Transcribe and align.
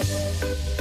Música 0.00 0.79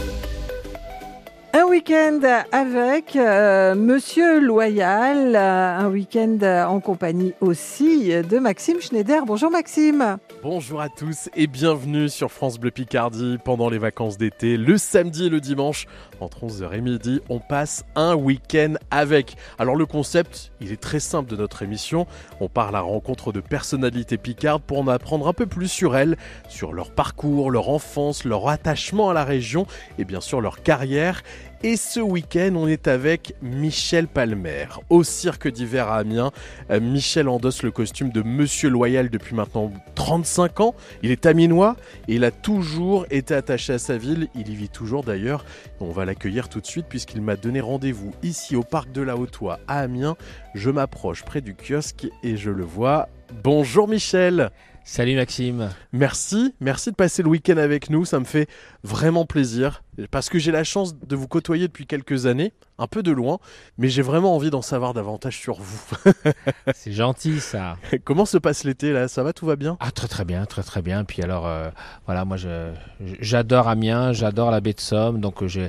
Un 1.60 1.66
week-end 1.66 2.22
avec 2.54 3.18
euh, 3.18 3.76
Monsieur 3.76 4.40
Loyal, 4.40 5.36
euh, 5.36 5.78
un 5.78 5.90
week-end 5.90 6.38
en 6.42 6.80
compagnie 6.80 7.34
aussi 7.42 8.12
de 8.12 8.40
Maxime 8.40 8.80
Schneider. 8.80 9.26
Bonjour 9.26 9.52
Maxime. 9.52 10.20
Bonjour 10.42 10.80
à 10.80 10.88
tous 10.88 11.30
et 11.36 11.48
bienvenue 11.48 12.08
sur 12.08 12.32
France 12.32 12.60
Bleu 12.60 12.72
Picardie 12.72 13.38
pendant 13.44 13.70
les 13.70 13.78
vacances 13.78 14.18
d'été. 14.18 14.56
Le 14.56 14.78
samedi 14.78 15.26
et 15.26 15.30
le 15.30 15.42
dimanche, 15.42 15.86
entre 16.22 16.46
11h 16.46 16.74
et 16.74 16.80
midi, 16.80 17.20
on 17.28 17.40
passe 17.40 17.84
un 17.96 18.16
week-end 18.16 18.76
avec. 18.90 19.36
Alors 19.58 19.76
le 19.76 19.86
concept, 19.86 20.54
il 20.62 20.72
est 20.72 20.80
très 20.80 21.02
simple 21.02 21.30
de 21.30 21.36
notre 21.36 21.62
émission. 21.62 22.08
On 22.40 22.48
part 22.48 22.70
à 22.70 22.72
la 22.72 22.80
rencontre 22.80 23.34
de 23.34 23.42
personnalités 23.42 24.18
picardes 24.18 24.64
pour 24.64 24.80
en 24.80 24.88
apprendre 24.88 25.28
un 25.28 25.34
peu 25.34 25.46
plus 25.46 25.68
sur 25.68 25.98
elles, 25.98 26.16
sur 26.48 26.72
leur 26.72 26.92
parcours, 26.92 27.52
leur 27.52 27.68
enfance, 27.68 28.24
leur 28.24 28.48
attachement 28.48 29.10
à 29.10 29.14
la 29.14 29.26
région 29.26 29.68
et 29.98 30.06
bien 30.06 30.22
sûr 30.22 30.40
leur 30.40 30.64
carrière. 30.64 31.22
Et 31.62 31.76
ce 31.76 32.00
week-end, 32.00 32.54
on 32.56 32.70
est 32.70 32.88
avec 32.88 33.36
Michel 33.42 34.08
Palmer, 34.08 34.68
au 34.90 35.04
cirque 35.04 35.50
d'hiver 35.50 35.90
à 35.90 35.98
Amiens. 35.98 36.32
Euh, 36.72 36.80
Michel 36.80 37.28
endosse 37.28 37.64
le 37.64 37.72
costume 37.72 38.12
de 38.12 38.22
Monsieur 38.22 38.70
Loyal 38.70 39.10
depuis 39.10 39.36
maintenant 39.36 39.70
35 39.96 40.62
ans. 40.62 40.76
Il 41.04 41.12
est 41.12 41.26
aminois 41.26 41.76
et 42.08 42.16
il 42.16 42.24
a 42.24 42.32
toujours 42.32 43.06
été 43.10 43.34
attaché 43.34 43.74
à 43.74 43.78
sa 43.78 43.98
ville. 43.98 44.30
Il 44.36 44.48
y 44.48 44.56
vit 44.56 44.70
toujours 44.70 45.04
d'ailleurs. 45.04 45.44
On 45.82 45.92
va 45.92 46.06
l'accueillir 46.06 46.48
tout 46.48 46.62
de 46.62 46.66
suite 46.66 46.86
puisqu'il 46.88 47.22
m'a 47.22 47.36
donné 47.36 47.60
rendez-vous 47.60 48.14
ici 48.24 48.56
au 48.56 48.64
parc 48.64 48.94
de 48.94 49.02
la 49.02 49.18
Haute-Oie 49.18 49.60
à 49.68 49.82
Amiens. 49.82 50.16
Je 50.56 50.70
m'approche 50.70 51.26
près 51.26 51.42
du 51.42 51.56
kiosque 51.56 52.08
et 52.24 52.38
je 52.38 52.52
le 52.52 52.64
vois. 52.64 53.10
Bonjour 53.44 53.90
Michel 53.90 54.50
Salut 54.92 55.16
Maxime. 55.16 55.70
Merci, 55.94 56.56
merci 56.60 56.90
de 56.90 56.96
passer 56.96 57.22
le 57.22 57.30
week-end 57.30 57.58
avec 57.58 57.92
nous, 57.92 58.06
ça 58.06 58.20
me 58.20 58.26
fait 58.26 58.48
vraiment 58.84 59.26
plaisir 59.26 59.82
parce 60.08 60.30
que 60.30 60.40
j'ai 60.40 60.52
la 60.52 60.64
chance 60.64 60.98
de 60.98 61.16
vous 61.16 61.28
côtoyer 61.28 61.68
depuis 61.68 61.86
quelques 61.86 62.26
années, 62.26 62.54
un 62.78 62.88
peu 62.88 63.04
de 63.04 63.12
loin, 63.12 63.40
mais 63.78 63.90
j'ai 63.90 64.02
vraiment 64.02 64.36
envie 64.36 64.50
d'en 64.50 64.62
savoir 64.62 64.94
davantage 64.94 65.38
sur 65.38 65.60
vous. 65.60 65.98
C'est 66.74 66.94
gentil 66.94 67.40
ça. 67.40 67.76
Comment 68.06 68.26
se 68.26 68.38
passe 68.38 68.64
l'été 68.64 68.94
là? 68.94 69.08
Ça 69.08 69.24
va, 69.24 69.34
tout 69.34 69.46
va 69.46 69.56
bien? 69.56 69.78
Ah 69.80 69.92
très 69.92 70.08
très 70.08 70.24
bien, 70.24 70.46
très 70.46 70.64
très 70.64 70.82
bien. 70.82 71.04
Puis 71.04 71.22
alors 71.22 71.46
euh, 71.46 71.70
voilà, 72.06 72.24
moi 72.26 72.38
j'adore 73.20 73.68
Amiens, 73.68 74.14
j'adore 74.14 74.52
la 74.52 74.62
baie 74.62 74.74
de 74.74 74.80
Somme, 74.80 75.20
donc 75.20 75.46
je, 75.46 75.62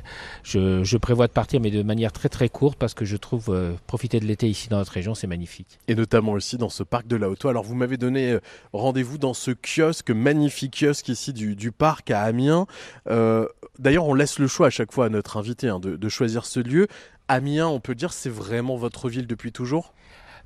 je, 0.44 0.84
je, 0.84 0.96
prévois 0.96 1.26
de 1.26 1.32
partir 1.32 1.60
mais 1.60 1.70
de 1.70 1.82
manière 1.82 2.12
très 2.12 2.28
très 2.28 2.48
courte 2.48 2.78
parce 2.78 2.94
que 2.94 3.04
je 3.04 3.16
trouve 3.16 3.46
euh, 3.48 3.72
profiter 3.86 4.20
de 4.20 4.26
l'été 4.26 4.48
ici 4.48 4.68
dans 4.68 4.78
notre 4.78 4.92
région 4.92 5.14
c'est 5.14 5.26
magnifique. 5.26 5.78
Et 5.88 5.94
notamment 5.94 6.32
aussi 6.32 6.58
dans 6.58 6.68
ce 6.68 6.82
parc 6.82 7.06
de 7.06 7.16
la 7.16 7.28
Haute. 7.28 7.44
Alors 7.44 7.64
vous 7.64 7.74
m'avez 7.74 7.96
donné 7.96 8.32
euh, 8.32 8.40
rendez-vous 8.72 9.18
dans 9.18 9.34
ce 9.34 9.50
kiosque, 9.50 10.10
magnifique 10.10 10.80
kiosque 10.80 11.08
ici 11.08 11.32
du, 11.32 11.56
du 11.56 11.72
parc 11.72 12.10
à 12.10 12.22
Amiens. 12.22 12.66
D'ailleurs 13.06 14.06
on 14.06 14.14
laisse 14.14 14.38
le 14.38 14.46
choix 14.46 14.68
à 14.68 14.70
chaque 14.70 14.92
fois 14.92 15.06
à 15.06 15.08
notre 15.08 15.36
invité 15.36 15.68
hein, 15.68 15.80
de 15.80 16.08
choisir 16.08 16.44
ce 16.44 16.60
lieu. 16.60 16.86
Amiens, 17.28 17.68
on 17.68 17.78
peut 17.78 17.94
dire, 17.94 18.12
c'est 18.12 18.28
vraiment 18.28 18.76
votre 18.76 19.08
ville 19.08 19.28
depuis 19.28 19.52
toujours? 19.52 19.94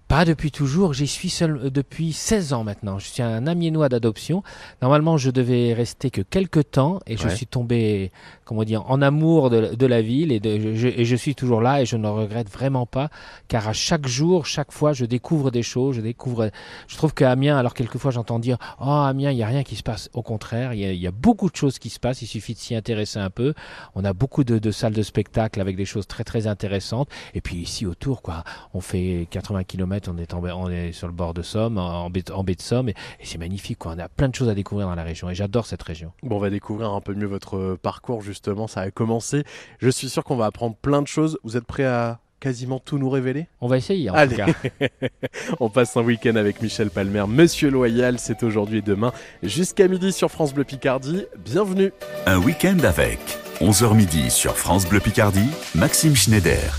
Pas 0.09 0.25
depuis 0.25 0.51
toujours, 0.51 0.93
j'y 0.93 1.07
suis 1.07 1.31
seul 1.31 1.57
euh, 1.57 1.71
depuis 1.71 2.13
16 2.13 2.53
ans 2.53 2.63
maintenant. 2.63 2.99
Je 2.99 3.07
suis 3.07 3.23
un 3.23 3.47
amiénois 3.47 3.89
d'adoption. 3.89 4.43
Normalement, 4.83 5.17
je 5.17 5.31
devais 5.31 5.73
rester 5.73 6.11
que 6.11 6.21
quelques 6.21 6.71
temps 6.73 7.01
et 7.07 7.17
je 7.17 7.29
suis 7.29 7.47
tombé, 7.47 8.13
comment 8.45 8.65
dire, 8.65 8.85
en 8.91 9.01
amour 9.01 9.51
de, 9.51 9.87
la 9.87 10.03
ville 10.03 10.31
et, 10.31 10.41
de, 10.41 10.75
je, 10.75 10.89
et 10.89 11.05
je 11.05 11.17
suis 11.17 11.35
toujours 11.35 11.63
là 11.63 11.81
et 11.81 11.87
je 11.87 11.97
ne 11.97 12.07
regrette 12.07 12.51
vraiment 12.51 12.87
pas 12.87 13.09
car 13.49 13.67
à 13.67 13.73
chaque 13.73 14.07
jour, 14.07 14.47
chaque 14.47 14.73
fois, 14.73 14.93
je 14.93 15.05
découvre 15.05 15.51
des 15.51 15.63
choses, 15.63 15.97
je 15.97 16.01
découvre, 16.01 16.51
je 16.87 16.97
trouve 16.97 17.15
qu'à 17.15 17.31
Amiens, 17.31 17.57
alors 17.57 17.75
quelquefois 17.75 18.11
j'entends 18.11 18.39
dire, 18.39 18.59
oh 18.81 18.85
Amiens, 18.85 19.31
il 19.31 19.37
n'y 19.37 19.43
a 19.43 19.47
rien 19.47 19.63
qui 19.63 19.77
se 19.77 19.83
passe. 19.83 20.11
Au 20.13 20.23
contraire, 20.23 20.75
il 20.75 20.81
y, 20.81 20.85
a, 20.85 20.93
il 20.93 21.01
y, 21.01 21.07
a, 21.07 21.13
beaucoup 21.13 21.49
de 21.49 21.57
choses 21.57 21.79
qui 21.79 21.89
se 21.89 21.99
passent, 21.99 22.23
il 22.23 22.27
suffit 22.27 22.55
de 22.55 22.59
s'y 22.59 22.75
intéresser 22.75 23.19
un 23.19 23.31
peu. 23.31 23.55
On 23.95 24.05
a 24.05 24.13
beaucoup 24.13 24.45
de, 24.45 24.59
de 24.59 24.71
salles 24.71 24.93
de 24.93 25.03
spectacle 25.03 25.61
avec 25.61 25.77
des 25.77 25.87
choses 25.87 26.07
très 26.07 26.25
très 26.25 26.47
intéressantes 26.47 27.09
et 27.35 27.41
puis 27.41 27.57
ici 27.57 27.87
autour, 27.87 28.23
quoi, 28.23 28.45
on 28.75 28.81
fait 28.81 29.27
80 29.31 29.65
km 29.65 29.94
on 30.09 30.19
est, 30.19 30.35
on 30.35 30.71
est 30.71 30.93
sur 30.93 31.07
le 31.07 31.13
bord 31.13 31.35
de 31.35 31.43
Somme, 31.43 31.79
en 31.79 32.11
baie, 32.11 32.23
de 32.23 32.63
Somme, 32.63 32.89
et, 32.89 32.95
c'est 33.23 33.39
magnifique. 33.39 33.79
Quoi. 33.79 33.95
On 33.97 33.99
a 33.99 34.09
plein 34.09 34.29
de 34.29 34.35
choses 34.35 34.49
à 34.49 34.55
découvrir 34.55 34.87
dans 34.89 34.95
la 34.95 35.03
région, 35.03 35.31
et 35.31 35.35
j'adore 35.35 35.67
cette 35.67 35.83
région. 35.83 36.13
Bon, 36.23 36.37
on 36.37 36.41
va 36.41 36.51
découvrir 36.51 36.93
un 36.93 37.01
peu 37.01 37.15
mieux 37.15 37.27
votre 37.27 37.77
parcours, 37.81 38.23
justement. 38.23 38.67
Ça 38.67 38.81
a 38.81 38.91
commencé. 38.91 39.45
Je 39.79 39.89
suis 39.89 40.09
sûr 40.09 40.25
qu'on 40.25 40.37
va 40.37 40.47
apprendre 40.47 40.77
plein 40.77 41.03
de 41.03 41.07
choses. 41.07 41.39
Vous 41.45 41.57
êtes 41.57 41.65
prêt 41.65 41.85
à 41.85 42.21
quasiment 42.41 42.79
tout 42.79 42.99
nous 42.99 43.09
révéler? 43.09 43.47
On 43.63 43.69
va 43.69 43.79
essayer 43.79 44.11
en 44.11 44.15
Allez. 44.15 44.37
tout 44.37 44.43
cas. 44.45 44.89
on 45.61 45.71
passe 45.71 45.97
un 45.97 46.03
week-end 46.03 46.37
avec 46.37 46.61
Michel 46.61 46.91
Palmer. 46.91 47.25
Monsieur 47.27 47.71
Loyal, 47.71 48.19
c'est 48.19 48.43
aujourd'hui 48.43 48.79
et 48.79 48.83
demain 48.83 49.13
jusqu'à 49.43 49.89
midi 49.89 50.13
sur 50.13 50.31
France 50.31 50.53
Bleu 50.53 50.65
Picardie. 50.65 51.25
Bienvenue. 51.39 51.93
Un 52.27 52.39
week-end 52.39 52.79
avec 52.85 53.19
11h 53.61 53.95
midi 53.95 54.31
sur 54.31 54.57
France 54.59 54.87
Bleu 54.87 55.01
Picardie, 55.01 55.49
Maxime 55.75 56.15
Schneider. 56.15 56.79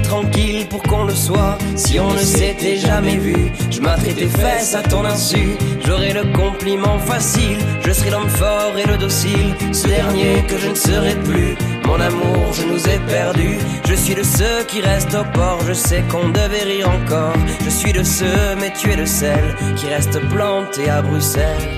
Tranquille 0.00 0.66
pour 0.68 0.82
qu'on 0.82 1.04
le 1.04 1.14
soit. 1.14 1.58
Si 1.74 1.98
on 1.98 2.12
ne 2.12 2.18
s'était 2.18 2.76
jamais 2.76 3.16
vu, 3.16 3.52
je 3.70 3.80
m'attraperais 3.80 4.14
tes 4.14 4.26
fesses 4.26 4.74
à 4.74 4.82
ton 4.82 5.04
insu. 5.04 5.56
J'aurais 5.84 6.12
le 6.12 6.24
compliment 6.32 6.98
facile, 6.98 7.58
je 7.84 7.92
serais 7.92 8.10
l'homme 8.10 8.28
fort 8.28 8.76
et 8.76 8.86
le 8.86 8.96
docile. 8.96 9.54
Ce 9.72 9.86
dernier 9.86 10.44
que 10.48 10.58
je 10.58 10.68
ne 10.68 10.74
serai 10.74 11.14
plus. 11.24 11.56
Mon 11.86 12.00
amour, 12.00 12.52
je 12.52 12.64
nous 12.64 12.88
ai 12.88 12.98
perdus. 13.06 13.58
Je 13.88 13.94
suis 13.94 14.14
de 14.14 14.22
ceux 14.22 14.64
qui 14.68 14.80
restent 14.80 15.14
au 15.14 15.24
port. 15.32 15.60
Je 15.66 15.72
sais 15.72 16.02
qu'on 16.10 16.28
devait 16.28 16.64
rire 16.64 16.90
encore. 16.90 17.36
Je 17.64 17.70
suis 17.70 17.92
de 17.92 18.02
ceux, 18.02 18.56
mais 18.60 18.72
tu 18.72 18.90
es 18.90 18.96
le 18.96 19.06
seul 19.06 19.54
qui 19.76 19.86
reste 19.86 20.18
planté 20.28 20.88
à 20.90 21.02
Bruxelles. 21.02 21.68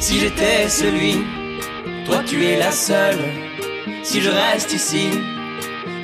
Si 0.00 0.18
j'étais 0.20 0.68
celui, 0.68 1.24
toi 2.04 2.22
tu 2.26 2.44
es 2.44 2.56
la 2.58 2.72
seule. 2.72 3.18
Si 4.02 4.20
je 4.20 4.30
reste 4.30 4.72
ici, 4.72 5.10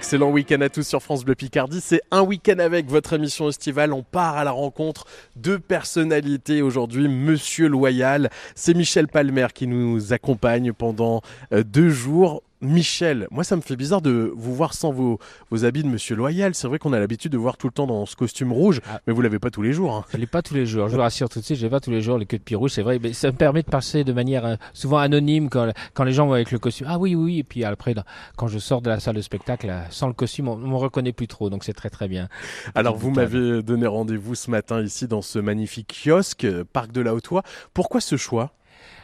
Excellent 0.00 0.30
week-end 0.30 0.62
à 0.62 0.70
tous 0.70 0.88
sur 0.88 1.02
France 1.02 1.26
Bleu 1.26 1.34
Picardie. 1.34 1.82
C'est 1.82 2.00
un 2.10 2.22
week-end 2.22 2.58
avec 2.58 2.88
votre 2.88 3.12
émission 3.12 3.50
estivale. 3.50 3.92
On 3.92 4.02
part 4.02 4.38
à 4.38 4.44
la 4.44 4.50
rencontre 4.50 5.04
de 5.36 5.58
personnalités 5.58 6.62
aujourd'hui. 6.62 7.06
Monsieur 7.06 7.68
Loyal, 7.68 8.30
c'est 8.54 8.72
Michel 8.72 9.08
Palmer 9.08 9.48
qui 9.54 9.66
nous 9.66 10.14
accompagne 10.14 10.72
pendant 10.72 11.20
euh, 11.52 11.62
deux 11.62 11.90
jours. 11.90 12.42
Michel, 12.62 13.26
moi 13.30 13.42
ça 13.42 13.56
me 13.56 13.62
fait 13.62 13.74
bizarre 13.76 14.02
de 14.02 14.32
vous 14.36 14.54
voir 14.54 14.74
sans 14.74 14.92
vos, 14.92 15.18
vos 15.50 15.64
habits 15.64 15.82
de 15.82 15.88
Monsieur 15.88 16.14
Loyal. 16.14 16.54
C'est 16.54 16.68
vrai 16.68 16.78
qu'on 16.78 16.92
a 16.92 16.98
l'habitude 17.00 17.32
de 17.32 17.38
voir 17.38 17.56
tout 17.56 17.66
le 17.66 17.72
temps 17.72 17.86
dans 17.86 18.04
ce 18.04 18.16
costume 18.16 18.52
rouge, 18.52 18.80
Ah. 18.86 19.00
mais 19.06 19.14
vous 19.14 19.22
l'avez 19.22 19.38
pas 19.38 19.50
tous 19.50 19.62
les 19.62 19.72
jours. 19.72 19.94
hein. 19.94 20.04
Je 20.12 20.18
l'ai 20.18 20.26
pas 20.26 20.42
tous 20.42 20.52
les 20.54 20.66
jours. 20.66 20.88
Je 20.88 20.94
vous 20.96 21.00
rassure 21.00 21.30
tout 21.30 21.40
de 21.40 21.44
suite, 21.44 21.56
je 21.58 21.64
l'ai 21.64 21.70
pas 21.70 21.80
tous 21.80 21.90
les 21.90 22.02
jours 22.02 22.18
les 22.18 22.26
queues 22.26 22.36
de 22.38 22.42
pied 22.42 22.56
rouge, 22.56 22.72
c'est 22.72 22.82
vrai. 22.82 22.98
Mais 23.02 23.14
ça 23.14 23.28
me 23.28 23.36
permet 23.36 23.62
de 23.62 23.68
passer 23.70 24.04
de 24.04 24.12
manière 24.12 24.44
euh, 24.44 24.56
souvent 24.74 24.98
anonyme 24.98 25.48
quand, 25.48 25.72
quand 25.94 26.04
les 26.04 26.12
gens 26.12 26.26
vont 26.26 26.34
avec 26.34 26.50
le 26.50 26.58
costume. 26.58 26.86
Ah 26.90 26.98
oui, 26.98 27.14
oui, 27.14 27.24
oui. 27.24 27.38
Et 27.38 27.44
puis 27.44 27.64
après, 27.64 27.94
quand 28.36 28.46
je 28.48 28.58
sors 28.58 28.82
de 28.82 28.90
la 28.90 29.00
salle 29.00 29.16
de 29.16 29.22
spectacle, 29.22 29.66
là, 29.66 29.84
sans 29.88 30.06
le 30.08 30.12
costume, 30.12 30.48
on, 30.48 30.52
on 30.52 30.68
me 30.68 30.76
reconnaît 30.76 31.12
plus 31.12 31.28
trop. 31.28 31.48
Donc 31.48 31.64
c'est 31.64 31.72
très 31.72 31.88
très 31.90 32.08
bien. 32.08 32.28
Alors 32.74 32.96
vous 32.96 33.10
m'avez 33.10 33.62
donné 33.62 33.86
rendez-vous 33.86 34.34
ce 34.34 34.50
matin 34.50 34.82
ici 34.82 35.08
dans 35.08 35.22
ce 35.22 35.38
magnifique 35.38 35.98
kiosque, 36.04 36.44
euh, 36.44 36.64
Parc 36.70 36.92
de 36.92 37.00
la 37.00 37.14
Haute-Oie. 37.14 37.42
Pourquoi 37.72 38.00
ce 38.02 38.16
choix? 38.18 38.52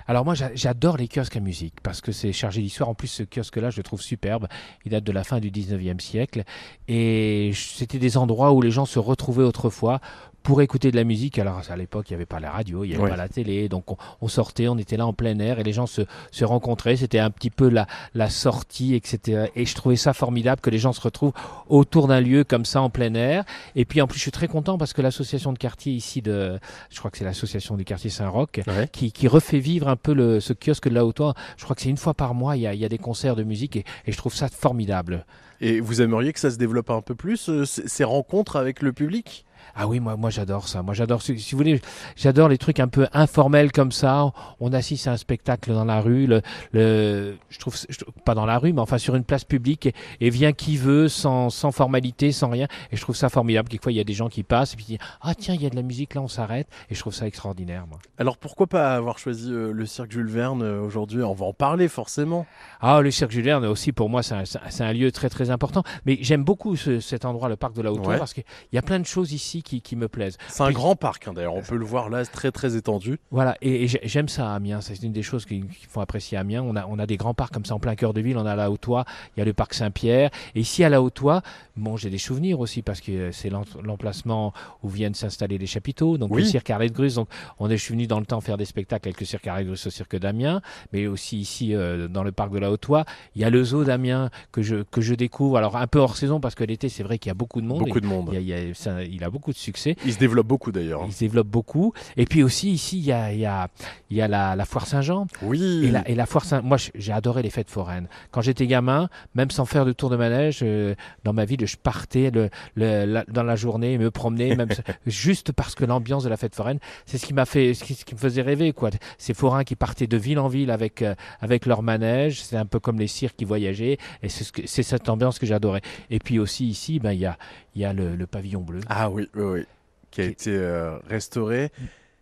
Alors 0.09 0.25
moi, 0.25 0.35
j'a- 0.35 0.55
j'adore 0.55 0.97
les 0.97 1.09
kiosques 1.09 1.37
à 1.37 1.41
musique 1.41 1.75
parce 1.83 2.01
que 2.01 2.13
c'est 2.13 2.33
chargé 2.33 2.63
d'histoire. 2.63 2.89
En 2.89 2.95
plus, 2.95 3.09
ce 3.09 3.23
kiosque-là, 3.25 3.71
je 3.71 3.79
le 3.79 3.83
trouve 3.83 4.01
superbe. 4.01 4.47
Il 4.85 4.93
date 4.93 5.05
de 5.05 5.13
la 5.13 5.25
fin 5.25 5.41
du 5.41 5.51
19e 5.51 5.99
siècle. 6.01 6.45
Et 6.87 7.51
c'était 7.55 7.99
des 7.99 8.17
endroits 8.17 8.53
où 8.53 8.61
les 8.63 8.71
gens 8.71 8.87
se 8.87 8.99
retrouvaient 9.01 9.43
autrefois 9.45 10.01
pour 10.47 10.63
écouter 10.63 10.93
de 10.93 10.97
la 10.97 11.03
musique. 11.03 11.41
Alors 11.41 11.61
à 11.69 11.77
l'époque, 11.77 12.09
il 12.09 12.13
n'y 12.13 12.17
avait 12.17 12.25
pas 12.25 12.39
la 12.39 12.53
radio, 12.53 12.85
il 12.85 12.89
n'y 12.91 12.95
avait 12.95 13.03
Ouais. 13.03 13.11
pas 13.11 13.17
la 13.17 13.29
télé. 13.29 13.69
Donc 13.69 13.91
on, 13.91 13.97
on 14.21 14.29
sortait, 14.29 14.69
on 14.69 14.79
était 14.79 14.97
là 14.97 15.05
en 15.05 15.13
plein 15.13 15.37
air 15.41 15.59
et 15.59 15.65
les 15.65 15.73
gens 15.73 15.87
se, 15.87 16.03
se 16.31 16.45
rencontraient. 16.45 16.97
C'était 16.97 17.19
un 17.19 17.31
petit 17.31 17.51
peu 17.51 17.69
la, 17.69 17.89
la 18.15 18.31
sortie, 18.31 18.95
etc. 18.95 19.51
Et 19.57 19.67
je 19.67 19.75
trouvais 19.75 19.97
ça 19.97 20.13
formidable 20.13 20.61
que 20.61 20.71
les 20.71 20.79
gens 20.79 20.93
se 20.93 21.01
retrouvent 21.01 21.33
autour 21.69 22.07
d'un 22.07 22.21
lieu 22.21 22.45
comme 22.45 22.65
ça 22.65 22.81
en 22.81 22.91
plein 22.91 23.13
air. 23.15 23.45
Et 23.75 23.85
puis 23.85 24.01
en 24.01 24.07
plus, 24.07 24.19
je 24.19 24.23
suis 24.23 24.31
très 24.31 24.47
content 24.47 24.79
parce 24.79 24.93
que 24.93 25.03
l'association 25.03 25.53
de 25.53 25.59
quartier 25.59 25.93
ici 25.93 26.23
de, 26.23 26.61
je 26.91 26.99
crois 27.01 27.11
que 27.11 27.19
c'est 27.19 27.25
l'association 27.25 27.77
du 27.77 27.85
quartier 27.85 28.09
Saint-Roch, 28.11 28.61
Ouais. 28.69 28.89
qui, 28.93 29.11
qui 29.11 29.27
refait 29.27 29.59
vivre 29.59 29.89
un 29.89 29.97
peu 29.97 30.15
le, 30.15 30.39
ce 30.39 30.53
kiosque 30.53 30.89
de 30.89 30.95
la 30.95 31.05
Haute-Oie. 31.05 31.35
Je 31.57 31.65
crois 31.65 31.75
que 31.75 31.83
c'est 31.83 31.89
une 31.91 31.97
fois 31.97 32.15
par 32.15 32.35
mois, 32.35 32.57
il 32.57 32.63
y 32.63 32.67
a, 32.69 32.73
il 32.75 32.79
y 32.81 32.85
a 32.85 32.89
des 32.89 32.99
concerts 32.99 33.35
de 33.35 33.43
musique 33.43 33.75
et, 33.75 33.85
et 34.07 34.13
je 34.13 34.17
trouve 34.17 34.33
ça 34.35 34.47
formidable. 34.49 35.27
Et 35.61 35.81
vous 35.81 36.03
aimeriez 36.03 36.33
que 36.33 36.39
ça 36.41 36.51
se 36.53 36.57
développe 36.59 36.91
un 36.91 37.01
peu 37.03 37.15
plus, 37.17 37.49
euh, 37.49 37.65
ces 37.65 38.05
rencontres 38.05 38.55
avec 38.57 38.81
le 38.81 38.93
public? 38.93 39.45
Ah 39.75 39.87
oui, 39.87 40.01
moi, 40.01 40.17
moi 40.17 40.31
j'adore 40.31 40.69
ça. 40.69 40.83
Moi 40.83 40.95
j'adore, 40.95 41.23
si, 41.23 41.39
si 41.39 41.53
vous 41.53 41.59
voulez, 41.59 41.81
j'adore 42.17 42.49
les 42.49 42.59
trucs 42.59 42.81
un 42.81 42.89
peu 42.89 43.07
informels 43.13 43.73
comme 43.73 43.93
ça. 43.93 44.31
On 44.61 44.73
assiste 44.73 45.07
à 45.09 45.13
un 45.13 45.17
spectacle 45.17 45.73
dans 45.73 45.85
la 45.85 46.01
rue, 46.01 46.27
le, 46.27 46.43
le, 46.73 47.37
je, 47.49 47.59
trouve, 47.59 47.77
je 47.89 47.99
trouve- 47.99 48.15
pas 48.25 48.35
dans 48.35 48.47
la 48.47 48.59
rue, 48.59 48.73
mais 48.73 48.81
enfin 48.81 48.99
sur 48.99 49.15
une 49.17 49.25
place 49.25 49.45
publique, 49.45 49.87
et, 49.87 49.95
et 50.21 50.31
vient 50.31 50.53
qui 50.53 50.77
veut, 50.77 51.09
sans, 51.09 51.51
sans 51.51 51.73
formalité, 51.73 52.33
sans 52.33 52.49
rien. 52.51 52.67
Et 52.93 52.97
je 52.97 53.01
trouve 53.03 53.17
ça 53.17 53.29
formidable. 53.29 53.69
Quelquefois 53.69 53.93
il 53.93 53.97
y 53.97 54.01
a 54.01 54.05
des 54.05 54.13
gens 54.15 54.29
qui 54.29 54.43
passent 54.43 54.75
et 54.75 54.77
puis 54.77 54.85
disent 54.87 54.99
ah 55.21 55.35
tiens 55.35 55.55
il 55.55 55.63
y 55.63 55.67
a 55.67 55.71
de 55.71 55.77
la 55.77 55.83
musique 55.83 56.15
là, 56.15 56.21
on 56.23 56.29
s'arrête. 56.29 56.69
Et 56.91 56.95
je 56.95 57.01
trouve 57.01 57.15
ça 57.15 57.27
extraordinaire, 57.27 57.87
moi. 57.87 57.99
Alors 58.19 58.37
pourquoi 58.39 58.67
pas 58.67 58.95
avoir 58.95 59.19
choisi 59.19 59.53
euh, 59.53 59.73
le 59.73 59.87
cirque 59.87 60.13
Jules 60.13 60.29
Verne 60.29 60.63
euh, 60.63 60.81
aujourd'hui? 60.81 61.23
On 61.23 61.35
va 61.35 61.47
en 61.47 61.53
parler 61.53 61.89
forcément. 61.89 62.47
Ah, 62.81 63.01
le 63.01 63.11
cirque 63.11 63.31
Jules 63.31 63.45
Verne 63.45 63.65
aussi, 63.67 63.93
pour 63.93 64.09
moi, 64.09 64.23
c'est 64.23 64.35
un, 64.35 64.45
un- 64.81 64.93
lieu 64.93 65.11
très 65.13 65.29
très 65.29 65.51
important. 65.51 65.83
Mais 66.05 66.19
j'aime 66.21 66.45
beaucoup 66.45 66.77
ce- 66.77 67.01
cet 67.01 67.25
endroit, 67.25 67.49
le 67.49 67.57
parc 67.57 67.75
de 67.75 67.83
la 67.83 67.93
Ouais. 67.97 68.19
parce 68.19 68.35
qu'il 68.35 68.45
y 68.73 68.79
a 68.79 68.83
plein 68.83 69.01
de 69.01 69.07
choses 69.07 69.33
ici 69.33 69.56
qui, 69.63 69.81
qui 69.83 69.97
me 69.97 70.09
plaisent. 70.09 70.37
C'est 70.49 70.63
un 70.63 70.67
Puis- 70.67 70.75
grand 70.75 70.97
parc 70.97 71.27
hein, 71.29 71.33
d'ailleurs, 71.35 71.55
on 71.55 71.63
peut 71.63 71.77
le 71.77 71.85
voir 71.85 72.09
là, 72.11 72.25
très 72.25 72.51
très 72.51 72.77
étendu. 72.77 73.19
Voilà, 73.31 73.57
et, 73.63 73.85
et 73.85 73.89
j'ai- 73.89 74.01
j'aime 74.05 74.29
ça 74.29 74.53
à 74.53 74.55
Amiens. 74.57 74.81
C'est 74.81 75.03
une 75.03 75.13
des 75.13 75.23
choses 75.23 75.45
qui, 75.47 75.61
qui 75.61 75.87
font 75.87 76.01
apprécier 76.01 76.39
Amiens. 76.39 76.63
On 76.63 76.77
a, 76.77 76.87
on 76.87 76.99
a 76.99 77.07
des 77.07 77.17
grands 77.17 77.35
parcs 77.35 77.53
comme 77.53 77.65
ça 77.65 77.75
en 77.75 77.79
plein 77.81 77.95
cœur 77.95 78.13
de 78.15 78.21
ville. 78.21 78.37
On 78.39 78.47
a 78.47 78.57
la 78.57 78.71
Haute-Oie, 78.71 79.05
il 79.37 79.41
y 79.41 79.43
a 79.43 79.45
le 79.45 79.53
parc 79.53 79.75
Saint-Pierre. 79.75 80.31
Et 80.55 80.61
ici 80.61 80.85
à 80.85 80.89
la 80.89 81.01
Haute-Oie, 81.03 81.43
bon, 81.77 81.97
j'ai 81.97 82.11
des 82.11 82.19
souvenirs 82.19 82.61
aussi 82.61 82.83
parce 82.83 83.01
que 83.01 83.13
euh, 83.13 83.33
c'est 83.33 83.51
l'em- 83.51 83.65
l'emplacement 83.83 84.53
où 84.83 84.89
viennent 84.89 85.15
s'installer 85.15 85.59
les 85.59 85.67
chapiteaux. 85.67 86.19
Donc 86.19 86.31
Oui. 86.33 86.43
le 86.43 86.49
cirque 86.49 86.71
Arlette 86.71 86.93
Grus. 86.93 87.15
Donc 87.15 87.29
on 87.59 87.69
est, 87.71 87.77
je 87.77 87.83
suis 87.83 87.93
venu 87.95 88.07
dans 88.07 88.21
le 88.21 88.27
temps 88.27 88.41
faire 88.41 88.57
des 88.57 88.65
spectacles 88.65 89.09
avec 89.09 89.21
le 89.21 89.27
cirque 89.27 89.47
Arlette 89.47 89.67
Grus 89.67 89.87
au 89.87 89.91
cirque 89.91 90.17
d'Amiens, 90.17 90.61
mais 90.93 91.07
aussi 91.07 91.39
ici 91.39 91.75
euh, 91.75 92.09
dans 92.09 92.23
le 92.23 92.33
parc 92.33 92.53
de 92.53 92.59
la 92.59 92.71
Haute-Oie. 92.71 93.05
Il 93.35 93.43
y 93.43 93.45
a 93.45 93.51
le 93.51 93.63
zoo 93.65 93.85
d'Amiens 93.85 94.31
que 94.53 94.63
je, 94.63 94.77
que 94.83 95.01
je 95.01 95.15
découvre. 95.15 95.57
Alors 95.59 95.77
un 95.77 95.87
peu 95.87 95.99
hors 95.99 96.17
saison 96.17 96.41
parce 96.41 96.55
que 96.55 96.65
l'été, 96.65 96.89
c'est 96.89 97.03
vrai 97.03 97.19
qu'il 97.19 97.31
y 97.31 97.33
a 97.33 97.35
beaucoup 97.35 97.61
de 97.61 97.67
monde. 97.67 97.81
Beaucoup 97.81 98.01
de 98.01 98.07
monde. 98.07 98.31
Il, 98.33 98.35
y 98.35 98.53
a- 98.53 98.59
il 98.61 98.69
y 98.69 98.71
a- 98.71 98.75
ça- 98.75 99.03
il 99.03 99.23
a 99.25 99.31
beaucoup 99.31 99.53
de 99.53 99.59
succès. 99.59 99.97
Il 100.05 100.13
se 100.13 100.19
développe 100.19 100.47
beaucoup 100.47 100.73
d'ailleurs. 100.73 101.03
Il 101.07 101.13
se 101.13 101.21
développe 101.21 101.49
beaucoup. 101.49 101.93
Et 102.17 102.25
puis 102.25 102.43
aussi, 102.43 102.71
ici, 102.73 102.99
il 102.99 103.05
y 103.05 103.13
a, 103.13 103.33
il 103.33 103.41
y 103.41 103.47
a, 103.47 103.69
il 104.11 104.17
y 104.17 104.21
a 104.23 104.29
la, 104.29 104.57
la 104.57 104.65
foire 104.65 104.87
Saint-Jean. 104.87 105.27
Oui. 105.43 105.61
Et 105.85 105.91
la, 105.91 106.09
et 106.09 106.15
la 106.15 106.27
foire 106.27 106.45
Saint... 106.45 106.63
Moi, 106.63 106.77
j'ai 106.95 107.13
adoré 107.13 107.43
les 107.43 107.51
fêtes 107.51 107.71
foraines. 107.71 108.09
Quand 108.31 108.41
j'étais 108.41 108.67
gamin, 108.67 109.09
même 109.35 109.51
sans 109.51 109.65
faire 109.67 109.85
de 109.85 109.93
tour 109.93 110.11
de 110.11 110.17
manège, 110.17 110.61
euh, 110.63 110.95
dans 111.25 111.33
ma 111.33 111.45
je 111.67 111.77
partais 111.77 112.31
le, 112.31 112.49
le- 112.75 113.05
la- 113.05 113.25
dans 113.29 113.43
la 113.43 113.57
journée, 113.57 113.99
me 113.99 114.11
promener, 114.11 114.55
même 114.57 114.69
juste 115.07 115.53
parce 115.53 115.75
que 115.75 115.85
l'ambiance 115.85 116.25
de 116.25 116.29
la 116.29 116.37
fête 116.37 116.55
foraine, 116.55 116.79
c'est 117.05 117.19
ce 117.19 117.27
qui 117.27 117.35
m'a 117.35 117.45
fait, 117.47 117.75
ce 117.75 117.85
qui, 117.85 117.95
ce 117.95 118.05
qui 118.05 118.15
me 118.15 118.19
faisait 118.21 118.43
rêver, 118.43 118.73
quoi. 118.73 118.91
Ces 119.19 119.35
forains 119.35 119.65
qui 119.65 119.77
partaient 119.77 120.07
de 120.07 120.17
ville 120.17 120.39
en 120.39 120.49
ville 120.49 120.71
avec, 120.71 121.03
euh, 121.03 121.15
avec 121.41 121.67
leur 121.67 121.83
manège. 121.83 122.43
C'est 122.43 122.57
un 122.57 122.67
peu 122.67 122.79
comme 122.81 122.99
les 122.99 123.07
cirques 123.07 123.37
qui 123.37 123.45
voyageaient. 123.45 123.99
Et 124.23 124.29
c'est 124.29 124.45
ce 124.67 124.83
cette 124.83 125.09
ambiance 125.09 125.39
que 125.39 125.47
j'adorais. 125.47 125.83
Et 126.11 126.19
puis 126.19 126.39
aussi, 126.39 126.69
ici, 126.69 126.99
ben, 127.01 127.13
il 127.13 127.21
y 127.21 127.27
a, 127.27 127.37
il 127.75 127.83
y 127.83 127.85
a 127.85 127.93
le, 127.93 128.15
le 128.17 128.27
pavillon 128.27 128.61
bleu. 128.61 128.81
Ah 128.89 129.11
oui, 129.11 129.29
oui, 129.35 129.43
oui. 129.45 129.65
Qui 130.11 130.21
a 130.21 130.25
Qui- 130.25 130.31
été 130.31 130.51
euh, 130.57 130.97
restauré. 131.09 131.71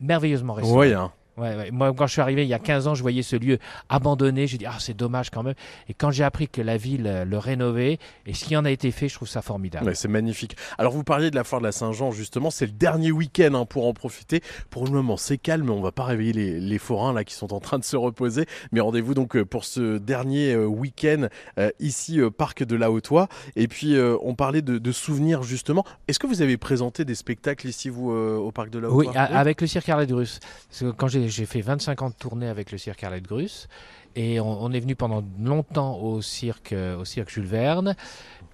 Merveilleusement 0.00 0.54
restauré. 0.54 0.88
Oui, 0.88 0.94
hein. 0.94 1.12
Ouais, 1.36 1.54
ouais. 1.56 1.70
Moi, 1.70 1.92
quand 1.94 2.06
je 2.06 2.12
suis 2.12 2.20
arrivé 2.20 2.42
il 2.44 2.48
y 2.48 2.54
a 2.54 2.58
15 2.58 2.86
ans, 2.86 2.94
je 2.94 3.02
voyais 3.02 3.22
ce 3.22 3.36
lieu 3.36 3.58
abandonné. 3.88 4.46
J'ai 4.46 4.58
dit, 4.58 4.66
ah, 4.66 4.76
c'est 4.78 4.96
dommage 4.96 5.30
quand 5.30 5.42
même. 5.42 5.54
Et 5.88 5.94
quand 5.94 6.10
j'ai 6.10 6.24
appris 6.24 6.48
que 6.48 6.62
la 6.62 6.76
ville 6.76 7.06
euh, 7.06 7.24
le 7.24 7.38
rénovait 7.38 7.98
et 8.26 8.34
ce 8.34 8.44
qui 8.44 8.56
en 8.56 8.64
a 8.64 8.70
été 8.70 8.90
fait, 8.90 9.08
je 9.08 9.14
trouve 9.14 9.28
ça 9.28 9.42
formidable. 9.42 9.86
Ouais, 9.86 9.94
c'est 9.94 10.08
magnifique. 10.08 10.56
Alors 10.78 10.92
vous 10.92 11.04
parliez 11.04 11.30
de 11.30 11.36
la 11.36 11.44
foire 11.44 11.60
de 11.60 11.66
la 11.66 11.72
Saint-Jean 11.72 12.10
justement, 12.12 12.50
c'est 12.50 12.66
le 12.66 12.72
dernier 12.72 13.10
week-end 13.12 13.54
hein, 13.54 13.64
pour 13.66 13.86
en 13.86 13.92
profiter. 13.92 14.42
Pour 14.70 14.84
le 14.84 14.90
moment 14.92 15.16
c'est 15.16 15.38
calme, 15.38 15.70
on 15.70 15.80
va 15.80 15.92
pas 15.92 16.04
réveiller 16.04 16.32
les, 16.32 16.60
les 16.60 16.78
forains 16.78 17.12
là 17.12 17.24
qui 17.24 17.34
sont 17.34 17.52
en 17.52 17.60
train 17.60 17.78
de 17.78 17.84
se 17.84 17.96
reposer. 17.96 18.46
Mais 18.72 18.80
rendez-vous 18.80 19.14
donc 19.14 19.36
euh, 19.36 19.44
pour 19.44 19.64
ce 19.64 19.98
dernier 19.98 20.52
euh, 20.54 20.66
week-end 20.66 21.28
euh, 21.58 21.70
ici 21.80 22.20
euh, 22.20 22.30
parc 22.30 22.62
de 22.64 22.76
la 22.76 22.90
Haute-Oie. 22.90 23.28
Et 23.56 23.68
puis 23.68 23.96
euh, 23.96 24.16
on 24.22 24.34
parlait 24.34 24.62
de, 24.62 24.78
de 24.78 24.92
souvenirs 24.92 25.42
justement. 25.42 25.84
Est-ce 26.08 26.18
que 26.18 26.26
vous 26.26 26.42
avez 26.42 26.56
présenté 26.56 27.04
des 27.04 27.14
spectacles 27.14 27.68
ici 27.68 27.88
vous 27.88 28.10
au 28.10 28.50
parc 28.52 28.70
de 28.70 28.78
la 28.78 28.90
Oui, 28.90 29.06
Haute-Oie 29.06 29.20
a- 29.20 29.38
avec 29.38 29.60
le 29.60 29.66
cirque 29.66 29.88
Arlette 29.88 30.10
Grus. 30.10 30.40
Parce 30.68 30.80
que 30.80 30.90
quand 30.90 31.08
j'ai 31.08 31.23
j'ai 31.28 31.46
fait 31.46 31.60
25 31.60 32.02
ans 32.02 32.08
de 32.10 32.14
tournée 32.14 32.48
avec 32.48 32.72
le 32.72 32.78
cirque 32.78 33.02
Arlette 33.04 33.24
Grus, 33.24 33.68
et 34.16 34.38
on, 34.38 34.70
est 34.70 34.78
venu 34.78 34.94
pendant 34.94 35.24
longtemps 35.40 35.98
au 35.98 36.22
cirque, 36.22 36.72
euh, 36.72 36.96
au 36.96 37.04
cirque 37.04 37.30
Jules 37.30 37.46
Verne. 37.46 37.96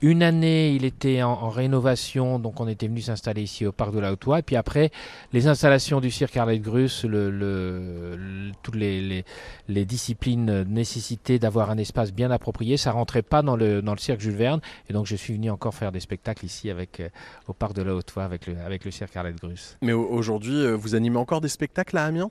Une 0.00 0.22
année, 0.22 0.70
il 0.72 0.86
était 0.86 1.22
en, 1.22 1.50
rénovation, 1.50 2.38
donc 2.38 2.58
on 2.60 2.66
était 2.66 2.86
venu 2.88 3.02
s'installer 3.02 3.42
ici 3.42 3.66
au 3.66 3.72
parc 3.72 3.92
de 3.92 3.98
la 3.98 4.10
Haute-Oie. 4.12 4.38
Et 4.38 4.42
puis 4.42 4.56
après, 4.56 4.90
les 5.34 5.46
installations 5.48 6.00
du 6.00 6.10
cirque 6.10 6.34
Arlette 6.38 6.62
Grus, 6.62 7.04
le, 7.04 7.30
le- 7.30 8.16
le- 8.16 8.52
toutes 8.62 8.76
les, 8.76 9.24
disciplines 9.68 10.62
nécessitaient 10.62 11.38
d'avoir 11.38 11.68
un 11.70 11.76
espace 11.76 12.12
bien 12.14 12.30
approprié. 12.30 12.78
Ça 12.78 12.92
rentrait 12.92 13.20
pas 13.20 13.42
dans 13.42 13.56
le, 13.56 13.82
dans 13.82 13.92
le 13.92 13.98
cirque 13.98 14.20
Jules 14.20 14.36
Verne. 14.36 14.62
Et 14.88 14.94
donc 14.94 15.04
je 15.04 15.16
suis 15.16 15.34
venu 15.34 15.50
encore 15.50 15.74
faire 15.74 15.92
des 15.92 16.00
spectacles 16.00 16.46
ici 16.46 16.70
avec, 16.70 17.00
euh, 17.00 17.10
au 17.48 17.52
parc 17.52 17.74
de 17.74 17.82
la 17.82 17.94
Haute-Oie 17.94 18.24
avec 18.24 18.46
le, 18.46 18.56
avec 18.64 18.86
le 18.86 18.90
cirque 18.90 19.14
Arlette 19.14 19.36
Grus. 19.36 19.76
Mais 19.82 19.92
au- 19.92 20.08
aujourd'hui 20.08 20.54
euh, 20.54 20.74
vous 20.74 20.94
animez 20.94 21.18
encore 21.18 21.42
des 21.42 21.48
spectacles 21.48 21.98
à 21.98 22.06
Amiens? 22.06 22.30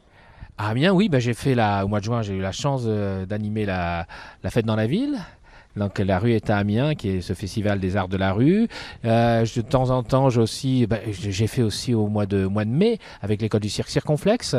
À 0.62 0.72
Amiens, 0.72 0.92
oui, 0.92 1.08
ben, 1.08 1.22
j'ai 1.22 1.34
fait 1.34 1.56
la, 1.56 1.86
au 1.86 1.88
mois 1.88 2.02
de 2.02 2.04
juin, 2.04 2.22
j'ai 2.22 2.34
eu 2.34 2.42
la 2.42 2.52
chance 2.52 2.82
euh, 2.86 3.26
d'animer 3.26 3.66
la, 3.66 4.06
la 4.44 4.50
fête 4.50 4.66
dans 4.66 4.76
la 4.76 4.88
ville. 4.88 5.18
Donc 5.80 6.00
la 6.00 6.20
rue 6.20 6.34
est 6.34 6.50
à 6.50 6.58
Amiens, 6.58 6.94
qui 6.94 7.10
est 7.10 7.22
ce 7.22 7.34
festival 7.34 7.80
des 7.80 7.96
arts 7.96 8.10
de 8.10 8.18
la 8.18 8.34
rue. 8.34 8.68
Euh, 9.06 9.46
de 9.56 9.62
temps 9.62 9.90
en 9.90 10.04
temps, 10.04 10.30
j'ai 10.30 10.86
bah, 10.88 10.98
fait 11.48 11.62
aussi 11.62 11.94
au 11.94 12.08
mois 12.08 12.26
de 12.26 12.48
mai 12.66 13.00
avec 13.22 13.42
l'école 13.42 13.62
du 13.62 13.70
cirque 13.70 13.90
Circonflexe 13.90 14.56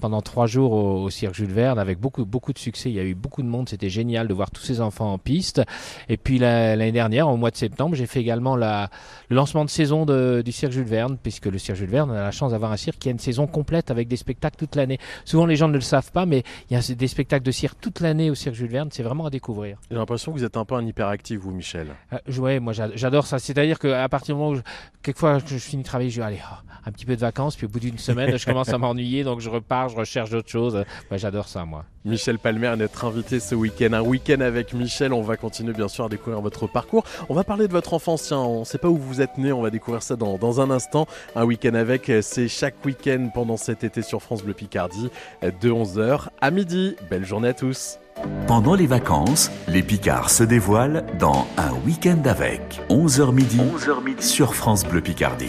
pendant 0.00 0.22
trois 0.22 0.46
jours 0.46 0.72
au, 0.72 1.10
cirque 1.10 1.34
Jules 1.34 1.52
Verne 1.52 1.78
avec 1.78 2.00
beaucoup 2.00 2.52
de 2.52 2.58
succès. 2.58 2.90
Il 2.90 2.96
y 2.96 3.00
a 3.00 3.04
eu 3.04 3.14
beaucoup 3.14 3.42
de 3.42 3.46
monde, 3.46 3.68
c'était 3.68 3.90
génial 3.90 4.26
de 4.26 4.34
voir 4.34 4.50
tous 4.50 4.62
ces 4.62 4.80
enfants 4.80 5.12
en 5.12 5.18
piste. 5.18 5.62
Et 6.08 6.16
puis 6.16 6.38
l'année 6.38 6.90
dernière, 6.90 7.28
au 7.28 7.36
mois 7.36 7.50
de 7.50 7.56
septembre, 7.56 7.94
j'ai 7.94 8.06
fait 8.06 8.20
également 8.20 8.56
le 8.56 8.86
lancement 9.30 9.64
de 9.64 9.70
saison 9.70 10.06
du 10.06 10.52
cirque 10.52 10.72
Jules 10.72 10.84
Verne, 10.84 11.18
puisque 11.22 11.46
le 11.46 11.58
cirque 11.58 11.78
Jules 11.78 11.90
Verne 11.90 12.10
a 12.10 12.22
la 12.22 12.30
chance 12.30 12.52
d'avoir 12.52 12.72
un 12.72 12.76
cirque 12.76 12.98
qui 12.98 13.08
a 13.08 13.12
une 13.12 13.18
saison 13.18 13.46
complète 13.46 13.90
avec 13.90 14.08
des 14.08 14.16
spectacles 14.16 14.56
toute 14.56 14.74
l'année. 14.74 14.98
Souvent 15.26 15.44
les 15.44 15.56
gens 15.56 15.68
ne 15.68 15.74
le 15.74 15.80
savent 15.80 16.10
pas, 16.12 16.24
mais 16.24 16.42
il 16.70 16.74
y 16.74 16.76
a 16.76 16.94
des 16.94 17.08
spectacles 17.08 17.44
de 17.44 17.52
cirque 17.52 17.78
toute 17.80 18.00
l'année 18.00 18.30
au 18.30 18.34
cirque 18.34 18.56
Jules 18.56 18.70
Verne. 18.70 18.88
C'est 18.90 19.02
vraiment 19.02 19.26
à 19.26 19.30
découvrir. 19.30 19.76
J'ai 19.90 19.96
l'impression 19.96 20.32
que 20.32 20.38
vous 20.38 20.44
êtes 20.44 20.56
un 20.56 20.61
peu 20.64 20.74
un 20.74 20.86
hyperactif, 20.86 21.40
vous, 21.40 21.50
Michel? 21.50 21.88
Euh, 22.12 22.38
ouais, 22.38 22.60
moi 22.60 22.72
j'adore 22.72 23.26
ça. 23.26 23.38
C'est-à-dire 23.38 23.78
qu'à 23.78 24.08
partir 24.08 24.34
du 24.34 24.40
moment 24.40 24.56
où, 24.56 24.60
quelquefois, 25.02 25.38
je 25.44 25.56
finis 25.58 25.82
de 25.82 25.88
travailler, 25.88 26.10
je 26.10 26.20
dis 26.20 26.22
allez, 26.22 26.40
oh, 26.42 26.56
un 26.84 26.92
petit 26.92 27.06
peu 27.06 27.14
de 27.14 27.20
vacances, 27.20 27.56
puis 27.56 27.66
au 27.66 27.68
bout 27.68 27.80
d'une 27.80 27.98
semaine, 27.98 28.36
je 28.36 28.44
commence 28.44 28.68
à 28.70 28.78
m'ennuyer, 28.78 29.24
donc 29.24 29.40
je 29.40 29.48
repars, 29.48 29.88
je 29.88 29.96
recherche 29.96 30.30
d'autres 30.30 30.50
choses. 30.50 30.84
j'adore 31.12 31.48
ça, 31.48 31.64
moi. 31.64 31.84
Michel 32.04 32.38
Palmer, 32.38 32.74
notre 32.76 33.04
invité 33.04 33.38
ce 33.38 33.54
week-end. 33.54 33.92
Un 33.92 34.00
week-end 34.00 34.40
avec 34.40 34.72
Michel. 34.74 35.12
On 35.12 35.22
va 35.22 35.36
continuer, 35.36 35.72
bien 35.72 35.86
sûr, 35.86 36.06
à 36.06 36.08
découvrir 36.08 36.40
votre 36.40 36.66
parcours. 36.66 37.04
On 37.28 37.34
va 37.34 37.44
parler 37.44 37.68
de 37.68 37.72
votre 37.72 37.94
enfance. 37.94 38.24
Tiens, 38.24 38.38
on 38.38 38.60
ne 38.60 38.64
sait 38.64 38.78
pas 38.78 38.88
où 38.88 38.96
vous 38.96 39.20
êtes 39.20 39.38
né. 39.38 39.52
On 39.52 39.62
va 39.62 39.70
découvrir 39.70 40.02
ça 40.02 40.16
dans, 40.16 40.36
dans 40.36 40.60
un 40.60 40.70
instant. 40.70 41.06
Un 41.36 41.44
week-end 41.44 41.74
avec, 41.74 42.10
c'est 42.22 42.48
chaque 42.48 42.84
week-end 42.84 43.30
pendant 43.32 43.56
cet 43.56 43.84
été 43.84 44.02
sur 44.02 44.20
France 44.20 44.42
Bleu 44.42 44.54
Picardie, 44.54 45.10
de 45.42 45.70
11h 45.70 46.28
à 46.40 46.50
midi. 46.50 46.96
Belle 47.08 47.24
journée 47.24 47.48
à 47.48 47.54
tous. 47.54 47.98
Pendant 48.46 48.74
les 48.74 48.86
vacances, 48.86 49.50
les 49.68 49.82
Picards 49.82 50.30
se 50.30 50.44
dévoilent 50.44 51.04
dans 51.18 51.46
Un 51.56 51.72
week-end 51.86 52.22
avec 52.24 52.80
11h 52.90 53.32
midi, 53.32 53.58
11h 53.58 54.04
midi 54.04 54.26
sur 54.26 54.54
France 54.54 54.84
Bleu 54.84 55.00
Picardie. 55.00 55.46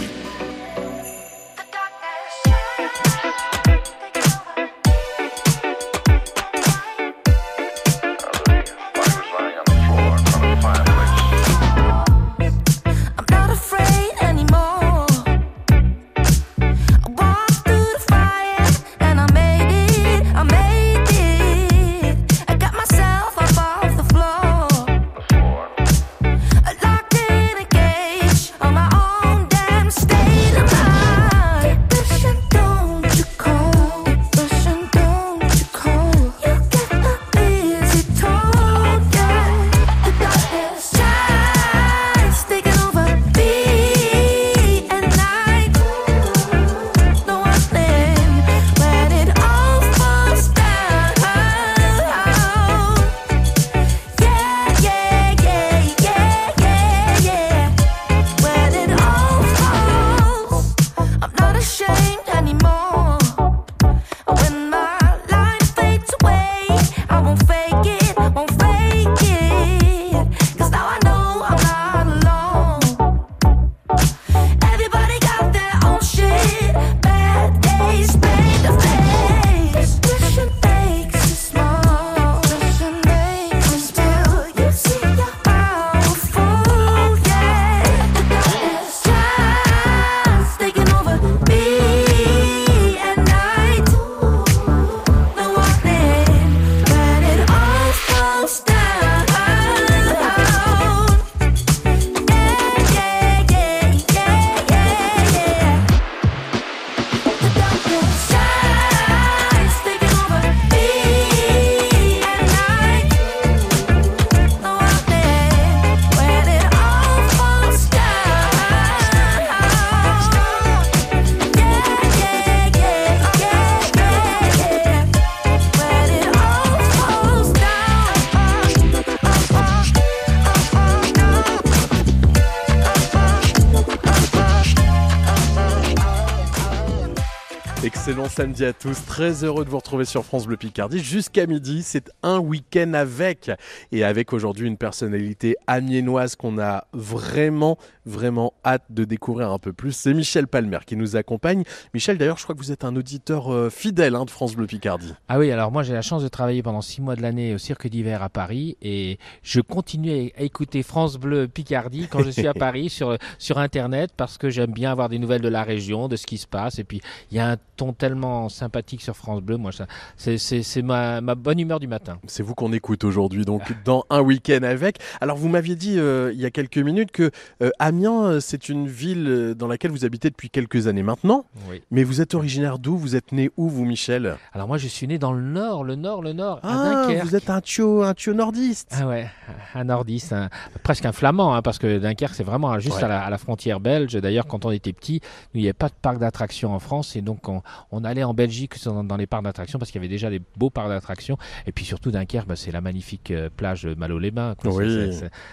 Samedi 138.44 138.66
à 138.66 138.74
tous. 138.74 139.06
Très 139.06 139.46
heureux 139.46 139.64
de 139.64 139.70
vous 139.70 139.78
retrouver 139.78 140.04
sur 140.04 140.26
France 140.26 140.48
Bleu 140.48 140.58
Picardie. 140.58 141.00
Jusqu'à 141.00 141.46
midi, 141.46 141.82
c'est 141.82 142.12
un 142.24 142.40
week-end 142.40 142.94
avec. 142.94 143.50
Et 143.94 144.04
avec 144.04 144.34
aujourd'hui 144.34 144.68
une 144.68 144.76
personnalité 144.76 145.56
amiénoise 145.66 146.36
qu'on 146.36 146.60
a 146.60 146.86
vraiment, 146.92 147.78
vraiment 148.06 148.54
hâte 148.66 148.84
de 148.90 149.04
découvrir 149.04 149.52
un 149.52 149.60
peu 149.60 149.74
plus. 149.74 149.94
C'est 149.94 150.14
Michel 150.14 150.48
Palmer 150.48 150.80
qui 150.86 150.96
nous 150.96 151.16
accompagne. 151.16 151.64
Michel, 151.94 152.18
d'ailleurs, 152.18 152.38
je 152.38 152.44
crois 152.44 152.56
que 152.56 152.60
vous 152.60 152.72
êtes 152.72 152.84
un 152.84 152.96
auditeur 152.96 153.54
euh, 153.54 153.70
fidèle 153.70 154.16
hein, 154.16 154.26
de 154.26 154.30
France 154.30 154.56
Bleu 154.56 154.68
Picardie. 154.68 155.14
Ah 155.28 155.40
oui, 155.40 155.52
alors 155.52 155.72
moi 155.72 155.84
j'ai 155.84 155.94
la 155.94 156.02
chance 156.02 156.24
de 156.24 156.28
travailler 156.28 156.64
pendant 156.64 156.82
six 156.82 157.02
mois 157.02 157.16
de 157.16 157.22
l'année 157.22 157.54
au 157.54 157.58
Cirque 157.58 157.88
d'hiver 157.88 158.22
à 158.22 158.30
Paris 158.30 158.78
et 158.82 159.18
je 159.42 159.62
continue 159.62 160.32
à 160.38 160.42
écouter 160.42 160.84
France 160.84 161.18
Bleu 161.18 161.48
Picardie 161.48 162.08
quand 162.10 162.24
je 162.24 162.30
suis 162.30 162.48
à 162.48 162.54
Paris 162.54 162.90
sur, 162.90 163.18
sur 163.38 163.58
Internet 163.58 164.12
parce 164.16 164.38
que 164.38 164.50
j'aime 164.50 164.72
bien 164.72 164.92
avoir 164.92 165.10
des 165.10 165.20
nouvelles 165.20 165.42
de 165.42 165.50
la 165.50 165.64
région, 165.64 166.08
de 166.08 166.16
ce 166.16 166.26
qui 166.26 166.38
se 166.38 166.48
passe. 166.48 166.80
Et 166.80 166.84
puis 166.84 167.02
il 167.32 167.38
y 167.38 167.40
a 167.40 167.52
un 167.52 167.58
ton 167.76 167.94
tellement 167.94 168.50
sympathique 168.50 169.02
sur 169.02 169.16
France 169.16 169.42
Bleu. 169.42 169.58
Moi, 169.58 169.72
c'est 170.18 170.82
ma, 170.82 171.22
bonne 171.22 171.60
humeur 171.60 171.80
du 171.80 171.88
matin. 171.88 172.20
C'est 172.28 172.44
vous 172.44 172.56
qu'on 172.56 172.74
écoute 172.74 173.04
aujourd'hui, 173.04 173.46
donc 173.46 173.62
dans 173.84 174.06
un 174.10 174.22
week-end 174.22 174.64
avec. 174.64 174.98
Alors, 175.22 175.38
vous 175.38 175.50
m'aviez 175.50 175.76
dit 175.76 175.98
euh, 175.98 176.32
il 176.34 176.40
y 176.40 176.46
a 176.46 176.52
quelques 176.52 176.78
minutes 176.78 177.12
que 177.12 177.32
euh, 177.62 177.72
Amiens, 177.94 178.24
euh, 178.24 178.40
c'est 178.40 178.70
une 178.70 178.88
ville 178.88 179.54
dans 179.56 179.68
laquelle 179.68 179.92
vous 179.92 180.04
habitez 180.04 180.32
depuis 180.32 180.50
quelques 180.50 180.88
années 180.88 181.04
maintenant. 181.04 181.46
Mais 181.92 182.04
vous 182.04 182.22
êtes 182.22 182.34
originaire 182.34 182.80
d'où? 182.80 182.98
Vous 182.98 183.16
êtes 183.16 183.32
né 183.32 183.52
où, 183.56 183.70
vous, 183.70 183.86
Michel? 183.86 184.38
Alors, 184.52 184.68
moi, 184.68 184.80
je 184.80 184.88
suis 184.88 185.08
né 185.08 185.20
dans 185.20 185.32
le 185.32 185.44
nord, 185.44 185.84
le 185.84 185.96
nord, 185.96 186.24
le 186.24 186.34
nord. 186.34 186.60
Ah, 186.64 187.08
vous 187.24 187.36
êtes 187.36 187.52
un 187.52 187.62
tio, 187.62 188.02
un 188.02 188.16
tio 188.16 188.34
nordiste. 188.34 188.96
Ah 189.00 189.08
ouais, 189.08 189.30
un 189.76 189.84
nordiste, 189.84 190.34
presque 190.82 191.06
un 191.06 191.12
flamand, 191.12 191.54
hein, 191.54 191.62
parce 191.62 191.78
que 191.78 192.00
Dunkerque, 192.00 192.34
c'est 192.34 192.44
vraiment 192.44 192.80
juste 192.80 193.04
à, 193.04 193.30
la, 193.30 193.38
frontière 193.38 193.80
belge. 193.80 194.14
D'ailleurs, 194.16 194.48
quand 194.48 194.66
on 194.66 194.72
était 194.72 194.94
petit, 194.94 195.22
il 195.54 195.62
n'y 195.62 195.68
avait 195.68 195.74
pas 195.74 195.90
de 195.90 195.94
parc 196.02 196.18
d'attractions 196.18 196.74
en 196.74 196.80
France, 196.80 197.16
et 197.16 197.22
donc 197.22 197.48
on, 197.48 197.62
on 197.92 198.04
aller 198.04 198.24
en 198.24 198.34
Belgique 198.34 198.74
dans, 198.86 199.18
les 199.18 199.28
parcs 199.28 199.44
d'attractions 199.44 199.78
parce 199.78 199.92
qu'il 199.92 200.02
y 200.02 200.04
avait 200.04 200.12
déjà 200.12 200.32
des 200.32 200.42
beaux 200.58 200.72
parcs 200.72 200.90
d'attractions. 200.90 201.38
Et 201.68 201.72
puis 201.72 201.86
surtout 201.86 202.10
Dunkerque, 202.10 202.48
bah, 202.48 202.56
c'est 202.56 202.72
la 202.72 202.82
magnifique 202.82 203.30
euh, 203.30 203.50
plage 203.56 203.86
Malo-les-Bains. 203.86 204.56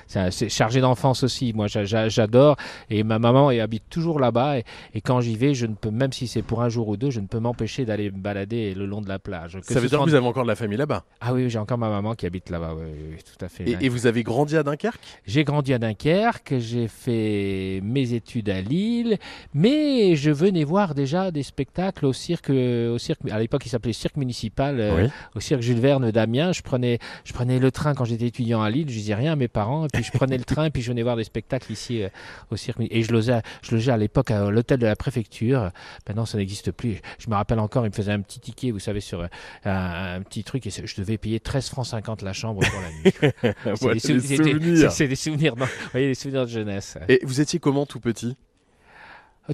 C'est 0.07 0.49
chargé 0.49 0.81
d'enfance 0.81 1.23
aussi. 1.23 1.53
Moi, 1.53 1.67
j'adore 1.69 2.30
j'adore. 2.31 2.57
Et 2.89 3.03
ma 3.03 3.19
maman 3.19 3.51
elle 3.51 3.61
habite 3.61 3.85
toujours 3.91 4.21
là-bas. 4.21 4.59
Et, 4.59 4.65
et 4.95 5.01
quand 5.01 5.21
j'y 5.21 5.37
vais, 5.37 5.55
je 5.55 5.67
ne 5.67 5.75
peux, 5.75 5.91
même 5.91 6.13
si 6.13 6.27
c'est 6.27 6.43
pour 6.43 6.63
un 6.63 6.69
jour 6.69 6.89
ou 6.89 6.97
deux, 6.97 7.11
je 7.11 7.21
ne 7.21 7.27
peux 7.27 7.39
m'empêcher 7.41 7.85
d'aller 7.85 8.11
me 8.11 8.19
balader 8.19 8.75
le 8.75 8.87
long 8.87 9.01
de 9.01 9.09
la 9.09 9.19
plage. 9.19 9.59
Que 9.61 9.73
Ça 9.73 9.81
veut 9.81 9.89
dire 9.89 9.99
que 9.99 10.09
vous 10.09 10.15
avez 10.15 10.27
encore 10.27 10.45
de 10.45 10.49
la 10.49 10.57
famille 10.57 10.79
là-bas. 10.79 11.05
Ah 11.21 11.35
oui, 11.35 11.51
j'ai 11.51 11.59
encore 11.59 11.79
ma 11.79 11.91
maman 11.91 12.15
qui 12.15 12.27
habite 12.27 12.51
là-bas. 12.51 12.75
Oui, 12.77 13.17
tout 13.19 13.45
à 13.45 13.49
fait. 13.49 13.69
Et, 13.69 13.77
et 13.81 13.89
vous 13.89 14.07
avez 14.07 14.23
grandi 14.23 14.57
à 14.57 14.63
Dunkerque? 14.63 15.01
J'ai 15.27 15.45
grandi 15.45 15.73
à 15.75 15.79
Dunkerque, 15.79 16.55
j'ai 16.59 16.89
fait 16.89 17.81
mes 17.83 18.13
études 18.15 18.49
à 18.49 18.61
Lille, 18.61 19.19
mais 19.55 20.17
je 20.17 20.31
venais 20.31 20.65
voir 20.65 20.95
déjà 20.95 21.31
des 21.31 21.43
spectacles 21.43 22.07
au 22.07 22.13
cirque, 22.13 22.51
au 22.51 22.99
cirque 22.99 23.21
à 23.31 23.39
l'époque 23.39 23.63
il 23.67 23.69
s'appelait 23.69 23.93
cirque 23.93 24.17
municipal, 24.17 24.81
euh, 24.81 25.09
au 25.35 25.41
cirque 25.41 25.63
Jules 25.63 25.81
Verne 25.81 26.11
d'Amiens. 26.11 26.53
Je 26.53 26.63
prenais, 26.63 26.99
je 27.25 27.33
prenais 27.33 27.59
le 27.59 27.71
train 27.71 27.95
quand 27.95 28.05
j'étais 28.05 28.27
étudiant 28.27 28.63
à 28.63 28.71
Lille, 28.71 28.89
je 28.89 28.95
disais 28.95 29.15
rien 29.15 29.33
à 29.33 29.37
mes 29.37 29.49
parents, 29.49 29.87
et 29.87 29.89
puis 29.93 30.05
je 30.05 30.13
prenais 30.13 30.39
le 30.39 30.45
train, 30.53 30.67
et 30.67 30.71
puis 30.71 30.83
je 30.83 30.91
venais 30.91 31.03
voir 31.03 31.17
des 31.17 31.25
spectacles 31.25 31.73
ici 31.73 32.03
euh, 32.03 32.09
au 32.51 32.57
cirque. 32.57 32.79
Et 32.91 33.03
je 33.03 33.13
logeais, 33.13 33.41
je 33.63 33.75
logeais 33.75 33.93
à 33.93 33.97
l'époque 33.97 34.31
à 34.31 34.51
l'hôtel 34.51 34.79
de 34.79 34.87
la 34.87 34.97
préfecture. 34.97 35.71
Maintenant 36.09 36.27
ça 36.27 36.39
n'existe 36.39 36.71
plus. 36.73 37.01
Je 37.19 37.29
me 37.31 37.35
rappelle 37.35 37.59
encore, 37.59 37.85
il 37.87 37.91
me 37.91 37.95
faisait 37.95 38.13
un 38.13 38.21
petit 38.21 38.41
ticket, 38.41 38.71
vous 38.71 38.79
savez, 38.79 39.01
sur 39.01 39.21
euh, 39.21 39.27
un, 39.65 40.17
un 40.17 40.23
petit 40.23 40.45
truc, 40.45 40.67
et 40.67 40.71
je 40.71 40.97
devais 40.97 41.19
payer 41.19 41.41
13 41.41 41.69
francs 41.69 41.87
50 41.87 42.23
la 42.23 42.33
chambre 42.33 42.61
pour 42.61 42.81
la 42.81 42.91
nuit. 42.91 43.55
C'est 43.77 43.93
des, 43.93 43.99
sou- 44.01 44.21
souvenirs. 44.21 44.91
c'est- 44.91 44.97
c'est 44.97 45.09
des 45.09 45.17
souvenirs, 45.17 45.57
non, 45.57 45.65
vous 45.67 45.91
voyez, 45.93 46.09
des 46.09 46.15
souvenirs 46.15 46.45
de 46.47 46.51
jeunesse. 46.51 46.97
Et 47.09 47.21
vous 47.25 47.41
étiez 47.41 47.59
comment 47.59 47.87
tout 47.87 48.01
petit? 48.01 48.37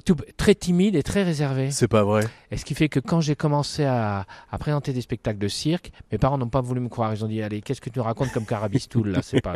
Tout- 0.05 0.15
très 0.37 0.53
timide 0.55 0.95
et 0.95 1.03
très 1.03 1.23
réservé. 1.23 1.71
C'est 1.71 1.87
pas 1.87 2.03
vrai. 2.03 2.23
Et 2.51 2.57
ce 2.57 2.65
qui 2.65 2.75
fait 2.75 2.87
que 2.89 2.99
quand 2.99 3.19
j'ai 3.21 3.35
commencé 3.35 3.83
à, 3.83 4.25
à 4.51 4.57
présenter 4.57 4.93
des 4.93 5.01
spectacles 5.01 5.39
de 5.39 5.47
cirque, 5.47 5.91
mes 6.11 6.17
parents 6.17 6.37
n'ont 6.37 6.49
pas 6.49 6.61
voulu 6.61 6.81
me 6.81 6.89
croire. 6.89 7.13
Ils 7.13 7.23
ont 7.25 7.27
dit 7.27 7.41
allez, 7.41 7.61
qu'est-ce 7.61 7.81
que 7.81 7.89
tu 7.89 7.97
nous 7.99 8.03
racontes 8.05 8.31
comme 8.31 8.45
carabistoul 8.45 9.09
là? 9.09 9.19
C'est 9.23 9.41
pas, 9.41 9.53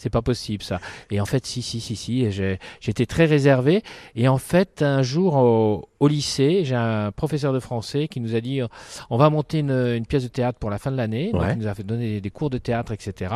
c'est 0.00 0.10
pas 0.10 0.22
possible 0.22 0.62
ça. 0.64 0.80
Et 1.10 1.20
en 1.20 1.26
fait, 1.26 1.46
si, 1.46 1.62
si, 1.62 1.80
si, 1.80 1.96
si. 1.96 2.28
J'étais 2.80 3.06
très 3.06 3.24
réservé. 3.26 3.82
Et 4.16 4.26
en 4.28 4.38
fait, 4.38 4.82
un 4.82 5.02
jour 5.02 5.34
au, 5.36 5.88
au 6.00 6.08
lycée, 6.08 6.64
j'ai 6.64 6.74
un 6.74 7.12
professeur 7.12 7.52
de 7.52 7.60
français 7.60 8.08
qui 8.08 8.20
nous 8.20 8.34
a 8.34 8.40
dit 8.40 8.60
on 9.10 9.16
va 9.16 9.30
monter 9.30 9.60
une, 9.60 9.70
une 9.70 10.06
pièce 10.06 10.22
de 10.24 10.28
théâtre 10.28 10.58
pour 10.58 10.70
la 10.70 10.78
fin 10.78 10.90
de 10.90 10.96
l'année. 10.96 11.30
Ouais. 11.34 11.52
il 11.52 11.58
nous 11.58 11.66
a 11.68 11.74
fait 11.74 11.84
donner 11.84 12.14
des, 12.14 12.20
des 12.20 12.30
cours 12.30 12.50
de 12.50 12.58
théâtre, 12.58 12.92
etc. 12.92 13.32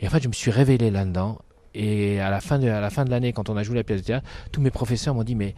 Et 0.00 0.06
en 0.06 0.10
fait, 0.10 0.22
je 0.22 0.28
me 0.28 0.32
suis 0.32 0.50
révélé 0.50 0.90
là-dedans. 0.90 1.38
Et 1.74 2.18
à 2.20 2.30
la 2.30 2.40
fin 2.40 2.58
de, 2.58 2.68
à 2.68 2.80
la 2.80 2.90
fin 2.90 3.04
de 3.04 3.10
l'année, 3.10 3.32
quand 3.32 3.50
on 3.50 3.56
a 3.56 3.62
joué 3.62 3.76
la 3.76 3.84
pièce 3.84 4.00
de 4.02 4.06
théâtre, 4.06 4.26
tous 4.52 4.60
mes 4.60 4.70
professeurs 4.70 5.14
m'ont 5.14 5.22
dit 5.24 5.34
mais 5.34 5.54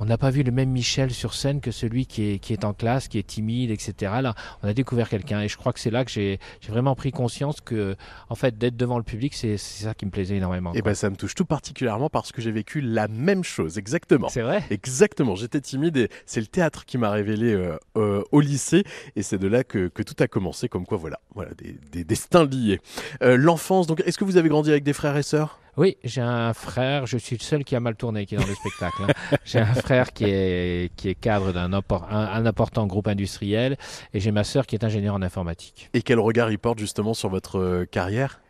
on 0.00 0.04
n'a 0.04 0.18
pas 0.18 0.30
vu 0.30 0.42
le 0.42 0.52
même 0.52 0.70
Michel 0.70 1.10
sur 1.10 1.34
scène 1.34 1.60
que 1.60 1.70
celui 1.70 2.06
qui 2.06 2.30
est, 2.30 2.38
qui 2.38 2.52
est 2.52 2.64
en 2.64 2.72
classe, 2.72 3.08
qui 3.08 3.18
est 3.18 3.26
timide, 3.26 3.70
etc. 3.70 4.12
Là, 4.22 4.34
on 4.62 4.68
a 4.68 4.74
découvert 4.74 5.08
quelqu'un. 5.08 5.40
Et 5.40 5.48
je 5.48 5.56
crois 5.56 5.72
que 5.72 5.80
c'est 5.80 5.90
là 5.90 6.04
que 6.04 6.10
j'ai 6.10 6.38
vraiment 6.68 6.94
pris 6.94 7.10
conscience 7.10 7.60
que, 7.60 7.96
en 8.28 8.34
fait, 8.34 8.58
d'être 8.58 8.76
devant 8.76 8.98
le 8.98 9.04
public, 9.04 9.34
c'est 9.34 9.56
ça 9.56 9.94
qui 9.94 10.06
me 10.06 10.10
plaisait 10.10 10.36
énormément. 10.36 10.72
Et 10.72 10.80
quoi. 10.80 10.90
ben 10.90 10.94
ça 10.94 11.10
me 11.10 11.16
touche 11.16 11.34
tout 11.34 11.44
particulièrement 11.44 12.08
parce 12.10 12.32
que 12.32 12.40
j'ai 12.40 12.52
vécu 12.52 12.80
la 12.80 13.08
même 13.08 13.44
chose, 13.44 13.78
exactement. 13.78 14.28
c'est 14.28 14.42
vrai? 14.42 14.62
Exactement, 14.70 15.34
j'étais 15.34 15.60
timide 15.60 15.96
et 15.96 16.08
c'est 16.26 16.40
le 16.40 16.46
théâtre 16.46 16.84
qui 16.84 16.98
m'a 16.98 17.10
révélé 17.10 17.52
euh, 17.52 17.76
euh, 17.96 18.22
au 18.32 18.40
lycée 18.40 18.84
et 19.16 19.22
c'est 19.22 19.38
de 19.38 19.48
là 19.48 19.64
que, 19.64 19.88
que 19.88 20.02
tout 20.02 20.14
a 20.22 20.28
commencé, 20.28 20.68
comme 20.68 20.86
quoi 20.86 20.98
voilà, 20.98 21.20
voilà 21.34 21.50
des, 21.58 21.76
des 21.92 22.04
destins 22.04 22.44
liés. 22.44 22.80
Euh, 23.22 23.36
L'enfance, 23.36 23.86
donc 23.86 24.02
est-ce 24.04 24.18
que 24.18 24.24
vous 24.24 24.36
avez 24.36 24.48
grandi 24.48 24.70
avec 24.70 24.84
des 24.84 24.92
frères 24.92 25.16
et 25.16 25.22
sœurs? 25.22 25.58
Oui, 25.78 25.96
j'ai 26.02 26.20
un 26.20 26.52
frère, 26.54 27.06
je 27.06 27.16
suis 27.16 27.36
le 27.36 27.42
seul 27.42 27.62
qui 27.64 27.76
a 27.76 27.80
mal 27.80 27.94
tourné, 27.94 28.26
qui 28.26 28.34
est 28.34 28.38
dans 28.38 28.46
le 28.46 28.54
spectacle. 28.54 29.04
hein. 29.08 29.36
J'ai 29.44 29.60
un 29.60 29.74
frère 29.74 30.12
qui 30.12 30.24
est, 30.24 30.92
qui 30.96 31.08
est 31.08 31.14
cadre 31.14 31.52
d'un 31.52 31.70
impor- 31.70 32.04
un, 32.10 32.18
un 32.26 32.46
important 32.46 32.86
groupe 32.88 33.06
industriel 33.06 33.76
et 34.12 34.18
j'ai 34.18 34.32
ma 34.32 34.42
sœur 34.42 34.66
qui 34.66 34.74
est 34.74 34.82
ingénieure 34.84 35.14
en 35.14 35.22
informatique. 35.22 35.88
Et 35.94 36.02
quel 36.02 36.18
regard 36.18 36.50
il 36.50 36.58
porte 36.58 36.80
justement 36.80 37.14
sur 37.14 37.28
votre 37.28 37.60
euh, 37.60 37.84
carrière? 37.84 38.40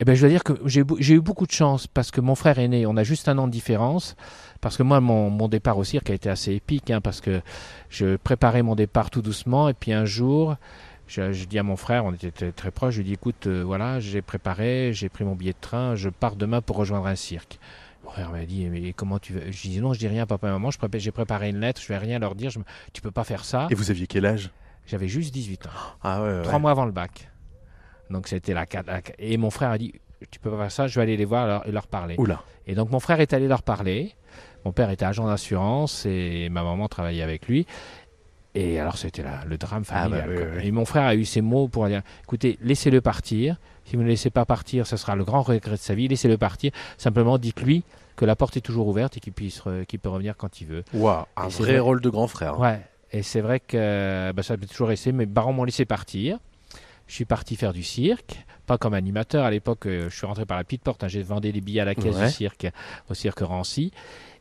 Eh 0.00 0.04
ben, 0.04 0.14
je 0.14 0.20
dois 0.20 0.28
dire 0.28 0.44
que 0.44 0.52
j'ai 0.66 1.14
eu 1.14 1.20
beaucoup 1.20 1.46
de 1.46 1.52
chance 1.52 1.86
parce 1.86 2.10
que 2.10 2.20
mon 2.20 2.34
frère 2.34 2.58
est 2.58 2.68
né, 2.68 2.84
on 2.84 2.96
a 2.96 3.02
juste 3.04 3.28
un 3.28 3.38
an 3.38 3.46
de 3.46 3.52
différence. 3.52 4.14
Parce 4.60 4.76
que 4.76 4.82
moi, 4.82 5.00
mon, 5.00 5.30
mon 5.30 5.48
départ 5.48 5.78
au 5.78 5.84
cirque 5.84 6.10
a 6.10 6.14
été 6.14 6.28
assez 6.28 6.52
épique, 6.52 6.90
hein, 6.90 7.00
parce 7.00 7.20
que 7.20 7.40
je 7.88 8.16
préparais 8.16 8.62
mon 8.62 8.74
départ 8.74 9.10
tout 9.10 9.22
doucement, 9.22 9.68
et 9.68 9.74
puis 9.74 9.92
un 9.92 10.04
jour, 10.04 10.56
je, 11.06 11.32
je 11.32 11.44
dis 11.44 11.58
à 11.58 11.62
mon 11.62 11.76
frère, 11.76 12.04
on 12.04 12.12
était 12.12 12.30
très, 12.30 12.52
très 12.52 12.70
proches, 12.70 12.94
je 12.94 12.98
lui 12.98 13.04
dis 13.06 13.12
écoute, 13.14 13.46
euh, 13.46 13.62
voilà, 13.64 14.00
j'ai 14.00 14.22
préparé, 14.22 14.92
j'ai 14.92 15.08
pris 15.08 15.24
mon 15.24 15.34
billet 15.34 15.52
de 15.52 15.58
train, 15.60 15.94
je 15.96 16.08
pars 16.08 16.36
demain 16.36 16.60
pour 16.60 16.76
rejoindre 16.76 17.06
un 17.06 17.14
cirque. 17.16 17.58
Mon 18.04 18.10
frère 18.10 18.30
m'a 18.30 18.44
dit 18.44 18.66
mais 18.66 18.92
comment 18.92 19.18
tu 19.18 19.32
veux? 19.32 19.50
Je 19.50 19.62
dis 19.62 19.80
non, 19.80 19.92
je 19.92 19.98
dis 19.98 20.08
rien, 20.08 20.22
à 20.22 20.26
papa 20.26 20.48
et 20.48 20.50
maman, 20.50 20.70
j'ai 20.94 21.10
préparé 21.10 21.50
une 21.50 21.60
lettre, 21.60 21.80
je 21.80 21.88
vais 21.88 21.98
rien 21.98 22.18
leur 22.18 22.34
dire, 22.34 22.50
je 22.50 22.58
tu 22.92 23.00
peux 23.02 23.10
pas 23.10 23.24
faire 23.24 23.44
ça. 23.44 23.66
Et 23.70 23.74
vous 23.74 23.90
aviez 23.90 24.06
quel 24.06 24.26
âge? 24.26 24.50
J'avais 24.86 25.08
juste 25.08 25.32
18 25.32 25.66
ans. 25.66 25.70
Ah 26.02 26.22
ouais, 26.22 26.28
ouais. 26.28 26.42
Trois 26.42 26.58
mois 26.58 26.70
avant 26.70 26.84
le 26.84 26.92
bac. 26.92 27.30
Donc 28.10 28.28
c'était 28.28 28.52
la, 28.52 28.66
la- 28.86 29.00
Et 29.18 29.36
mon 29.38 29.48
frère 29.50 29.70
a 29.70 29.78
dit 29.78 29.94
Tu 30.30 30.38
peux 30.38 30.50
pas 30.50 30.58
faire 30.58 30.72
ça, 30.72 30.86
je 30.86 30.94
vais 30.96 31.02
aller 31.02 31.16
les 31.16 31.24
voir 31.24 31.46
leur- 31.46 31.66
et 31.66 31.72
leur 31.72 31.86
parler. 31.86 32.16
Oula. 32.18 32.42
Et 32.66 32.74
donc 32.74 32.90
mon 32.90 33.00
frère 33.00 33.20
est 33.20 33.32
allé 33.32 33.48
leur 33.48 33.62
parler. 33.62 34.14
Mon 34.66 34.72
père 34.72 34.90
était 34.90 35.04
agent 35.06 35.26
d'assurance 35.26 36.04
et 36.06 36.48
ma 36.50 36.62
maman 36.62 36.88
travaillait 36.88 37.22
avec 37.22 37.48
lui. 37.48 37.66
Et 38.54 38.78
alors 38.78 38.96
c'était 38.98 39.22
la- 39.22 39.44
le 39.46 39.58
drame 39.58 39.82
Ah 39.88 40.08
bah 40.08 40.18
familial. 40.18 40.28
oui, 40.30 40.36
quoi. 40.36 40.44
oui, 40.46 40.58
oui. 40.62 40.68
Et 40.68 40.70
mon 40.70 40.84
frère 40.84 41.02
a 41.04 41.14
eu 41.14 41.24
ces 41.24 41.40
mots 41.40 41.66
pour 41.68 41.86
dire 41.88 42.02
Écoutez, 42.22 42.58
laissez-le 42.62 43.00
partir. 43.00 43.56
Si 43.84 43.96
vous 43.96 44.02
ne 44.02 44.06
le 44.06 44.12
laissez 44.12 44.30
pas 44.30 44.44
partir, 44.44 44.86
ce 44.86 44.96
sera 44.96 45.14
le 45.16 45.24
grand 45.24 45.42
regret 45.42 45.72
de 45.72 45.76
sa 45.76 45.94
vie. 45.94 46.08
Laissez-le 46.08 46.38
partir. 46.38 46.70
Simplement 46.96 47.36
dites-lui 47.38 47.82
que 48.16 48.24
la 48.24 48.36
porte 48.36 48.56
est 48.56 48.60
toujours 48.60 48.86
ouverte 48.86 49.16
et 49.16 49.20
qu'il 49.20 49.32
puisse 49.32 49.60
re- 49.60 49.84
qu'il 49.84 49.98
peut 49.98 50.08
revenir 50.08 50.36
quand 50.36 50.60
il 50.60 50.68
veut. 50.68 50.84
Waouh, 50.94 51.24
un 51.36 51.48
vrai 51.48 51.72
vrai. 51.72 51.78
rôle 51.80 52.00
de 52.00 52.08
grand 52.08 52.28
frère. 52.28 52.58
Ouais, 52.60 52.80
et 53.12 53.22
c'est 53.22 53.40
vrai 53.40 53.58
que 53.60 54.32
bah, 54.32 54.42
ça 54.44 54.56
peut 54.56 54.66
toujours 54.66 54.88
rester. 54.88 55.10
Mes 55.12 55.26
parents 55.26 55.52
m'ont 55.52 55.64
laissé 55.64 55.84
partir. 55.84 56.38
Je 57.06 57.14
suis 57.14 57.26
parti 57.26 57.56
faire 57.56 57.74
du 57.74 57.82
cirque, 57.82 58.46
pas 58.66 58.78
comme 58.78 58.94
animateur. 58.94 59.44
À 59.44 59.50
l'époque, 59.50 59.84
euh, 59.86 60.08
je 60.08 60.16
suis 60.16 60.26
rentré 60.26 60.46
par 60.46 60.56
la 60.56 60.64
petite 60.64 60.82
porte. 60.82 61.04
hein. 61.04 61.08
J'ai 61.08 61.22
vendu 61.22 61.52
des 61.52 61.60
billets 61.60 61.80
à 61.82 61.84
la 61.84 61.94
caisse 61.94 62.16
Ouais. 62.16 62.26
du 62.28 62.32
cirque, 62.32 62.66
au 63.10 63.14
cirque 63.14 63.40
Rancy. 63.40 63.92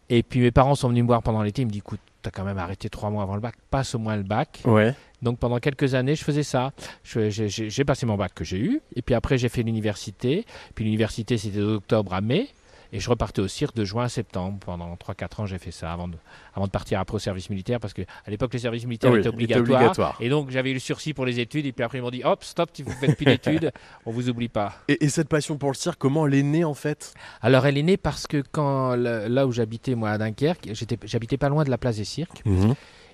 Et 0.09 0.23
puis 0.23 0.41
mes 0.41 0.51
parents 0.51 0.75
sont 0.75 0.89
venus 0.89 1.03
me 1.03 1.07
voir 1.07 1.23
pendant 1.23 1.41
l'été. 1.41 1.61
Ils 1.61 1.65
me 1.65 1.71
disent 1.71 1.79
écoute, 1.79 1.99
t'as 2.21 2.31
quand 2.31 2.43
même 2.43 2.57
arrêté 2.57 2.89
trois 2.89 3.09
mois 3.09 3.23
avant 3.23 3.35
le 3.35 3.41
bac. 3.41 3.55
Passe 3.69 3.95
au 3.95 3.99
moins 3.99 4.15
le 4.15 4.23
bac. 4.23 4.61
Ouais. 4.65 4.93
Donc 5.21 5.39
pendant 5.39 5.59
quelques 5.59 5.95
années, 5.95 6.15
je 6.15 6.23
faisais 6.23 6.43
ça. 6.43 6.71
J'ai 7.03 7.85
passé 7.85 8.05
mon 8.05 8.15
bac 8.15 8.33
que 8.33 8.43
j'ai 8.43 8.57
eu. 8.57 8.81
Et 8.95 9.01
puis 9.01 9.15
après, 9.15 9.37
j'ai 9.37 9.49
fait 9.49 9.63
l'université. 9.63 10.45
Puis 10.75 10.85
l'université, 10.85 11.37
c'était 11.37 11.59
d'octobre 11.59 12.13
à 12.13 12.21
mai. 12.21 12.49
Et 12.93 12.99
je 12.99 13.09
repartais 13.09 13.41
au 13.41 13.47
cirque 13.47 13.75
de 13.75 13.83
juin 13.83 14.05
à 14.05 14.09
septembre. 14.09 14.59
Pendant 14.63 14.93
3-4 14.93 15.41
ans, 15.41 15.45
j'ai 15.47 15.57
fait 15.57 15.71
ça 15.71 15.91
avant 15.91 16.07
de, 16.07 16.15
avant 16.53 16.67
de 16.67 16.71
partir 16.71 16.99
après 16.99 17.15
au 17.15 17.19
service 17.19 17.49
militaire. 17.49 17.79
Parce 17.79 17.93
qu'à 17.93 18.03
l'époque, 18.27 18.53
le 18.53 18.59
service 18.59 18.85
militaire 18.85 19.09
Ah 19.11 19.13
oui, 19.15 19.19
était 19.19 19.57
obligatoire. 19.57 20.15
Et 20.19 20.29
donc, 20.29 20.51
j'avais 20.51 20.69
eu 20.69 20.75
le 20.75 20.79
sursis 20.79 21.13
pour 21.15 21.25
les 21.25 21.39
études. 21.39 21.65
Et 21.65 21.71
puis 21.71 21.83
après, 21.83 21.97
ils 21.97 22.01
m'ont 22.01 22.11
dit 22.11 22.21
hop, 22.23 22.43
stop, 22.43 22.69
si 22.71 22.83
vous 22.83 22.91
ne 22.91 22.95
faites 22.95 23.17
plus 23.17 23.25
d'études, 23.25 23.71
on 24.05 24.11
vous 24.11 24.29
oublie 24.29 24.47
pas. 24.47 24.75
Et, 24.87 25.03
et 25.03 25.09
cette 25.09 25.27
passion 25.27 25.57
pour 25.57 25.69
le 25.69 25.75
cirque, 25.75 25.97
comment 25.97 26.27
elle 26.27 26.35
est 26.35 26.43
née 26.43 26.63
en 26.63 26.75
fait? 26.75 27.13
Alors, 27.41 27.65
elle 27.65 27.79
est 27.79 27.83
née 27.83 27.97
parce 27.97 28.27
que 28.27 28.43
quand, 28.51 28.95
là 28.95 29.47
où 29.47 29.51
j'habitais, 29.51 29.95
moi, 29.95 30.11
à 30.11 30.17
Dunkerque, 30.19 30.69
j'habitais 31.03 31.37
pas 31.37 31.49
loin 31.49 31.63
de 31.63 31.71
la 31.71 31.79
place 31.79 31.97
des 31.97 32.05
cirques. 32.05 32.43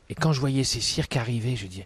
Et 0.09 0.15
quand 0.15 0.33
je 0.33 0.39
voyais 0.41 0.63
ces 0.65 0.81
cirques 0.81 1.15
arriver, 1.15 1.55
je 1.55 1.67
dis, 1.67 1.85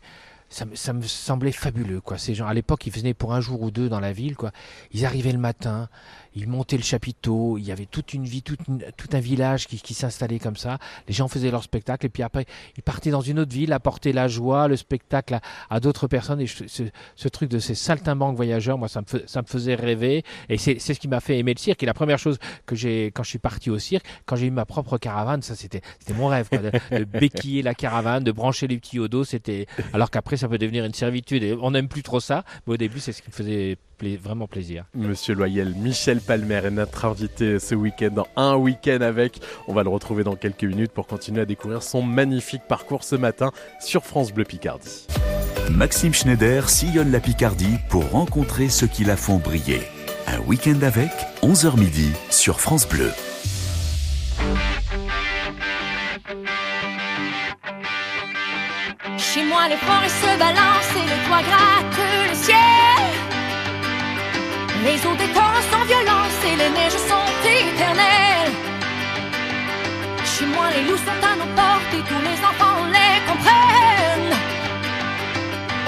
ça 0.50 0.66
me, 0.66 0.76
ça 0.76 0.94
me 0.94 1.02
semblait 1.02 1.52
fabuleux, 1.52 2.00
quoi. 2.00 2.18
Ces 2.18 2.36
gens, 2.36 2.46
à 2.46 2.54
l'époque, 2.54 2.86
ils 2.86 2.94
venaient 2.94 3.16
pour 3.16 3.34
un 3.34 3.42
jour 3.42 3.62
ou 3.62 3.72
deux 3.72 3.90
dans 3.90 4.00
la 4.00 4.14
ville, 4.14 4.36
quoi. 4.36 4.52
Ils 4.92 5.04
arrivaient 5.06 5.32
le 5.32 5.40
matin, 5.40 5.90
ils 6.36 6.48
montaient 6.48 6.78
le 6.78 6.84
chapiteau, 6.84 7.58
il 7.58 7.63
y 7.65 7.72
avait 7.72 7.86
toute 7.86 8.13
une 8.13 8.26
vie, 8.26 8.41
toute 8.41 8.60
une- 8.67 8.84
tout 8.98 9.08
un 9.13 9.19
village 9.19 9.67
qui, 9.67 9.80
qui 9.80 9.93
s'installait 9.93 10.39
comme 10.39 10.56
ça. 10.56 10.80
Les 11.08 11.13
gens 11.13 11.28
faisaient 11.28 11.52
leur 11.52 11.63
spectacle 11.63 12.06
et 12.06 12.10
puis 12.10 12.24
après, 12.24 12.46
ils 12.78 12.84
partaient 12.84 13.12
dans 13.12 13.22
une 13.22 13.39
autre 13.39 13.54
ville, 13.54 13.72
apporter 13.74 14.13
la 14.13 14.28
joie, 14.28 14.67
le 14.67 14.76
spectacle 14.76 15.36
à, 15.36 15.41
à 15.69 15.80
d'autres 15.80 16.08
personnes. 16.08 16.41
Et 16.41 16.48
je- 16.48 16.65
ce, 16.67 16.84
ce 17.15 17.28
truc 17.28 17.50
de 17.50 17.60
ces 17.60 17.76
saltimbanques 17.76 18.36
voyageurs, 18.36 18.78
moi, 18.78 18.88
ça 18.88 19.02
me, 19.02 19.06
fais- 19.06 19.24
ça 19.28 19.41
me 19.41 19.48
faisait 19.48 19.76
rêver. 19.76 20.24
Et 20.50 20.58
c'est 20.58 20.80
ce 20.80 20.93
qui 20.93 21.08
m'a 21.08 21.19
fait 21.19 21.38
aimer 21.38 21.54
le 21.54 21.60
cirque. 21.60 21.84
Et 21.84 21.86
la 21.86 21.93
première 21.93 22.17
chose 22.19 22.38
que 22.65 22.76
j'ai, 22.76 23.08
quand 23.13 23.24
je 23.24 23.30
suis 23.30 23.39
parti 23.39 23.69
au 23.69 23.80
cirque, 23.80 24.06
quand 24.26 24.36
j'ai 24.36 24.48
eu 24.48 24.52
ma 24.52 24.65
propre 24.65 24.98
caravane, 24.98 25.41
ça 25.41 25.56
c'était 25.56 25.82
c'était 26.00 26.13
mon 26.13 26.28
rêve, 26.28 26.50
quoi, 26.50 26.58
de, 26.60 26.72
de 27.00 27.04
béquiller 27.19 27.62
la 27.62 27.74
caravane, 27.76 28.24
de 28.24 28.32
brancher 28.32 28.67
les 28.67 28.78
petits 28.78 29.00
au 29.00 29.08
dos. 29.08 29.24
C'était 29.24 29.67
alors 29.93 30.10
qu'après 30.10 30.38
ça 30.38 30.48
peut 30.48 30.58
devenir 30.58 30.86
une 30.86 30.93
servitude. 30.93 31.43
Et 31.43 31.54
on 31.62 31.72
n'aime 31.72 31.88
plus 31.88 32.04
trop 32.04 32.19
ça, 32.19 32.43
mais 32.65 32.74
au 32.74 32.78
début 32.78 33.00
c'est 33.00 33.12
ce 33.12 33.22
qui 33.22 33.30
me 33.30 33.34
faisait 33.34 33.78
pla- 34.04 34.18
vraiment 34.22 34.48
plaisir. 34.48 34.86
Monsieur 34.94 35.34
Loyel, 35.36 35.74
Michel 35.76 36.20
Palmer 36.20 36.62
est 36.66 36.72
notre 36.72 37.06
invité 37.06 37.60
ce 37.60 37.76
week-end 37.76 38.10
dans 38.13 38.28
Un 38.36 38.56
week-end 38.56 39.00
avec. 39.02 39.39
On 39.68 39.74
va 39.74 39.84
le 39.84 39.89
retrouver 39.89 40.24
dans 40.24 40.36
quelques 40.36 40.63
minutes 40.63 40.92
pour 40.92 41.08
continuer 41.08 41.42
à 41.42 41.46
découvrir 41.46 41.84
son 41.84 42.02
magnifique 42.02 42.63
parcours 42.68 43.04
ce 43.04 43.16
matin 43.16 43.52
sur 43.80 44.04
France 44.06 44.32
Bleu 44.34 44.44
Picardie. 44.44 45.08
Maxime 45.72 46.13
Schneider 46.13 46.70
sillonne 46.70 47.12
la 47.12 47.20
Picardie 47.20 47.78
pour 47.89 48.10
rencontrer 48.12 48.70
ceux 48.70 48.88
qui 48.88 49.04
la 49.06 49.16
font 49.16 49.38
briller. 49.38 49.82
Un 50.28 50.39
week-end 50.42 50.80
avec, 50.84 51.12
11h 51.42 51.78
midi 51.80 52.12
sur 52.30 52.60
France 52.60 52.88
Bleu. 52.88 53.12
Chez 59.18 59.44
moi, 59.46 59.68
les 59.68 59.78
forêts 59.78 60.10
se 60.10 60.38
balancent 60.39 60.96
et 60.96 61.06
le 61.10 61.18
ciel. 61.28 61.93
Les 64.84 64.98
eaux 65.08 65.15
des 65.15 65.32
torrents 65.34 65.67
sont 65.72 65.86
violentes 65.86 66.43
et 66.46 66.56
les 66.62 66.69
neiges 66.78 67.02
sont 67.12 67.30
éternelles. 67.46 68.52
Chez 70.26 70.46
moi, 70.46 70.65
les 70.76 70.84
loups 70.84 70.98
sont 71.08 71.22
à 71.32 71.36
nos 71.38 71.52
portes 71.56 71.93
et 71.93 72.04
tous 72.10 72.22
les 72.30 72.39
enfants 72.50 72.84
les 72.96 73.15
comprennent. 73.30 74.36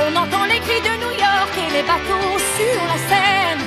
On 0.06 0.16
entend 0.16 0.46
les 0.46 0.60
cris 0.66 0.82
de 0.90 0.94
New 1.04 1.12
York 1.12 1.54
et 1.64 1.70
les 1.76 1.84
bateaux 1.84 2.40
sur 2.56 2.78
la 2.92 2.98
Seine. 3.10 3.64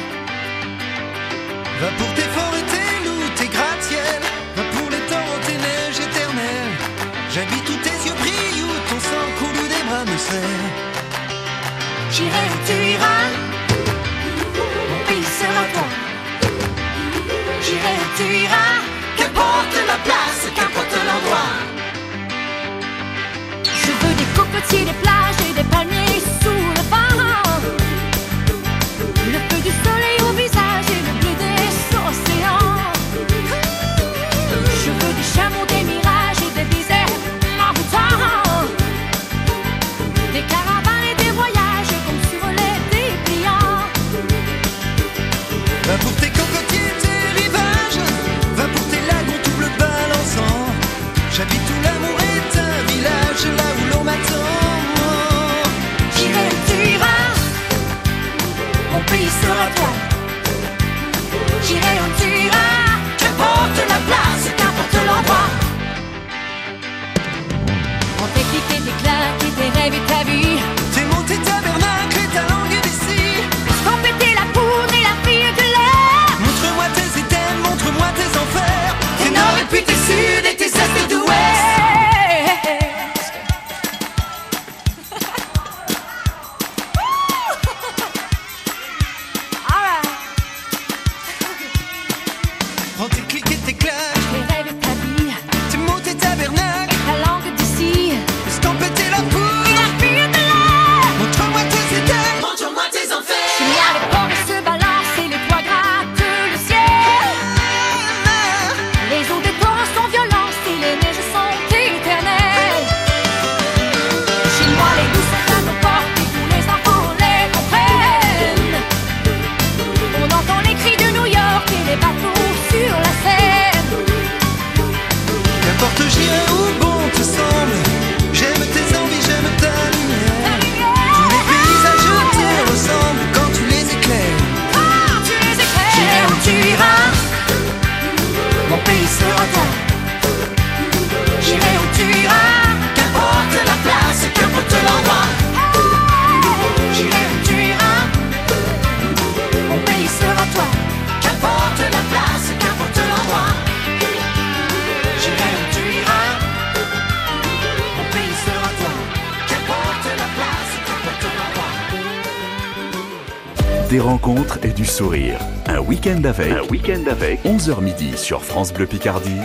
Rencontres 164.19 164.59
et 164.65 164.73
du 164.73 164.85
sourire. 164.85 165.39
Un 165.67 165.79
week-end 165.79 166.23
avec. 166.25 166.51
Un 166.51 166.63
week-end 166.71 167.03
avec. 167.09 167.45
11h 167.45 167.81
midi 167.81 168.17
sur 168.17 168.43
France 168.43 168.73
Bleu 168.73 168.87
Picardie. 168.87 169.41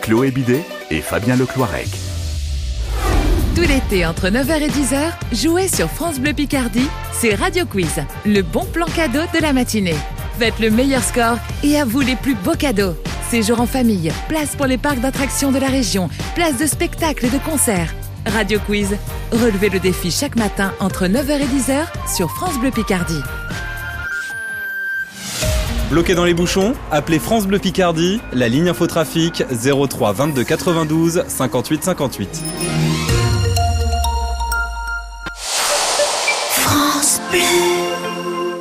Chloé 0.00 0.30
Bidet 0.30 0.64
et 0.90 1.00
Fabien 1.02 1.36
Lecloirec. 1.36 1.88
Tout 3.54 3.62
l'été, 3.62 4.06
entre 4.06 4.28
9h 4.28 4.62
et 4.62 4.68
10h, 4.68 5.12
jouez 5.32 5.68
sur 5.68 5.88
France 5.90 6.18
Bleu 6.18 6.32
Picardie, 6.32 6.88
c'est 7.12 7.34
Radio 7.34 7.64
Quiz, 7.66 8.02
le 8.24 8.42
bon 8.42 8.64
plan 8.64 8.86
cadeau 8.86 9.20
de 9.34 9.40
la 9.40 9.52
matinée. 9.52 9.96
Faites 10.38 10.58
le 10.60 10.70
meilleur 10.70 11.02
score 11.02 11.38
et 11.62 11.78
à 11.78 11.84
vous 11.84 12.00
les 12.00 12.16
plus 12.16 12.34
beaux 12.34 12.56
cadeaux. 12.56 12.94
Séjour 13.30 13.60
en 13.60 13.66
famille, 13.66 14.12
place 14.28 14.56
pour 14.56 14.66
les 14.66 14.78
parcs 14.78 15.00
d'attractions 15.00 15.52
de 15.52 15.58
la 15.58 15.68
région, 15.68 16.08
place 16.34 16.58
de 16.58 16.66
spectacles 16.66 17.26
et 17.26 17.30
de 17.30 17.38
concerts. 17.38 17.94
Radio 18.26 18.58
Quiz, 18.66 18.96
relevez 19.32 19.68
le 19.68 19.78
défi 19.78 20.10
chaque 20.10 20.36
matin 20.36 20.72
entre 20.80 21.06
9h 21.06 21.40
et 21.40 21.44
10h 21.44 22.14
sur 22.14 22.30
France 22.30 22.58
Bleu 22.58 22.70
Picardie. 22.70 23.22
Bloqué 25.90 26.14
dans 26.16 26.24
les 26.24 26.34
bouchons 26.34 26.74
Appelez 26.90 27.18
France 27.20 27.46
Bleu 27.46 27.58
Picardie, 27.58 28.20
la 28.32 28.48
ligne 28.48 28.68
infotrafic 28.68 29.44
03 29.88 30.12
22 30.12 30.44
92 30.44 31.24
58 31.28 31.84
58. 31.84 32.42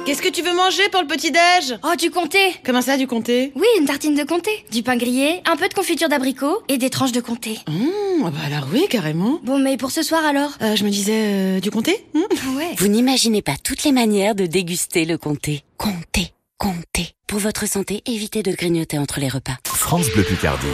Qu'est-ce 0.05 0.21
que 0.21 0.29
tu 0.29 0.43
veux 0.43 0.55
manger 0.55 0.83
pour 0.91 1.01
le 1.01 1.07
petit-déj 1.07 1.79
Oh, 1.83 1.95
du 1.97 2.11
comté 2.11 2.37
Comment 2.63 2.81
ça, 2.81 2.95
du 2.95 3.07
comté? 3.07 3.51
Oui, 3.55 3.65
une 3.79 3.85
tartine 3.85 4.13
de 4.15 4.23
comté. 4.23 4.51
Du 4.71 4.83
pain 4.83 4.97
grillé, 4.97 5.41
un 5.51 5.55
peu 5.55 5.67
de 5.67 5.73
confiture 5.73 6.09
d'abricot 6.09 6.59
et 6.69 6.77
des 6.77 6.91
tranches 6.91 7.11
de 7.11 7.21
comté. 7.21 7.57
Mmh, 7.67 8.21
bah 8.23 8.31
alors 8.45 8.67
oui, 8.71 8.85
carrément. 8.87 9.39
Bon, 9.43 9.57
mais 9.57 9.77
pour 9.77 9.89
ce 9.89 10.03
soir 10.03 10.23
alors? 10.23 10.51
Euh, 10.61 10.75
je 10.75 10.83
me 10.83 10.89
disais, 10.89 11.57
euh, 11.57 11.59
du 11.59 11.71
comté? 11.71 12.05
Mmh. 12.13 12.19
Ah 12.31 12.57
ouais. 12.57 12.69
Vous 12.77 12.87
n'imaginez 12.87 13.41
pas 13.41 13.55
toutes 13.63 13.83
les 13.83 13.91
manières 13.91 14.35
de 14.35 14.45
déguster 14.45 15.05
le 15.05 15.17
comté. 15.17 15.63
Comté, 15.77 16.31
comté. 16.57 17.15
Pour 17.27 17.39
votre 17.39 17.67
santé, 17.67 18.01
évitez 18.05 18.43
de 18.43 18.51
grignoter 18.51 18.97
entre 18.97 19.19
les 19.19 19.27
repas. 19.27 19.57
France 19.65 20.09
Bleu 20.11 20.23
Picardie, 20.23 20.67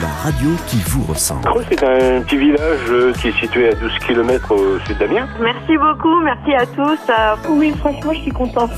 la 0.00 0.08
radio 0.08 0.50
qui 0.66 0.78
vous 0.86 1.04
ressemble. 1.04 1.44
Creux, 1.44 1.64
c'est 1.68 1.82
un 1.82 2.22
petit 2.22 2.38
village 2.38 2.88
euh, 2.88 3.12
qui 3.14 3.28
est 3.28 3.40
situé 3.40 3.68
à 3.68 3.74
12 3.74 3.92
km 4.06 4.52
au 4.54 4.78
sud 4.86 4.98
d'Amiens. 4.98 5.28
Merci 5.40 5.76
beaucoup, 5.76 6.20
merci 6.20 6.54
à 6.54 6.66
tous. 6.66 6.98
Euh, 7.10 7.36
oui, 7.50 7.72
franchement, 7.78 8.12
je 8.12 8.20
suis 8.20 8.30
contente. 8.30 8.70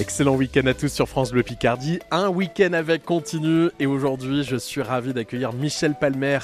Excellent 0.00 0.34
week-end 0.34 0.66
à 0.66 0.72
tous 0.72 0.88
sur 0.88 1.10
France 1.10 1.30
Bleu 1.30 1.42
Picardie. 1.42 1.98
Un 2.10 2.30
week-end 2.30 2.72
avec 2.72 3.04
continue. 3.04 3.68
Et 3.78 3.84
aujourd'hui, 3.84 4.44
je 4.44 4.56
suis 4.56 4.80
ravi 4.80 5.12
d'accueillir 5.12 5.52
Michel 5.52 5.94
Palmer, 5.94 6.38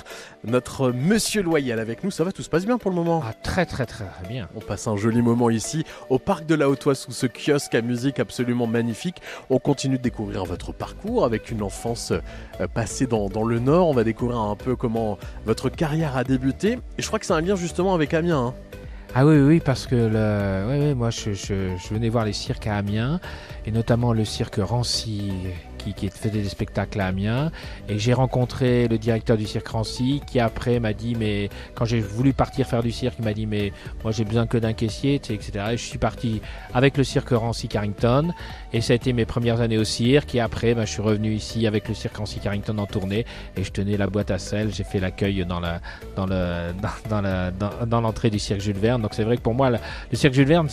notre 0.45 0.91
monsieur 0.91 1.43
loyal 1.43 1.81
avec 1.81 2.05
nous. 2.05 2.11
Ça 2.11 2.23
va, 2.23 2.33
tout 2.33 2.43
se 2.43 2.51
passe 2.51 2.67
bien 2.67 2.77
pour 2.77 2.91
le 2.91 2.97
moment? 2.97 3.23
Ah, 3.27 3.33
très 3.33 3.65
très 3.65 3.87
très 3.87 4.05
bien. 4.29 4.47
On 4.57 4.61
passe 4.61 4.87
un 4.89 4.99
joli 4.99 5.23
moment 5.23 5.49
ici 5.49 5.85
au 6.11 6.19
parc 6.19 6.45
de 6.45 6.55
la 6.55 6.69
Haute-Oise 6.69 6.99
sous 6.99 7.13
ce 7.13 7.27
kiosque 7.27 7.75
à 7.75 7.81
musique 7.81 8.21
absolument 8.21 8.67
magnifique. 8.67 9.23
On 9.49 9.59
continue 9.59 9.97
de 9.97 10.03
découvrir 10.03 10.45
votre 10.45 10.73
parcours 10.75 11.25
avec 11.25 11.51
une 11.51 11.63
enfance 11.63 12.13
euh, 12.61 12.67
passée 12.67 13.07
dans, 13.07 13.31
dans 13.31 13.43
le 13.43 13.59
Nord. 13.59 13.89
On 13.89 13.95
va 13.95 14.05
découvrir 14.05 14.39
un 14.39 14.57
peu 14.57 14.77
comment 14.77 15.17
votre 15.47 15.71
carrière 15.71 16.15
a 16.19 16.25
débuté. 16.25 16.73
Et 16.99 17.03
je 17.03 17.07
crois 17.07 17.19
que 17.19 17.25
c'est 17.25 17.33
un 17.33 17.41
lien 17.41 17.57
justement 17.57 17.95
avec 17.95 18.13
Amiens. 18.13 18.49
hein. 18.49 18.55
Ah 19.19 19.25
oui, 19.25 19.39
oui, 19.39 19.61
parce 19.65 19.87
que 19.87 19.95
le, 19.95 20.95
moi 20.95 21.09
je, 21.09 21.33
je- 21.33 21.75
je 21.79 21.89
venais 21.95 22.11
voir 22.11 22.27
les 22.27 22.35
cirques 22.35 22.67
à 22.67 22.77
Amiens, 22.77 23.19
et 23.65 23.71
notamment 23.71 24.13
le 24.13 24.27
cirque 24.27 24.57
Rancy 24.59 25.33
qui, 25.95 26.09
qui 26.09 26.09
faisait 26.09 26.31
des 26.43 26.49
spectacles 26.49 27.01
à 27.01 27.07
Amiens. 27.07 27.51
Et 27.89 27.99
j'ai 27.99 28.13
rencontré 28.13 28.89
le 28.89 28.99
directeur 28.99 29.37
du 29.37 29.47
cirque 29.47 29.69
Rancy 29.69 30.21
qui 30.27 30.41
après 30.41 30.81
m'a 30.81 30.93
dit, 30.93 31.15
mais 31.19 31.49
quand 31.75 31.85
j'ai 31.85 32.01
voulu 32.01 32.33
partir 32.33 32.67
faire 32.67 32.83
du 32.83 32.93
cirque, 32.93 33.17
il 33.19 33.25
m'a 33.25 33.33
dit, 33.35 33.47
mais 33.47 33.73
moi 34.03 34.13
j'ai 34.13 34.25
besoin 34.25 34.47
que 34.47 34.59
d'un 34.59 34.73
caissier, 34.73 35.15
etc. 35.17 35.51
Et 35.73 35.77
je 35.77 35.85
suis 35.85 35.99
parti 35.99 36.41
avec 36.75 36.97
le 36.97 37.05
cirque 37.05 37.31
Rancy 37.31 37.69
Carrington, 37.69 38.33
et 38.73 38.81
ça 38.81 38.93
a 38.93 38.97
été 38.97 39.13
mes 39.13 39.25
premières 39.25 39.61
années 39.61 39.79
au 39.79 39.85
cirque. 39.85 40.35
Et 40.35 40.41
après, 40.41 40.75
bah, 40.75 40.85
je 40.85 40.91
suis 40.93 41.03
revenu 41.03 41.33
ici 41.33 41.67
avec 41.67 41.89
le 41.89 41.95
cirque 41.95 42.17
Rancy 42.17 42.41
Carrington 42.41 42.77
en 42.79 42.87
tournée, 42.87 43.25
et 43.57 43.65
je 43.65 43.71
tenais 43.71 43.97
la 43.97 44.07
boîte 44.07 44.31
à 44.31 44.39
sel, 44.39 44.73
j'ai 44.73 44.85
fait 44.85 45.01
l'accueil 45.01 45.45
dans 45.47 45.61
la, 45.61 45.81
dans 46.17 46.27
le, 46.27 46.73
dans, 47.09 47.21
la- 47.21 47.51
dans- 47.51 47.87
dans 47.87 48.01
l'entrée 48.01 48.31
du 48.31 48.39
cirque 48.39 48.61
Jules 48.61 48.77
Verne. 48.79 49.03
Donc 49.03 49.15
c'est 49.15 49.25
vrai 49.25 49.37
que 49.37 49.43
pour 49.43 49.55
moi, 49.55 49.71
le, 49.71 49.79
le 50.11 50.17
cirque 50.17 50.35
Jules 50.35 50.47
Verne, 50.49 50.69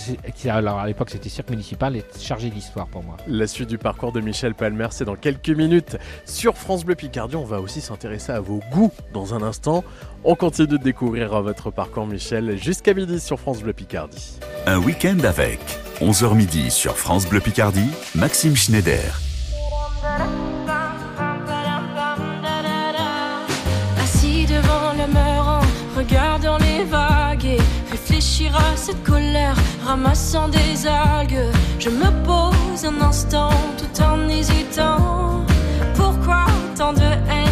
alors 0.50 0.80
à 0.80 0.88
l'époque 0.88 1.10
c'était 1.10 1.30
cirque 1.30 1.50
municipal, 1.50 1.96
est 1.96 2.20
chargé 2.22 2.50
d'histoire 2.50 2.88
pour 2.88 3.04
moi. 3.04 3.18
La 3.28 3.48
suite 3.48 3.70
du 3.70 3.78
parcours 3.78 4.12
de 4.12 4.20
Michel 4.22 4.54
Palmer, 4.54 4.88
c'est 4.92 5.03
c'est 5.04 5.06
dans 5.06 5.16
quelques 5.18 5.50
minutes 5.50 5.98
sur 6.26 6.56
France 6.58 6.86
Bleu 6.86 6.96
Picardie. 6.96 7.36
On 7.36 7.44
va 7.44 7.60
aussi 7.60 7.82
s'intéresser 7.82 8.32
à 8.32 8.40
vos 8.40 8.62
goûts 8.72 8.92
dans 9.14 9.34
un 9.34 9.42
instant. 9.42 9.84
On 10.24 10.36
continue 10.36 10.68
de 10.68 10.78
découvrir 10.78 11.42
votre 11.42 11.72
parcours, 11.72 12.08
Michel, 12.08 12.58
jusqu'à 12.58 12.94
midi 12.94 13.20
sur 13.20 13.38
France 13.38 13.62
Bleu 13.62 13.74
Picardie. 13.74 14.40
Un 14.66 14.78
week-end 14.78 15.18
avec 15.26 15.60
11h 16.00 16.36
midi 16.36 16.72
sur 16.72 16.98
France 16.98 17.28
Bleu 17.28 17.42
Picardie, 17.42 17.90
Maxime 18.16 18.56
Schneider. 18.56 19.20
Assis 24.02 24.46
devant 24.46 24.94
le 24.94 25.14
meurant, 25.14 25.66
regardant 25.98 26.58
les 26.60 26.86
vagues 26.86 27.46
et 27.46 27.62
réfléchir 27.92 28.56
à 28.56 28.78
cette 28.78 29.04
colère, 29.04 29.58
ramassant 29.86 30.48
des 30.48 30.88
algues. 30.88 31.52
Je 31.80 31.90
me 31.90 32.10
pose 32.24 32.86
un 32.86 33.02
instant 33.02 33.50
en 34.04 34.28
hésitant. 34.30 35.46
Pourquoi 35.96 36.46
tant 36.78 36.94
de 36.94 37.02
haine, 37.02 37.43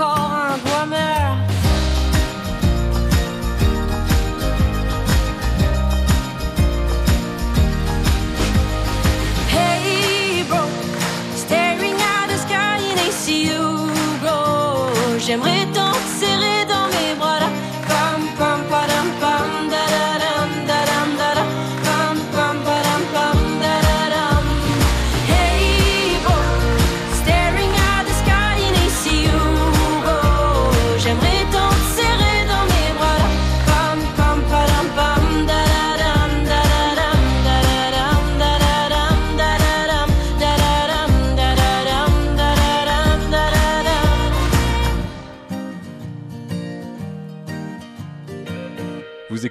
encore 0.00 0.32
un 0.32 0.67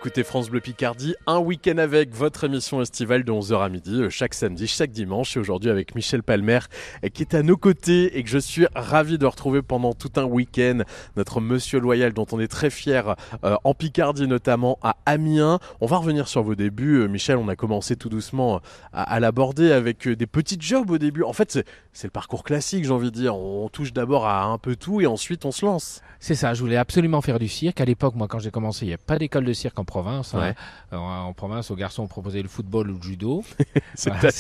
écoutez 0.08 0.24
France 0.24 0.50
Bleu 0.50 0.62
Picardie, 0.62 1.16
un 1.26 1.40
week-end 1.40 1.78
avec 1.80 2.16
votre 2.16 2.46
émission 2.46 2.82
estivale 2.82 3.26
de 3.26 3.32
11h 3.34 3.62
à 3.62 3.68
midi, 3.68 4.04
euh, 4.04 4.10
chaque 4.10 4.34
samedi, 4.34 4.66
chaque 4.66 4.92
dimanche, 4.92 5.36
et 5.36 5.40
aujourd'hui 5.42 5.70
avec 5.70 5.96
Michel 5.96 6.24
Palmer, 6.24 6.60
euh, 7.04 7.10
qui 7.10 7.24
est 7.24 7.36
à 7.36 7.44
nos 7.44 7.58
côtés 7.58 8.18
et 8.18 8.24
que 8.24 8.30
je 8.30 8.38
suis 8.38 8.68
ravi 8.74 9.18
de 9.18 9.26
retrouver 9.26 9.62
pendant 9.62 9.92
tout 9.92 10.12
un 10.16 10.24
week-end, 10.24 10.84
notre 11.18 11.42
monsieur 11.42 11.82
loyal 11.82 12.14
dont 12.14 12.26
on 12.32 12.40
est 12.40 12.48
très 12.48 12.70
fier 12.70 13.18
euh, 13.44 13.58
en 13.66 13.74
Picardie 13.74 14.30
notamment, 14.30 14.80
à 14.82 14.96
Amiens. 15.06 15.60
On 15.82 15.88
va 15.88 15.98
revenir 15.98 16.30
sur 16.30 16.42
vos 16.42 16.56
débuts, 16.56 17.06
Michel, 17.10 17.36
on 17.36 17.50
a 17.50 17.58
commencé 17.58 17.98
tout 17.98 18.08
doucement 18.08 18.62
à, 18.94 19.20
l'aborder 19.20 19.74
avec 19.74 20.08
des 20.08 20.26
petits 20.26 20.58
jobs 20.58 20.90
au 20.90 20.98
début. 20.98 21.24
En 21.24 21.34
fait, 21.34 21.52
c'est- 21.52 21.66
c'est 21.92 22.08
le 22.08 22.12
parcours 22.12 22.46
classique, 22.46 22.86
j'ai 22.86 22.92
envie 22.92 23.12
de 23.12 23.16
dire. 23.18 23.36
On 23.36 23.68
touche 23.68 23.92
d'abord 23.92 24.26
à 24.26 24.46
un 24.46 24.58
peu 24.58 24.78
tout 24.78 25.02
et 25.02 25.06
ensuite 25.06 25.44
on 25.44 25.52
se 25.52 25.66
lance. 25.66 26.02
C'est 26.22 26.36
ça, 26.36 26.54
je 26.54 26.62
voulais 26.62 26.78
absolument 26.78 27.22
faire 27.22 27.40
du 27.40 27.50
cirque. 27.50 27.82
À 27.82 27.86
l'époque, 27.86 28.16
moi, 28.16 28.28
quand 28.30 28.40
j'ai 28.40 28.52
commencé, 28.52 28.86
il 28.86 28.88
n'y 28.88 28.94
avait 28.94 29.04
pas 29.04 29.18
d'école 29.18 29.44
de 29.44 29.54
cirque 29.54 29.78
en 29.80 29.84
province. 30.02 30.34
hein. 30.34 30.54
Ouais. 30.92 30.98
En, 30.98 31.28
en 31.28 31.34
province, 31.34 31.72
aux 31.72 31.76
garçons, 31.76 32.04
on 32.04 32.08
proposait 32.08 32.42
le 32.42 32.48
football 32.50 32.90
ou 32.92 32.96
le 32.98 33.02
judo. 33.02 33.44
C'était 33.96 34.16
Voilà, 34.18 34.32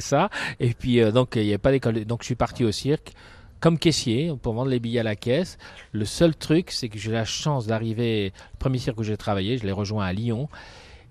ça. 0.00 0.30
Et 0.60 0.74
puis, 0.74 1.00
euh, 1.00 1.10
donc, 1.12 1.32
il 1.36 1.42
n'y 1.42 1.48
avait 1.48 1.58
pas 1.58 1.70
d'école. 1.70 2.04
Donc, 2.04 2.22
je 2.22 2.26
suis 2.26 2.34
parti 2.34 2.64
au 2.64 2.72
cirque 2.72 3.12
comme 3.60 3.78
caissier 3.78 4.32
pour 4.42 4.52
vendre 4.52 4.68
les 4.70 4.78
billets 4.78 5.00
à 5.00 5.04
la 5.04 5.16
caisse. 5.16 5.56
Le 5.92 6.04
seul 6.04 6.34
truc, 6.36 6.70
c'est 6.70 6.90
que 6.90 6.98
j'ai 6.98 7.12
la 7.12 7.24
chance 7.24 7.66
d'arriver. 7.66 8.32
Le 8.52 8.58
premier 8.58 8.78
cirque 8.78 8.98
où 8.98 9.02
j'ai 9.02 9.16
travaillé, 9.16 9.56
je 9.56 9.64
l'ai 9.64 9.72
rejoint 9.72 10.04
à 10.04 10.12
Lyon. 10.12 10.48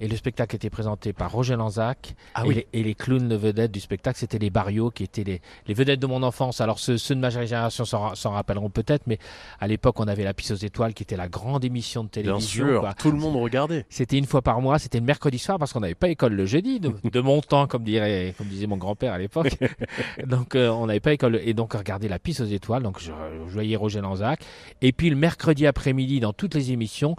Et 0.04 0.08
le 0.10 0.18
spectacle 0.18 0.54
était 0.58 0.70
présenté 0.70 1.14
par 1.14 1.32
Roger 1.32 1.56
Lanzac. 1.56 2.14
Ah 2.36 2.42
et, 2.44 2.48
oui. 2.50 2.56
les, 2.56 2.68
et 2.74 2.84
les 2.84 2.94
clowns 2.94 3.30
de 3.30 3.36
vedettes 3.38 3.72
du 3.72 3.80
spectacle, 3.80 4.20
c'était 4.20 4.38
les 4.38 4.50
Barrios 4.50 4.92
qui 4.92 5.04
étaient 5.06 5.24
les, 5.24 5.40
les 5.66 5.74
vedettes 5.74 6.02
de 6.02 6.08
mon 6.08 6.24
enfance. 6.24 6.60
Alors 6.60 6.78
ceux, 6.78 6.98
ceux 6.98 7.16
de 7.16 7.22
ma 7.22 7.30
génération 7.30 7.86
s'en 7.86 8.02
ra- 8.02 8.16
s'en 8.16 8.32
rappelleront 8.32 8.70
peut-être, 8.70 9.04
mais 9.08 9.18
à 9.62 9.68
l'époque, 9.68 9.98
on 10.02 10.08
avait 10.10 10.26
La 10.26 10.34
Pisse 10.34 10.52
aux 10.52 10.56
étoiles 10.56 10.94
qui 10.94 11.04
était 11.04 11.16
la 11.16 11.30
grande 11.30 11.64
émission 11.64 12.04
de 12.04 12.10
Bien 12.10 12.22
télévision. 12.24 12.66
sûr, 12.66 12.80
quoi. 12.82 12.94
tout 12.94 13.12
le 13.12 13.18
monde 13.18 13.38
regardait. 13.38 13.86
C'était 13.90 14.18
une 14.18 14.26
fois 14.26 14.42
par 14.42 14.60
mois, 14.60 14.78
c'était 14.78 15.00
le 15.00 15.06
mercredi 15.06 15.40
soir 15.40 15.58
parce 15.58 15.72
qu'on 15.72 15.80
n'avait 15.80 15.96
pas 15.96 16.10
école 16.10 16.34
le 16.34 16.46
jeudi, 16.46 16.82
de, 16.82 16.92
de 17.10 17.20
mon 17.22 17.40
temps, 17.40 17.66
comme, 17.68 17.84
dirait, 17.86 18.36
comme 18.38 18.48
disait 18.48 18.68
mon 18.68 18.76
grand-père 18.78 19.14
à 19.14 19.18
l'époque. 19.18 19.56
donc 20.26 20.56
euh, 20.56 20.68
on 20.70 20.88
n'avait 20.88 21.00
pas 21.00 21.14
école. 21.14 21.40
Et 21.46 21.54
donc 21.54 21.74
regarder 21.74 22.10
la 22.10 22.20
piste 22.20 22.42
aux 22.42 22.46
étoiles, 22.46 22.84
donc 22.84 23.00
je, 23.00 23.12
je 23.48 23.54
voyais 23.54 23.78
Roger 23.78 24.02
Lanzac. 24.02 24.42
Et 24.82 24.92
puis 24.92 25.10
le 25.10 25.16
mercredi 25.16 25.66
après-midi, 25.66 26.20
dans 26.20 26.34
toutes 26.34 26.56
les 26.56 26.72
émissions, 26.72 27.16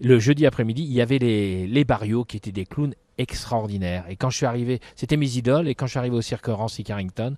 le 0.00 0.18
jeudi 0.18 0.46
après-midi, 0.46 0.82
il 0.82 0.92
y 0.92 1.00
avait 1.00 1.18
les, 1.18 1.66
les 1.66 1.84
Barrios 1.84 2.24
qui 2.24 2.36
étaient 2.36 2.52
des 2.52 2.66
clowns 2.66 2.94
extraordinaires. 3.18 4.04
Et 4.08 4.16
quand 4.16 4.30
je 4.30 4.36
suis 4.38 4.46
arrivé, 4.46 4.80
c'était 4.94 5.16
mes 5.16 5.36
idoles, 5.36 5.68
et 5.68 5.74
quand 5.74 5.86
je 5.86 5.90
suis 5.92 5.98
arrivé 5.98 6.16
au 6.16 6.20
cirque 6.22 6.46
Rancy 6.46 6.84
Carrington, 6.84 7.36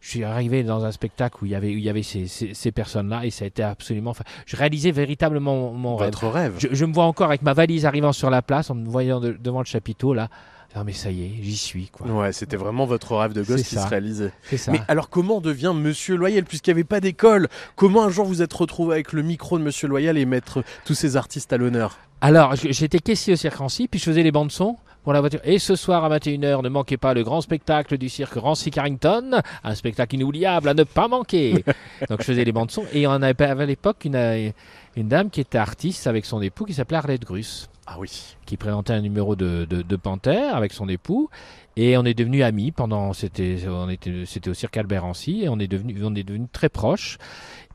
je 0.00 0.10
suis 0.10 0.24
arrivé 0.24 0.62
dans 0.62 0.84
un 0.84 0.92
spectacle 0.92 1.38
où 1.42 1.46
il 1.46 1.52
y 1.52 1.54
avait, 1.54 1.68
où 1.68 1.78
il 1.78 1.82
y 1.82 1.88
avait 1.88 2.02
ces, 2.04 2.26
ces- 2.28 2.54
ces 2.54 2.70
personnes-là 2.70 3.24
et 3.26 3.30
ça 3.30 3.44
a 3.44 3.48
été 3.48 3.62
absolument. 3.62 4.10
enfin, 4.10 4.24
je 4.44 4.54
réalisais 4.56 4.92
véritablement 4.92 5.56
mon, 5.56 5.72
mon 5.72 5.96
rêve. 5.96 6.08
Votre 6.12 6.28
rêve. 6.28 6.54
Je, 6.58 6.68
je 6.70 6.84
me 6.84 6.92
vois 6.92 7.04
encore 7.06 7.28
avec 7.28 7.42
ma 7.42 7.54
valise 7.54 7.86
arrivant 7.86 8.12
sur 8.12 8.30
la 8.30 8.42
place, 8.42 8.70
en 8.70 8.74
me 8.76 8.86
voyant 8.88 9.18
de- 9.20 9.32
devant 9.40 9.58
le 9.60 9.64
chapiteau 9.64 10.14
là. 10.14 10.28
Non 10.76 10.84
mais 10.84 10.92
ça 10.92 11.10
y 11.10 11.22
est, 11.22 11.30
j'y 11.40 11.56
suis 11.56 11.88
quoi. 11.88 12.06
Ouais, 12.06 12.32
c'était 12.32 12.58
vraiment 12.58 12.84
votre 12.84 13.16
rêve 13.16 13.32
de 13.32 13.42
gosse 13.42 13.62
qui 13.62 13.76
ça. 13.76 13.84
se 13.84 13.88
réalisait. 13.88 14.32
Ça. 14.58 14.72
Mais 14.72 14.82
alors 14.88 15.08
comment 15.08 15.38
on 15.38 15.40
devient 15.40 15.72
Monsieur 15.74 16.16
Loyal 16.16 16.44
puisqu'il 16.44 16.68
n'y 16.68 16.80
avait 16.80 16.84
pas 16.84 17.00
d'école? 17.00 17.48
Comment 17.76 18.04
un 18.04 18.10
jour 18.10 18.26
vous 18.26 18.42
êtes 18.42 18.52
retrouvé 18.52 18.92
avec 18.94 19.14
le 19.14 19.22
micro 19.22 19.58
de 19.58 19.64
Monsieur 19.64 19.88
Loyal 19.88 20.18
et 20.18 20.26
mettre 20.26 20.62
tous 20.84 20.92
ces 20.92 21.16
artistes 21.16 21.50
à 21.54 21.56
l'honneur? 21.56 21.96
Alors 22.20 22.54
j'étais 22.56 22.98
caissier 22.98 23.32
au 23.32 23.36
cirque 23.36 23.56
Rancy, 23.56 23.88
puis 23.88 23.98
je 23.98 24.04
faisais 24.04 24.22
les 24.22 24.32
bandes 24.32 24.52
son 24.52 24.76
pour 25.02 25.14
la 25.14 25.20
voiture. 25.20 25.40
Et 25.44 25.58
ce 25.58 25.76
soir 25.76 26.04
à 26.04 26.18
21h, 26.18 26.62
ne 26.62 26.68
manquez 26.68 26.98
pas 26.98 27.14
le 27.14 27.22
grand 27.22 27.40
spectacle 27.40 27.96
du 27.96 28.10
cirque 28.10 28.34
Rancy 28.34 28.70
Carrington, 28.70 29.40
un 29.64 29.74
spectacle 29.74 30.16
inoubliable 30.16 30.68
à 30.68 30.74
ne 30.74 30.84
pas 30.84 31.08
manquer. 31.08 31.64
Donc 32.10 32.20
je 32.20 32.24
faisais 32.24 32.44
les 32.44 32.52
bandes 32.52 32.70
son 32.70 32.84
et 32.92 33.06
on 33.06 33.12
avait 33.12 33.44
à 33.44 33.64
l'époque 33.64 34.04
une, 34.04 34.52
une 34.94 35.08
dame 35.08 35.30
qui 35.30 35.40
était 35.40 35.56
artiste 35.56 36.06
avec 36.06 36.26
son 36.26 36.42
époux 36.42 36.66
qui 36.66 36.74
s'appelait 36.74 36.98
Arlette 36.98 37.24
Grus. 37.24 37.70
Ah 37.86 37.96
oui. 37.98 38.36
Qui 38.46 38.56
présentait 38.56 38.92
un 38.92 39.00
numéro 39.00 39.36
de, 39.36 39.64
de, 39.68 39.82
de 39.82 39.96
Panthère 39.96 40.56
avec 40.56 40.72
son 40.72 40.88
époux. 40.88 41.28
Et 41.76 41.96
on 41.96 42.04
est 42.04 42.14
devenus 42.14 42.42
amis 42.42 42.72
pendant. 42.72 43.12
C'était 43.12 43.58
on 43.68 43.88
était- 43.88 44.24
c'était 44.26 44.50
au 44.50 44.54
cirque 44.54 44.76
Albert 44.76 45.02
Rancy 45.02 45.42
et 45.44 45.48
on 45.48 45.58
est 45.58 45.68
devenus 45.68 45.98
on 46.02 46.14
est 46.14 46.24
devenus 46.24 46.48
très 46.52 46.68
proches. 46.68 47.18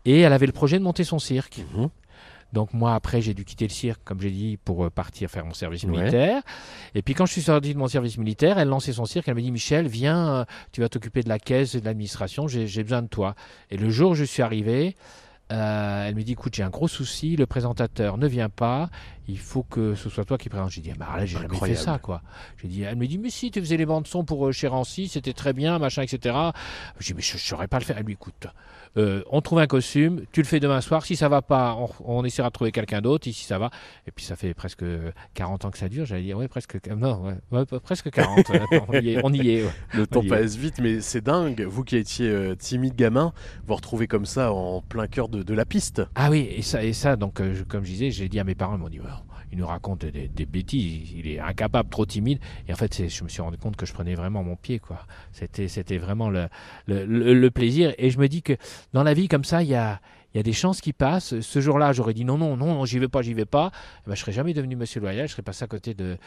Et 0.06 0.20
elle 0.22 0.34
avait 0.34 0.48
le 0.48 0.52
projet 0.52 0.80
de 0.80 0.84
monter 0.84 1.04
son 1.04 1.20
cirque. 1.20 1.64
Donc 2.52 2.74
moi 2.74 2.96
après 2.96 3.22
j'ai 3.22 3.34
dû 3.34 3.46
quitter 3.46 3.66
le 3.66 3.72
cirque, 3.72 4.02
comme 4.04 4.20
j'ai 4.20 4.32
dit, 4.32 4.58
pour 4.66 4.84
euh, 4.84 4.90
partir 4.90 5.30
faire 5.30 5.46
mon 5.46 5.54
service 5.54 5.86
Ouais. 5.86 5.92
militaire. 5.92 6.42
Et 6.96 7.02
puis 7.02 7.14
quand 7.14 7.26
je 7.26 7.32
suis 7.32 7.44
sorti 7.44 7.74
de 7.74 7.80
mon 7.80 7.88
service 7.88 8.18
militaire, 8.18 8.60
elle 8.60 8.68
lançait 8.68 8.92
son 8.92 9.06
cirque, 9.06 9.30
elle 9.30 9.36
me 9.36 9.42
dit 9.42 9.52
Michel, 9.52 9.88
viens, 9.88 10.28
euh, 10.42 10.46
tu 10.74 10.82
vas 10.82 10.90
t'occuper 10.90 11.24
de 11.24 11.30
la 11.30 11.40
caisse 11.40 11.76
et 11.76 11.80
de 11.80 11.86
l'administration, 11.86 12.50
j'ai 12.50 12.68
j'ai 12.68 12.84
besoin 12.84 13.04
de 13.04 13.08
toi. 13.08 13.36
Et 13.70 13.78
le 13.78 13.90
jour 13.90 14.12
où 14.12 14.16
je 14.16 14.26
suis 14.26 14.42
arrivé, 14.44 14.98
euh, 15.52 16.08
elle 16.08 16.16
me 16.16 16.24
dit 16.24 16.32
écoute 16.34 16.56
j'ai 16.56 16.64
un 16.64 16.70
gros 16.70 16.88
souci, 16.88 17.36
le 17.36 17.46
présentateur 17.46 18.18
ne 18.18 18.28
vient 18.28 18.50
pas, 18.50 18.90
il 19.28 19.38
faut 19.38 19.64
que 19.64 19.96
ce 19.96 20.10
soit 20.10 20.24
toi 20.24 20.38
qui 20.38 20.50
présente. 20.50 20.72
J'ai 20.72 20.82
dit 20.82 20.92
ah, 20.94 20.98
bah 20.98 21.18
là 21.18 21.26
j'ai 21.26 21.38
jamais 21.38 21.58
fait 21.58 21.76
ça 21.76 22.00
quoi. 22.00 22.22
J'ai 22.62 22.68
dit 22.68 22.84
elle 22.84 22.96
me 22.96 23.08
dit 23.08 23.18
mais 23.18 23.30
si 23.30 23.52
tu 23.52 23.60
faisais 23.60 23.78
les 23.78 23.86
bandes 23.86 24.08
son 24.08 24.24
pour 24.24 24.48
euh, 24.48 24.52
chez 24.52 24.68
Rancy, 24.68 25.08
c'était 25.08 25.34
très 25.34 25.54
bien 25.54 25.78
machin 25.80 26.04
etc. 26.04 26.36
J'ai 27.00 27.14
dit 27.14 27.18
mais 27.18 27.22
je 27.22 27.34
ne 27.34 27.40
saurais 27.40 27.68
pas 27.68 27.80
le 27.80 27.86
faire. 27.86 27.98
Elle 27.98 28.06
lui 28.06 28.14
écoute. 28.14 28.48
Euh, 28.98 29.24
on 29.30 29.42
trouve 29.42 29.60
un 29.60 29.68
costume, 29.68 30.22
tu 30.32 30.42
le 30.42 30.46
fais 30.48 30.60
demain 30.60 30.82
soir. 30.82 31.06
Si 31.06 31.16
ça 31.16 31.30
va 31.30 31.42
pas, 31.42 31.76
on, 31.76 31.90
on 32.20 32.26
essaiera 32.26 32.50
de 32.50 32.54
trouver 32.54 32.72
quelqu'un 32.72 33.02
d'autre. 33.02 33.28
Et 33.28 33.32
si 33.32 33.46
ça 33.46 33.58
va, 33.58 33.70
et 34.08 34.12
puis 34.12 34.26
ça 34.26 34.36
fait 34.36 34.54
presque 34.54 34.84
40 35.34 35.66
ans 35.66 35.72
que 35.72 35.78
ça 35.78 35.88
dure. 35.90 36.06
J'allais 36.06 36.24
dire 36.24 36.38
ouais 36.38 36.48
presque 36.48 36.78
non 36.90 37.24
ouais, 37.24 37.36
ouais, 37.72 37.80
presque 37.80 38.10
40. 38.12 38.50
ouais, 38.50 38.62
attends, 38.72 38.86
on 38.90 38.94
y 39.00 39.10
est. 39.14 39.22
On 39.24 39.34
y 39.34 39.50
est 39.50 39.64
ouais. 39.64 39.70
Le 39.94 40.04
On 40.04 40.06
temps 40.06 40.22
est. 40.24 40.28
passe 40.28 40.56
vite, 40.56 40.80
mais 40.82 41.00
c'est 41.02 41.22
dingue. 41.22 41.62
Vous 41.62 41.84
qui 41.84 41.96
étiez 41.98 42.28
euh, 42.30 42.56
timide 42.56 42.96
gamin, 42.96 43.34
vous 43.66 43.76
retrouvez 43.76 44.08
comme 44.08 44.26
ça 44.26 44.52
en 44.52 44.82
plein 44.82 45.08
cœur 45.08 45.30
de, 45.30 45.42
de 45.44 45.54
la 45.54 45.66
piste. 45.66 46.02
Ah 46.16 46.30
oui, 46.30 46.48
et 46.56 46.62
ça, 46.62 46.84
et 46.84 46.94
ça 46.94 47.16
donc, 47.16 47.40
euh, 47.40 47.54
je- 47.54 47.64
comme 47.64 47.84
je 47.84 47.92
disais, 47.92 48.12
j'ai 48.12 48.28
dit 48.30 48.40
à 48.40 48.44
mes 48.44 48.56
parents, 48.56 48.76
ils 48.76 48.80
m'ont 48.80 48.90
dit, 48.90 49.00
Ouais, 49.00 49.06
il 49.52 49.58
nous 49.58 49.68
raconte 49.68 50.06
des, 50.06 50.46
bêtises, 50.46 51.12
il 51.12 51.28
est 51.28 51.40
incapable, 51.40 51.90
trop 51.90 52.06
timide. 52.06 52.40
Et 52.68 52.74
en 52.74 52.76
fait, 52.76 53.10
je 53.10 53.24
me 53.24 53.30
suis 53.30 53.42
rendu 53.42 53.58
compte 53.58 53.76
que 53.76 53.86
je 53.86 53.94
prenais 53.94 54.16
vraiment 54.16 54.44
mon 54.44 54.56
pied. 54.56 54.82
C'était, 55.34 55.98
vraiment 55.98 56.30
le, 56.30 57.50
plaisir. 57.50 57.94
Et 57.98 58.10
je 58.10 58.20
me 58.20 58.28
dis 58.28 58.42
que 58.42 58.54
dans 58.94 59.04
la 59.04 59.14
vie, 59.14 59.28
comme 59.28 59.44
ça, 59.44 59.62
il 59.62 59.70
y 59.70 59.76
a, 59.76 60.00
des 60.34 60.54
chances 60.54 60.80
qui 60.80 60.94
passent. 60.94 61.42
Ce 61.42 61.60
jour-là, 61.60 61.92
j'aurais 61.92 62.14
dit 62.14 62.24
non, 62.24 62.38
non, 62.38 62.56
non, 62.56 62.86
j'y 62.86 63.00
vais 63.00 63.10
pas, 63.10 63.22
j'y 63.22 63.34
vais 63.34 63.46
pas. 63.46 63.72
Eh 64.06 64.10
ben, 64.10 64.16
je 64.16 64.22
serais 64.22 64.32
jamais 64.32 64.54
devenu 64.54 64.78
Monsieur 64.78 65.02
Loyal. 65.02 65.28
Je 65.28 65.34
serais 65.34 65.42
passé 65.42 65.66
à 65.66 65.68
côté 65.68 65.94
de, 65.94 66.18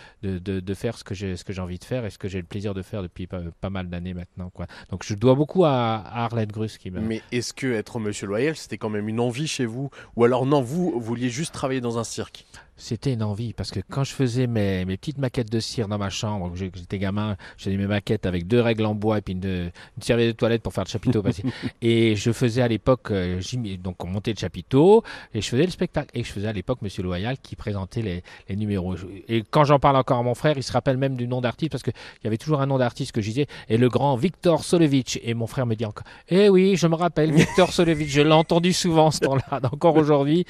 faire 0.75 0.99
ce 0.99 1.05
que 1.05 1.15
j'ai, 1.15 1.35
envie 1.59 1.79
de 1.79 1.85
faire 1.85 2.05
et 2.05 2.11
ce 2.11 2.19
que 2.19 2.29
j'ai 2.29 2.39
le 2.39 2.47
plaisir 2.47 2.75
de 2.75 2.83
faire 2.83 3.03
depuis 3.03 3.27
pas, 3.27 3.71
mal 3.71 3.89
d'années 3.89 4.13
maintenant. 4.13 4.53
Donc, 4.91 5.03
je 5.03 5.15
dois 5.15 5.35
beaucoup 5.35 5.65
à, 5.65 5.95
à 5.97 6.25
Arlette 6.25 6.53
Grus 6.53 6.77
qui 6.77 6.91
m'a. 6.91 7.01
Mais 7.01 7.23
est-ce 7.33 7.55
que 7.55 7.73
être 7.73 7.99
Monsieur 7.99 8.27
Loyal, 8.27 8.55
c'était 8.55 8.77
quand 8.77 8.91
même 8.91 9.09
une 9.09 9.21
envie 9.21 9.49
chez 9.49 9.65
vous? 9.65 9.89
Ou 10.17 10.25
alors 10.25 10.45
non, 10.45 10.61
vous 10.61 11.01
vouliez 11.01 11.31
juste 11.31 11.55
travailler 11.55 11.81
dans 11.81 11.99
un 11.99 12.05
cirque? 12.05 12.45
C'était 12.77 13.13
une 13.13 13.23
envie 13.23 13.53
parce 13.53 13.71
que 13.71 13.81
quand 13.89 14.03
je 14.05 14.13
faisais 14.13 14.47
mes, 14.47 14.85
mes 14.85 14.97
petites 14.97 15.19
maquettes 15.19 15.51
de 15.51 15.61
cire 15.61 15.87
dans 15.87 15.99
ma 15.99 16.11
chambre, 16.11 16.51
j'étais 16.55 16.99
gamin, 16.99 17.37
je 17.57 17.65
faisais 17.65 17.77
mes 17.77 17.87
maquettes 17.87 18.27
avec 18.27 18.49
deux 18.49 18.61
règles 18.61 18.85
en 18.85 18.95
bois 18.95 19.19
et 19.19 19.21
puis 19.21 19.35
une, 19.35 19.45
une 19.45 20.03
serviette 20.03 20.29
de 20.29 20.37
toilette 20.37 20.63
pour 20.63 20.73
faire 20.73 20.85
le 20.85 20.89
chapiteau. 20.89 21.23
et 21.83 22.17
je 22.17 22.33
faisais 22.33 22.63
à 22.63 22.69
l'époque, 22.69 23.11
euh, 23.13 23.41
donc 23.83 24.03
on 24.05 24.09
montait 24.09 24.33
le 24.33 24.39
chapiteau 24.39 25.05
et 25.35 25.41
je 25.41 25.49
faisais 25.49 25.65
le 25.65 25.71
spectacle. 25.71 26.11
Et 26.15 26.25
je 26.25 26.33
faisais 26.33 26.49
à 26.49 26.53
l'époque 26.53 26.83
Monsieur 26.83 27.03
Loyal 27.03 27.39
qui 27.39 27.55
présentait 27.55 28.03
les, 28.03 28.23
les 28.49 28.57
numéros. 28.57 28.97
Et 29.29 29.45
quand 29.49 29.65
j'en 29.65 29.79
parle 29.79 29.97
encore 29.97 30.19
à 30.19 30.23
mon 30.23 30.35
frère, 30.35 30.55
il 30.57 30.63
se 30.63 30.73
rappelle 30.73 30.97
même 30.97 31.17
du 31.17 31.29
nom 31.29 31.41
d'artiste 31.41 31.71
parce 31.71 31.83
qu'il 31.83 31.95
y 32.25 32.27
avait 32.27 32.39
toujours 32.39 32.61
un 32.61 32.67
nom 32.67 32.79
d'artiste 32.79 33.13
que 33.13 33.21
je 33.21 33.29
disais, 33.29 33.47
et 33.69 33.77
le 33.77 33.89
grand 33.89 34.17
Victor 34.17 34.65
Solevitch. 34.65 35.21
Et 35.23 35.35
mon 35.35 35.47
frère 35.47 35.67
me 35.67 35.77
dit 35.77 35.85
encore, 35.85 36.07
eh 36.29 36.49
oui, 36.49 36.77
je 36.77 36.87
me 36.87 36.97
rappelle, 36.97 37.33
Victor 37.33 37.73
Solevitch, 37.73 38.11
je 38.11 38.21
l'ai 38.21 38.33
entendu 38.33 38.73
souvent 38.73 39.11
ce 39.11 39.21
temps-là. 39.21 39.61
Encore 39.73 39.97
aujourd'hui, 39.97 40.45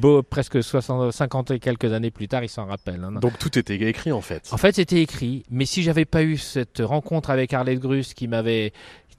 beau, 0.00 0.22
presque 0.22 0.62
60, 0.62 1.12
50 1.12 1.50
et 1.52 1.61
quelques 1.62 1.92
années 1.92 2.10
plus 2.10 2.28
tard, 2.28 2.44
il 2.44 2.48
s'en 2.48 2.66
rappelle. 2.66 3.02
hein. 3.02 3.12
Donc 3.20 3.38
tout 3.38 3.58
était 3.58 3.76
écrit 3.76 4.12
en 4.12 4.20
fait. 4.20 4.48
En 4.52 4.58
fait, 4.58 4.74
c'était 4.74 5.00
écrit, 5.00 5.44
mais 5.50 5.64
si 5.64 5.82
j'avais 5.82 6.04
pas 6.04 6.22
eu 6.22 6.36
cette 6.36 6.80
rencontre 6.84 7.30
avec 7.30 7.54
Arlette 7.54 7.78
Grus 7.80 8.12
qui 8.14 8.28
m'avait 8.28 8.72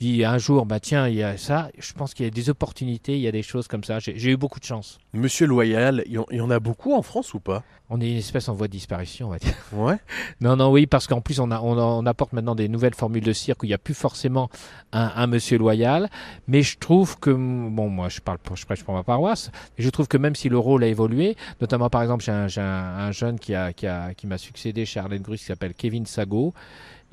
dit 0.03 0.25
un 0.25 0.37
jour, 0.37 0.65
bah 0.65 0.79
tiens, 0.79 1.07
il 1.07 1.15
y 1.15 1.23
a 1.23 1.37
ça, 1.37 1.69
je 1.79 1.93
pense 1.93 2.13
qu'il 2.13 2.25
y 2.25 2.27
a 2.27 2.31
des 2.31 2.49
opportunités, 2.49 3.13
il 3.15 3.21
y 3.21 3.27
a 3.27 3.31
des 3.31 3.43
choses 3.43 3.67
comme 3.67 3.83
ça. 3.83 3.99
J'ai 3.99 4.31
eu 4.31 4.37
beaucoup 4.37 4.59
de 4.59 4.65
chance. 4.65 4.99
Monsieur 5.13 5.47
Loyal, 5.47 6.03
il 6.05 6.13
y 6.31 6.41
en- 6.41 6.49
a 6.49 6.59
beaucoup 6.59 6.93
en 6.93 7.01
France 7.01 7.33
ou 7.33 7.39
pas? 7.39 7.63
On 7.89 8.01
est 8.01 8.09
une 8.11 8.17
espèce 8.17 8.49
en 8.49 8.53
voie 8.53 8.67
de 8.67 8.71
disparition, 8.71 9.27
on 9.27 9.31
va 9.31 9.39
dire. 9.39 9.53
Ouais. 9.73 9.97
Non, 10.41 10.55
non, 10.55 10.71
oui, 10.71 10.87
parce 10.87 11.07
qu'en 11.07 11.21
plus, 11.21 11.39
on, 11.39 11.51
a, 11.51 11.59
on, 11.61 11.77
on 11.77 12.05
apporte 12.05 12.33
maintenant 12.33 12.55
des 12.55 12.67
nouvelles 12.67 12.95
formules 12.95 13.23
de 13.23 13.33
cirque 13.33 13.63
où 13.63 13.65
il 13.65 13.69
n'y 13.69 13.73
a 13.75 13.77
plus 13.77 13.93
forcément 13.93 14.49
un, 14.91 15.11
un 15.15 15.27
monsieur 15.27 15.57
loyal. 15.57 16.09
Mais 16.47 16.61
je 16.63 16.77
trouve 16.77 17.19
que, 17.19 17.29
bon, 17.31 17.89
moi, 17.89 18.09
je 18.09 18.19
parle, 18.19 18.39
pour, 18.39 18.55
je 18.55 18.65
prêche 18.65 18.83
pour 18.83 18.93
ma 18.95 19.03
paroisse, 19.03 19.51
je 19.77 19.89
trouve 19.89 20.07
que 20.07 20.17
même 20.17 20.35
si 20.35 20.49
le 20.49 20.57
rôle 20.57 20.83
a 20.83 20.87
évolué, 20.87 21.35
notamment, 21.61 21.89
par 21.89 22.01
exemple, 22.01 22.23
j'ai 22.23 22.31
un, 22.31 22.47
j'ai 22.47 22.61
un, 22.61 22.65
un 23.07 23.11
jeune 23.11 23.39
qui 23.39 23.53
a, 23.55 23.73
qui 23.73 23.87
a, 23.87 24.13
qui 24.13 24.27
m'a 24.27 24.37
succédé 24.37 24.85
chez 24.85 24.99
Arlette 24.99 25.21
Grus 25.21 25.39
qui 25.39 25.45
s'appelle 25.45 25.73
Kevin 25.73 26.05
Sago. 26.05 26.53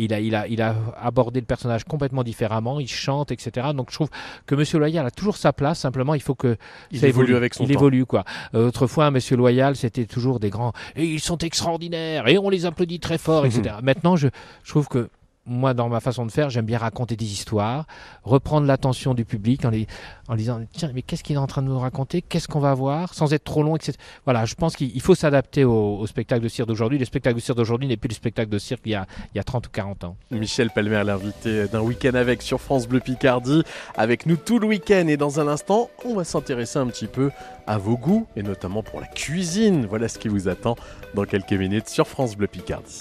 Il 0.05 0.15
a, 0.15 0.21
il, 0.21 0.35
a, 0.35 0.47
il 0.49 0.63
a 0.63 0.75
abordé 1.01 1.41
le 1.41 1.47
personnage 1.47 1.85
complètement 1.85 2.23
différemment, 2.23 2.81
il 2.81 2.89
chante, 2.89 3.31
etc. 3.31 3.69
Donc 3.75 3.91
je 3.91 3.95
trouve 3.95 4.09
que 4.47 4.55
Monsieur 4.55 4.79
Loyal 4.79 5.05
a 5.07 5.11
toujours 5.11 5.37
sa 5.37 5.53
place, 5.53 5.79
simplement 5.81 6.15
il 6.15 6.23
faut 6.23 6.35
que 6.35 6.57
Il 6.91 7.01
ça 7.01 7.09
évolue 7.09 7.37
avec 7.37 7.55
son 7.55 7.65
il 7.65 7.69
temps. 7.69 7.75
évolue 7.81 8.07
quoi. 8.07 8.25
Euh, 8.55 8.69
autrefois, 8.69 9.11
Monsieur 9.11 9.37
Loyal, 9.37 9.77
c'était 9.77 10.07
toujours 10.07 10.41
des 10.41 10.51
grands 10.51 10.73
et 10.97 11.05
ils 11.05 11.21
sont 11.21 11.39
extraordinaires 11.39 12.27
et 12.29 12.39
on 12.39 12.49
les 12.49 12.67
applaudit 12.67 13.01
très 13.01 13.19
fort, 13.19 13.47
etc. 13.47 13.77
Maintenant, 13.83 14.17
je, 14.17 14.29
je 14.65 14.71
trouve 14.71 14.89
que 14.89 15.09
moi, 15.51 15.75
dans 15.75 15.89
ma 15.89 16.01
façon 16.01 16.25
de 16.25 16.31
faire, 16.31 16.49
j'aime 16.49 16.65
bien 16.65 16.79
raconter 16.79 17.17
des 17.17 17.27
histoires, 17.33 17.87
reprendre 18.23 18.67
l'attention 18.67 19.15
du 19.15 19.25
public 19.25 19.65
en, 19.65 19.71
les, 19.71 19.87
en 20.29 20.37
disant 20.37 20.61
tiens, 20.73 20.91
mais 20.95 21.03
qu'est-ce 21.03 21.25
qu'il 21.25 21.35
est 21.35 21.41
en 21.41 21.47
train 21.47 21.61
de 21.63 21.67
nous 21.67 21.79
raconter? 21.79 22.23
Qu'est-ce 22.23 22.47
qu'on 22.49 22.61
va 22.61 22.73
voir? 22.73 23.15
Sans 23.15 23.33
être 23.35 23.45
trop 23.45 23.63
long, 23.63 23.77
etc. 23.77 23.99
Voilà, 24.25 24.45
je 24.45 24.55
pense 24.55 24.77
qu'il 24.77 24.95
il 24.95 25.01
faut 25.01 25.15
s'adapter 25.15 25.65
au, 25.65 25.99
au 25.99 26.07
spectacle 26.07 26.43
de 26.43 26.49
cirque 26.49 26.69
d'aujourd'hui. 26.69 26.99
Le 26.99 27.05
spectacle 27.05 27.37
de 27.37 27.41
cirque 27.41 27.59
d'aujourd'hui 27.59 27.89
n'est 27.89 27.97
plus 27.97 28.09
le 28.09 28.15
spectacle 28.15 28.49
de 28.49 28.59
cirque 28.59 28.83
il 28.85 28.93
y 28.93 28.95
a, 28.95 29.07
il 29.35 29.39
y 29.39 29.41
a 29.41 29.45
30 29.45 29.67
ou 29.67 29.71
40 29.71 30.05
ans. 30.05 30.17
Michel 30.31 30.71
Palmer, 30.71 31.03
l'invité 31.05 31.67
d'un 31.67 31.81
week-end 31.81 32.15
avec 32.15 32.43
sur 32.43 32.61
France 32.61 32.87
Bleu 32.87 33.01
Picardie, 33.01 33.63
avec 33.97 34.27
nous 34.27 34.37
tout 34.37 34.61
le 34.61 34.69
week-end. 34.69 35.07
Et 35.09 35.17
dans 35.17 35.41
un 35.41 35.49
instant, 35.49 35.91
on 36.05 36.15
va 36.15 36.25
s'intéresser 36.25 36.79
un 36.79 36.87
petit 36.87 37.07
peu 37.07 37.31
à 37.67 37.79
vos 37.79 37.97
goûts, 37.97 38.27
et 38.37 38.43
notamment 38.43 38.83
pour 38.83 39.01
la 39.01 39.07
cuisine. 39.07 39.87
Voilà 39.87 40.09
ce 40.09 40.19
qui 40.19 40.29
vous 40.29 40.49
attend 40.49 40.77
dans 41.15 41.25
quelques 41.25 41.53
minutes 41.53 41.89
sur 41.89 42.09
France 42.09 42.37
Bleu 42.37 42.47
Picardie. 42.47 43.01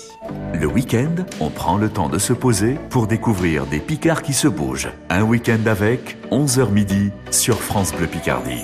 Le 0.54 0.68
week-end, 0.68 1.16
on 1.40 1.50
prend 1.50 1.78
le 1.78 1.90
temps 1.90 2.10
de 2.10 2.18
se 2.18 2.34
poser 2.40 2.78
pour 2.90 3.06
découvrir 3.06 3.66
des 3.68 3.80
Picards 3.80 4.24
qui 4.24 4.34
se 4.34 4.48
bougent. 4.48 4.90
Un 5.10 5.24
week-end 5.24 5.66
avec 5.66 6.18
11h 6.32 6.72
midi 6.72 7.12
sur 7.32 7.62
France 7.62 7.94
Bleu 7.94 8.08
Picardie. 8.08 8.64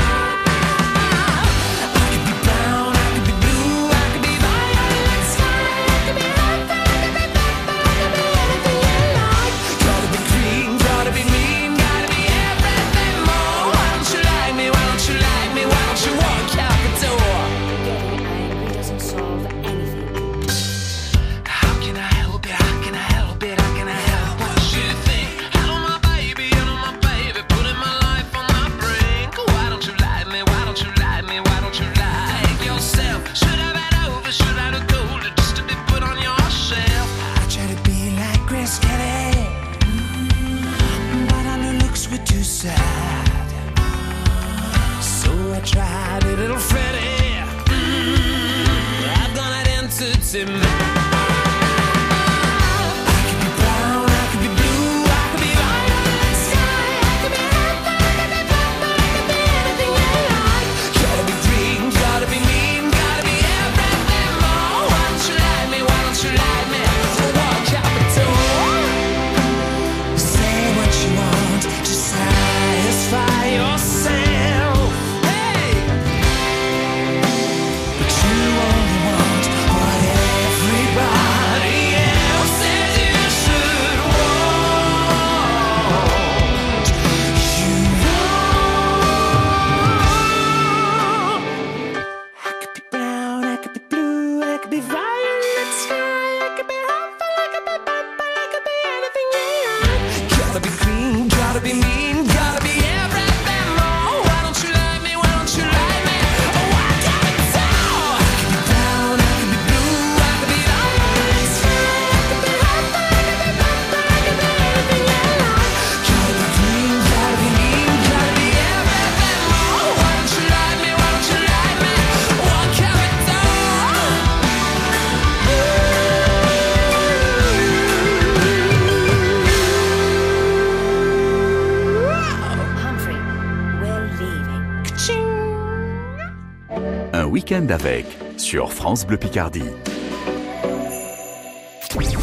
Week-end 137.51 137.67
avec 137.69 138.05
sur 138.37 138.71
France 138.71 139.05
Bleu 139.05 139.17
Picardie. 139.17 139.63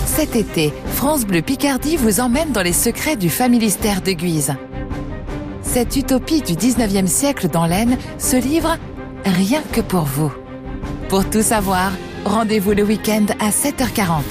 Cet 0.07 0.35
été, 0.35 0.72
France 0.95 1.26
Bleu 1.26 1.43
Picardie 1.43 1.97
vous 1.97 2.20
emmène 2.20 2.53
dans 2.53 2.62
les 2.62 2.72
secrets 2.72 3.16
du 3.16 3.29
familistère 3.29 4.01
de 4.01 4.12
Guise. 4.12 4.55
Cette 5.62 5.97
utopie 5.97 6.41
du 6.41 6.55
19e 6.55 7.07
siècle 7.07 7.49
dans 7.49 7.66
l'Aisne 7.66 7.99
se 8.18 8.37
livre 8.37 8.76
rien 9.24 9.62
que 9.72 9.81
pour 9.81 10.05
vous. 10.05 10.33
Pour 11.09 11.29
tout 11.29 11.43
savoir, 11.43 11.93
rendez-vous 12.24 12.72
le 12.72 12.83
week-end 12.83 13.26
à 13.39 13.51
7h40. 13.51 14.22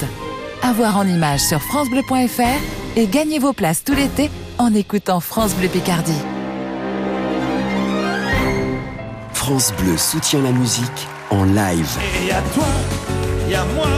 À 0.62 0.72
voir 0.72 0.96
en 0.96 1.06
images 1.06 1.42
sur 1.42 1.62
francebleu.fr 1.62 2.96
et 2.96 3.06
gagnez 3.06 3.38
vos 3.38 3.52
places 3.52 3.84
tout 3.84 3.94
l'été 3.94 4.30
en 4.58 4.74
écoutant 4.74 5.20
France 5.20 5.54
Bleu 5.54 5.68
Picardie. 5.68 6.37
France 9.48 9.72
Bleu 9.78 9.96
soutient 9.96 10.42
la 10.42 10.52
musique 10.52 11.08
en 11.30 11.44
live. 11.44 11.88
Et 12.20 12.26
y 12.26 12.30
a 12.32 12.42
toi, 12.52 12.66
y 13.48 13.54
a 13.54 13.64
moi, 13.74 13.88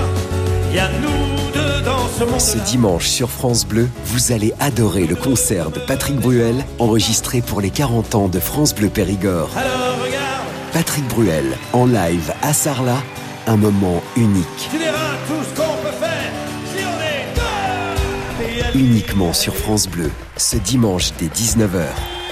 y 0.73 0.79
a 0.79 0.89
nous 1.01 1.53
deux 1.53 1.81
dans 1.85 2.07
ce 2.07 2.23
monde. 2.23 2.41
Ce 2.41 2.59
dimanche 2.59 3.09
sur 3.09 3.29
France 3.29 3.67
Bleu, 3.67 3.89
vous 4.05 4.31
allez 4.31 4.55
adorer 4.61 5.09
le 5.09 5.17
concert 5.17 5.73
de 5.73 5.81
Patrick 5.81 6.15
Bruel, 6.21 6.65
enregistré 6.79 7.43
pour 7.43 7.61
les 7.61 7.71
40 7.71 8.15
ans 8.15 8.29
de 8.29 8.39
France 8.39 8.77
Bleu 8.77 8.91
Périgord. 8.91 9.51
Alors 9.57 9.97
regarde, 10.05 10.47
Patrick 10.73 11.09
Bruel, 11.09 11.59
en 11.73 11.87
live 11.87 12.33
à 12.43 12.53
Sarlat, 12.53 13.03
un 13.49 13.57
moment 13.57 14.05
unique. 14.17 14.47
tu 14.71 14.79
verras 14.79 15.17
tout 15.27 15.43
ce 15.43 15.61
qu'on 15.61 15.77
peut 15.83 15.97
faire 15.99 16.31
si 16.77 16.85
on 16.85 18.61
est 18.61 18.73
deux. 18.73 18.79
Uniquement 18.79 19.33
sur 19.33 19.57
France 19.57 19.89
Bleu, 19.89 20.13
ce 20.37 20.59
dimanche 20.59 21.11
dès 21.19 21.27
19h. 21.27 21.87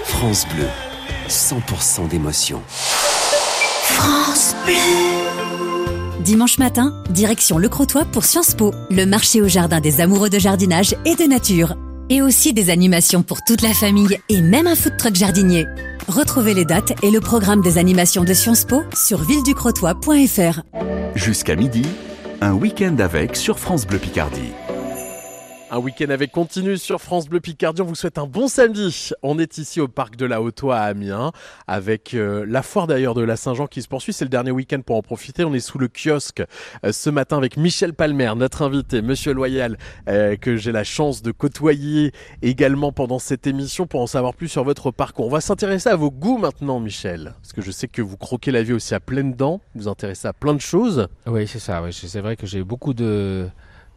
France 0.05 0.47
Bleu, 0.55 0.69
100% 1.29 2.07
d'émotion. 2.07 2.63
France 3.99 4.55
Bleu. 4.65 6.23
Dimanche 6.23 6.59
matin, 6.59 6.95
direction 7.11 7.59
Le 7.59 7.69
Crotoy 7.69 8.05
pour 8.05 8.25
Sciences 8.25 8.55
Po, 8.55 8.73
le 8.91 9.05
marché 9.07 9.43
au 9.43 9.49
jardin 9.49 9.81
des 9.81 10.01
amoureux 10.01 10.31
de 10.31 10.39
jardinage 10.39 10.95
et 11.05 11.17
de 11.17 11.25
nature. 11.25 11.75
Et 12.09 12.23
aussi 12.23 12.53
des 12.53 12.71
animations 12.71 13.25
pour 13.25 13.43
toute 13.43 13.61
la 13.61 13.75
famille 13.75 14.19
et 14.29 14.41
même 14.41 14.69
un 14.69 14.77
food 14.77 14.97
truck 14.97 15.17
jardinier. 15.17 15.67
Retrouvez 16.07 16.55
les 16.55 16.65
dates 16.65 16.93
et 17.03 17.11
le 17.11 17.21
programme 17.21 17.61
des 17.61 17.77
animations 17.77 18.23
de 18.23 18.35
Sciences 18.35 18.65
Po 18.65 18.83
sur 18.95 19.21
villeducrotoy.fr. 19.23 20.63
Jusqu'à 21.17 21.57
midi, 21.57 21.83
un 22.41 22.53
week-end 22.53 22.97
avec 23.01 23.35
sur 23.35 23.59
France 23.59 23.85
Bleu 23.85 23.99
Picardie. 23.99 24.53
Un 25.71 25.81
week-end 25.81 26.09
avec 26.09 26.33
continu 26.33 26.79
sur 26.79 26.99
France 26.99 27.29
Bleu 27.29 27.41
Picardie. 27.41 27.83
On 27.83 27.85
vous 27.85 27.95
souhaite 27.95 28.17
un 28.17 28.27
bon 28.27 28.49
samedi. 28.49 29.11
On 29.23 29.39
est 29.39 29.59
ici 29.59 29.83
au 29.83 29.89
parc 29.89 30.17
de 30.17 30.25
la 30.25 30.41
Haute-Oie 30.41 30.75
à 30.75 30.85
Amiens 30.85 31.31
avec 31.67 32.15
euh, 32.15 32.47
la 32.49 32.63
foire 32.63 32.87
d'ailleurs 32.87 33.13
de 33.13 33.21
la 33.21 33.37
Saint-Jean 33.37 33.67
qui 33.67 33.83
se 33.83 33.89
poursuit. 33.89 34.15
C'est 34.15 34.25
le 34.25 34.31
dernier 34.31 34.51
week-end 34.51 34.81
pour 34.81 34.97
en 34.97 35.03
profiter. 35.03 35.45
On 35.45 35.53
est 35.53 35.61
sous 35.61 35.77
le 35.77 35.89
kiosque 35.89 36.43
euh, 36.87 36.93
ce 36.93 37.11
matin 37.11 37.37
avec 37.37 37.59
Michel 37.59 37.93
Palmer, 37.93 38.33
notre 38.35 38.63
invité, 38.63 39.03
Monsieur 39.03 39.35
Loyal, 39.35 39.77
euh, 40.09 40.37
que 40.37 40.57
j'ai 40.57 40.73
la 40.73 40.85
chance 40.85 41.21
de 41.21 41.33
côtoyer 41.33 42.13
également 42.41 42.91
pendant 42.91 43.19
cette 43.19 43.47
émission 43.47 43.87
pour 43.87 44.01
en 44.01 44.07
savoir 44.07 44.33
plus 44.33 44.49
sur 44.49 44.65
votre 44.65 44.91
parcours. 44.91 45.27
On 45.27 45.31
va 45.31 45.43
s'intéresser 45.43 45.91
à 45.91 45.97
vos 45.97 46.11
goûts 46.11 46.39
maintenant, 46.39 46.81
Michel, 46.81 47.35
parce 47.43 47.53
que 47.53 47.61
je 47.61 47.71
sais 47.73 47.89
que 47.89 48.01
vous 48.01 48.17
croquez 48.17 48.53
la 48.53 48.63
vie 48.63 48.73
aussi 48.73 48.95
à 48.95 49.01
pleines 49.01 49.35
dents. 49.35 49.61
Vous 49.75 49.83
vous 49.83 49.89
intéressez 49.89 50.29
à 50.29 50.33
plein 50.33 50.55
de 50.55 50.63
choses. 50.63 51.09
Oui, 51.27 51.47
c'est 51.47 51.59
ça. 51.59 51.83
oui. 51.83 51.93
C'est 51.93 52.21
vrai 52.23 52.37
que 52.37 52.47
j'ai 52.47 52.65
beaucoup 52.65 52.95
de, 52.95 53.51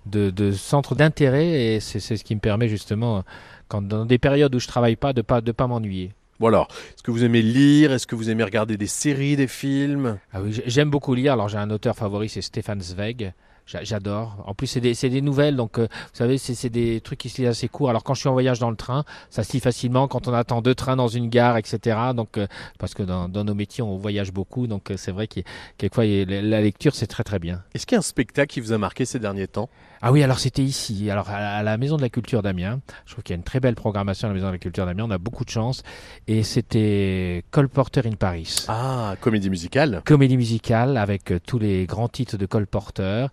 de, 0.06 0.30
de 0.30 0.52
centres 0.52 0.95
d'intérêt 0.95 1.76
et 1.76 1.80
c'est 1.80 1.99
ce 1.99 2.24
qui 2.24 2.36
me 2.36 2.39
permet 2.39 2.68
justement, 2.68 3.24
quand, 3.68 3.82
dans 3.82 4.06
des 4.06 4.18
périodes 4.18 4.54
où 4.56 4.60
je 4.60 4.68
travaille 4.68 4.95
pas, 4.95 5.14
de 5.14 5.22
pas 5.22 5.41
de 5.41 5.52
pas 5.52 5.68
m'ennuyer. 5.68 6.12
Bon 6.39 6.47
alors, 6.47 6.68
est-ce 6.95 7.04
que 7.04 7.12
vous 7.12 7.24
aimez 7.24 7.43
lire? 7.43 7.91
Est-ce 7.91 8.08
que 8.08 8.16
vous 8.16 8.30
aimez 8.32 8.43
regarder 8.43 8.76
des 8.76 8.88
séries, 8.88 9.36
des 9.36 9.47
films? 9.47 10.18
Ah 10.34 10.41
oui, 10.41 10.54
j'ai- 10.54 10.64
j'aime 10.66 10.89
beaucoup 10.89 11.14
lire. 11.14 11.34
Alors 11.34 11.49
j'ai 11.49 11.60
un 11.60 11.70
auteur 11.70 11.95
favori, 11.95 12.30
c'est 12.30 12.41
Stéphane 12.41 12.82
Zweig. 12.82 13.34
J'a- 13.68 13.84
J'adore. 13.84 14.43
En 14.47 14.56
plus, 14.56 14.66
c'est 14.66 14.82
des, 14.82 14.95
des 14.95 15.22
nouvelles, 15.22 15.56
donc 15.56 15.78
euh, 15.78 15.84
vous 15.91 16.16
savez, 16.18 16.39
c'est 16.39 16.70
des 16.72 16.99
trucs 16.99 17.20
qui 17.20 17.30
se 17.30 17.38
lisent 17.41 17.49
assez 17.52 17.68
courts. 17.68 17.91
Alors 17.91 18.04
quand 18.04 18.16
je 18.16 18.22
suis 18.22 18.28
en 18.28 18.34
voyage 18.34 18.58
dans 18.58 18.72
le 18.72 18.76
train, 18.76 19.06
ça 19.30 19.43
se 19.43 19.54
lit 19.54 19.60
facilement. 19.60 20.08
Quand 20.08 20.28
on 20.28 20.34
attend 20.34 20.64
deux 20.64 20.74
trains 20.74 20.95
dans 20.95 21.08
une 21.08 21.30
gare, 21.30 21.58
etc. 21.58 21.95
Donc 22.16 22.39
euh, 22.39 22.47
parce 22.80 22.95
que 22.95 23.04
dans, 23.04 23.30
dans 23.30 23.43
nos 23.43 23.54
métiers, 23.54 23.84
on 23.84 23.95
voyage 23.97 24.34
beaucoup, 24.34 24.66
donc 24.66 24.89
euh, 24.89 24.95
c'est 24.97 25.12
vrai 25.12 25.28
que 25.28 25.41
quelquefois 25.78 26.06
la 26.06 26.60
lecture 26.60 26.95
c'est 26.95 27.06
très 27.08 27.24
très 27.24 27.38
bien. 27.38 27.62
Est-ce 27.76 27.86
qu'il 27.86 27.95
y 27.95 27.97
a 27.97 27.99
un 27.99 28.02
spectacle 28.02 28.52
qui 28.52 28.62
vous 28.62 28.74
a 28.74 28.80
marqué 28.80 29.06
ces 29.06 29.20
derniers 29.20 29.47
temps? 29.47 29.70
Ah 30.04 30.12
oui, 30.12 30.24
alors 30.24 30.39
c'était 30.39 30.64
ici, 30.64 31.12
alors 31.12 31.30
à 31.30 31.62
la, 31.62 31.78
Maison 31.78 31.95
de 31.95 32.02
la 32.02 32.10
Culture 32.10 32.41
d'Amiens. 32.41 32.82
Je 33.06 33.12
trouve 33.12 33.24
qu'il 33.24 33.34
y 33.34 33.38
a 33.38 33.38
une 33.38 33.43
très 33.43 33.60
belle 33.60 33.76
programmation 33.76 34.28
à 34.28 34.30
la 34.30 34.34
Maison 34.34 34.47
de 34.47 34.54
la 34.54 34.58
Culture 34.58 34.86
d'Amiens. 34.86 35.06
On 35.08 35.12
a 35.12 35.20
beaucoup 35.20 35.45
de 35.45 35.49
chance. 35.49 35.84
Et 36.28 36.41
c'était 36.41 37.43
Cole 37.52 37.70
Porter 37.70 38.02
in 38.06 38.16
Paris. 38.16 38.66
Ah, 38.68 39.16
comédie 39.22 39.52
musicale. 39.52 40.02
Comédie 40.04 40.38
musicale 40.38 40.97
avec 40.97 41.32
euh, 41.32 41.39
tous 41.45 41.60
les 41.60 41.86
grands 41.86 42.10
titres 42.10 42.38
de 42.38 42.45
Cole 42.47 42.66
Porter. 42.66 43.28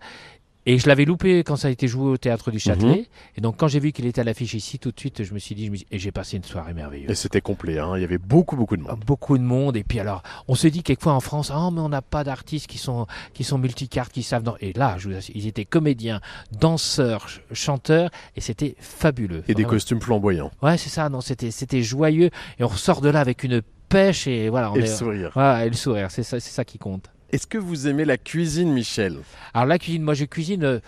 Et 0.69 0.77
je 0.77 0.87
l'avais 0.87 1.05
loupé 1.05 1.39
quand 1.43 1.55
ça 1.55 1.67
a 1.67 1.71
été 1.71 1.87
joué 1.87 2.09
au 2.11 2.17
théâtre 2.17 2.51
du 2.51 2.59
Châtelet. 2.59 2.87
Mhm. 2.99 3.05
Et 3.37 3.41
donc, 3.41 3.57
quand 3.57 3.67
j'ai 3.67 3.79
vu 3.79 3.91
qu'il 3.91 4.05
était 4.05 4.21
à 4.21 4.23
l'affiche 4.23 4.53
ici, 4.53 4.77
tout 4.77 4.91
de 4.91 4.99
suite, 4.99 5.23
je 5.23 5.33
me 5.33 5.39
suis 5.39 5.55
dit, 5.55 5.65
je 5.65 5.71
me 5.71 5.75
suis- 5.77 5.87
et 5.89 5.97
j'ai 5.97 6.11
passé 6.11 6.37
une 6.37 6.43
soirée 6.43 6.73
merveilleuse. 6.75 7.09
Et 7.09 7.15
c'était 7.15 7.41
complet, 7.41 7.79
hein. 7.79 7.93
il 7.95 8.01
y 8.01 8.03
avait 8.03 8.19
beaucoup, 8.19 8.55
beaucoup 8.55 8.77
de 8.77 8.83
monde. 8.83 8.99
Beaucoup 9.05 9.37
de 9.39 9.43
monde. 9.43 9.75
Et 9.77 9.83
puis 9.83 9.99
alors, 9.99 10.21
on 10.47 10.53
se 10.53 10.67
dit 10.67 10.83
quelquefois 10.83 11.13
en 11.13 11.21
France, 11.21 11.51
ah, 11.51 11.69
mais 11.73 11.79
on 11.81 11.89
n'a 11.89 12.01
pas 12.03 12.23
d'artistes 12.23 12.67
qui 12.67 12.77
sont, 12.77 13.07
qui 13.33 13.43
sont 13.43 13.57
multicartes, 13.57 14.11
qui 14.11 14.21
savent. 14.21 14.43
dans- 14.43 14.57
Et 14.61 14.73
là, 14.73 14.95
je 14.99 15.09
vous 15.09 15.15
assure, 15.15 15.35
ils 15.35 15.47
étaient 15.47 15.65
comédiens, 15.65 16.21
danseurs, 16.51 17.27
ch- 17.29 17.41
chanteurs, 17.51 18.09
et 18.35 18.41
c'était 18.41 18.75
fabuleux. 18.79 19.43
Et 19.47 19.53
des 19.55 19.63
costumes 19.65 20.01
flamboyants. 20.01 20.51
Ouais, 20.61 20.77
c'est 20.77 20.89
ça. 20.89 21.09
Non, 21.09 21.21
c'était, 21.21 21.51
c'était 21.51 21.81
joyeux. 21.81 22.29
Et 22.59 22.63
on 22.63 22.67
ressort 22.67 23.01
de 23.01 23.09
là 23.09 23.21
avec 23.21 23.43
une 23.43 23.61
pêche 23.89 24.27
et 24.27 24.49
voilà. 24.49 24.71
On 24.71 24.75
Et 24.75 24.81
le 24.81 24.85
sourire. 24.85 25.31
Ouais, 25.35 25.65
et 25.65 25.69
le 25.69 25.75
sourire. 25.75 26.11
C'est 26.11 26.23
ça, 26.23 26.39
c'est 26.39 26.51
ça 26.51 26.63
qui 26.63 26.77
compte. 26.77 27.09
Est-ce 27.31 27.47
que 27.47 27.57
vous 27.57 27.87
aimez 27.87 28.05
la 28.05 28.17
cuisine, 28.17 28.71
Michel? 28.73 29.17
Alors 29.53 29.67
la 29.67 29.77
cuisine, 29.79 30.01
moi 30.03 30.13
je 30.13 30.25
cuisine 30.25 30.63
euh, 30.63 30.79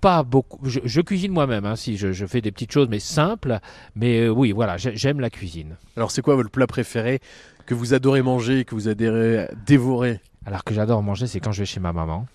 pas 0.00 0.22
beaucoup. 0.22 0.58
Je, 0.68 0.80
je 0.84 1.00
cuisine 1.00 1.32
moi-même, 1.32 1.64
hein, 1.64 1.76
si 1.76 1.96
je, 1.96 2.12
je 2.12 2.26
fais 2.26 2.40
des 2.40 2.50
petites 2.52 2.72
choses, 2.72 2.88
mais 2.90 2.98
simples. 2.98 3.58
Mais 3.94 4.20
euh, 4.22 4.28
oui, 4.28 4.52
voilà, 4.52 4.76
j'ai- 4.76 4.96
j'aime 4.96 5.20
la 5.20 5.30
cuisine. 5.30 5.76
Alors 5.96 6.10
c'est 6.10 6.22
quoi 6.22 6.34
votre 6.34 6.50
plat 6.50 6.66
préféré 6.66 7.20
que 7.66 7.74
vous 7.74 7.94
adorez 7.94 8.22
manger 8.22 8.64
que 8.64 8.74
vous 8.74 8.88
adorez 8.88 9.46
dévorer 9.66 10.20
Alors 10.46 10.64
que 10.64 10.74
j'adore 10.74 11.02
manger, 11.02 11.26
c'est 11.26 11.40
quand 11.40 11.52
je 11.52 11.60
vais 11.60 11.66
chez 11.66 11.80
ma 11.80 11.92
maman 11.92 12.26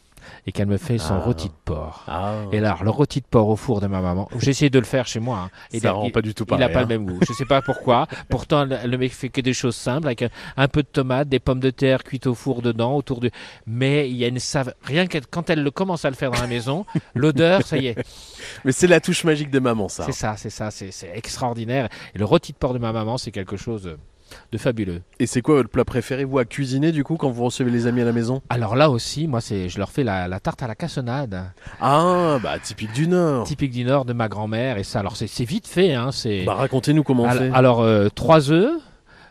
et 0.45 0.51
qu'elle 0.51 0.67
me 0.67 0.77
fait 0.77 0.97
son 0.97 1.15
Ah. 1.15 1.19
rôti 1.19 1.47
de 1.47 1.53
porc. 1.65 2.03
Ah. 2.07 2.33
Et 2.51 2.59
là, 2.59 2.77
le 2.83 2.89
rôti 2.89 3.19
de 3.21 3.25
porc 3.25 3.49
au 3.49 3.55
four 3.55 3.81
de 3.81 3.87
ma 3.87 4.01
maman, 4.01 4.27
j'ai 4.39 4.51
essayé 4.51 4.69
de 4.69 4.79
le 4.79 4.85
faire 4.85 5.07
chez 5.07 5.19
moi. 5.19 5.37
hein. 5.45 5.49
Et 5.71 5.79
Ça 5.79 5.89
il- 5.89 5.91
rend 5.91 6.03
il- 6.05 6.11
pas 6.11 6.21
du 6.21 6.33
tout 6.33 6.45
Il 6.47 6.51
n'a 6.53 6.57
pareil, 6.69 6.73
pas 6.73 6.79
hein. 6.79 6.81
le 6.83 6.87
même 6.87 7.05
goût. 7.05 7.19
Je 7.27 7.33
sais 7.33 7.45
pas 7.45 7.61
pourquoi. 7.61 8.07
Pourtant, 8.29 8.65
le, 8.65 8.97
mec 8.97 9.13
fait 9.13 9.29
que 9.29 9.41
des 9.41 9.53
choses 9.53 9.75
simples 9.75 10.07
avec 10.07 10.21
un, 10.23 10.29
un 10.57 10.67
peu 10.67 10.81
de 10.83 10.87
tomates, 10.87 11.29
des 11.29 11.39
pommes 11.39 11.59
de 11.59 11.69
terre 11.69 12.03
cuites 12.03 12.27
au 12.27 12.35
four 12.35 12.61
dedans, 12.61 12.95
autour 12.95 13.19
du. 13.19 13.29
Mais 13.67 14.09
il 14.09 14.15
y 14.17 14.25
a 14.25 14.27
une 14.27 14.39
saveur. 14.39 14.73
Rien 14.83 15.07
que 15.07 15.17
quand 15.29 15.49
elle 15.49 15.63
le 15.63 15.71
commence 15.71 16.05
à 16.05 16.09
le 16.09 16.15
faire 16.15 16.31
dans 16.31 16.41
la 16.41 16.47
maison, 16.47 16.85
l'odeur, 17.15 17.61
ça 17.65 17.77
y 17.77 17.87
est. 17.87 17.97
Mais 18.65 18.71
c'est 18.71 18.87
la 18.87 18.99
touche 18.99 19.23
magique 19.23 19.49
de 19.51 19.59
maman, 19.59 19.89
ça. 19.89 20.05
C'est 20.05 20.11
ça, 20.11 20.35
c'est 20.37 20.49
ça, 20.49 20.71
c'est 20.71 20.91
c'est 20.91 21.11
extraordinaire. 21.15 21.89
Et 22.15 22.17
le 22.17 22.25
rôti 22.25 22.51
de 22.51 22.57
porc 22.57 22.73
de 22.73 22.79
ma 22.79 22.91
maman, 22.91 23.17
c'est 23.17 23.31
quelque 23.31 23.57
chose 23.57 23.97
de 24.51 24.57
fabuleux. 24.57 25.01
Et 25.19 25.25
c'est 25.27 25.41
quoi 25.41 25.55
votre 25.55 25.69
plat 25.69 25.85
préféré, 25.85 26.23
vous, 26.23 26.39
à 26.39 26.45
cuisiner, 26.45 26.91
du 26.91 27.03
coup, 27.03 27.17
quand 27.17 27.29
vous 27.29 27.43
recevez 27.45 27.71
les 27.71 27.87
amis 27.87 28.01
à 28.01 28.05
la 28.05 28.11
maison? 28.13 28.41
Alors 28.49 28.75
là 28.75 28.89
aussi, 28.89 29.27
moi, 29.27 29.41
c'est, 29.41 29.69
je 29.69 29.77
leur 29.77 29.91
fais 29.91 30.03
la, 30.03 30.27
la 30.27 30.39
tarte 30.39 30.63
à 30.63 30.67
la 30.67 30.75
cassonade. 30.75 31.43
Ah, 31.81 32.37
bah 32.41 32.59
typique 32.59 32.93
du 32.93 33.07
Nord. 33.07 33.45
Typique 33.45 33.71
du 33.71 33.83
Nord 33.83 34.05
de 34.05 34.13
ma 34.13 34.27
grand-mère. 34.27 34.77
Et 34.77 34.83
ça, 34.83 34.99
alors 34.99 35.15
c'est 35.15 35.27
c'est 35.27 35.45
vite 35.45 35.67
fait. 35.67 35.93
Hein, 35.93 36.11
c'est... 36.11 36.43
Bah 36.43 36.53
racontez-nous 36.55 37.03
comment 37.03 37.23
on 37.23 37.29
Al- 37.29 37.37
fait. 37.37 37.51
Alors, 37.53 37.81
euh, 37.81 38.09
3 38.13 38.51
œufs, 38.51 38.71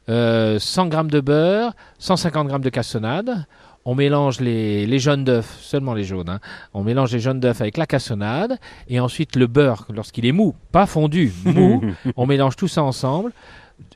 euh, 0.08 0.58
100 0.58 0.90
g 0.90 0.98
de 1.10 1.20
beurre, 1.20 1.72
150 1.98 2.50
g 2.50 2.58
de 2.58 2.68
cassonade. 2.70 3.46
On 3.84 3.94
mélange 3.94 4.40
les, 4.40 4.84
les 4.86 4.98
jaunes 4.98 5.24
d'œufs, 5.24 5.56
seulement 5.60 5.94
les 5.94 6.04
jaunes. 6.04 6.28
hein. 6.28 6.40
On 6.74 6.82
mélange 6.82 7.10
les 7.12 7.20
jaunes 7.20 7.40
d'œufs 7.40 7.58
avec 7.60 7.78
la 7.78 7.86
cassonade. 7.86 8.58
Et 8.88 9.00
ensuite, 9.00 9.34
le 9.34 9.46
beurre, 9.46 9.86
lorsqu'il 9.94 10.26
est 10.26 10.32
mou, 10.32 10.54
pas 10.72 10.84
fondu, 10.84 11.32
mou, 11.44 11.82
on 12.16 12.26
mélange 12.26 12.56
tout 12.56 12.68
ça 12.68 12.82
ensemble. 12.82 13.32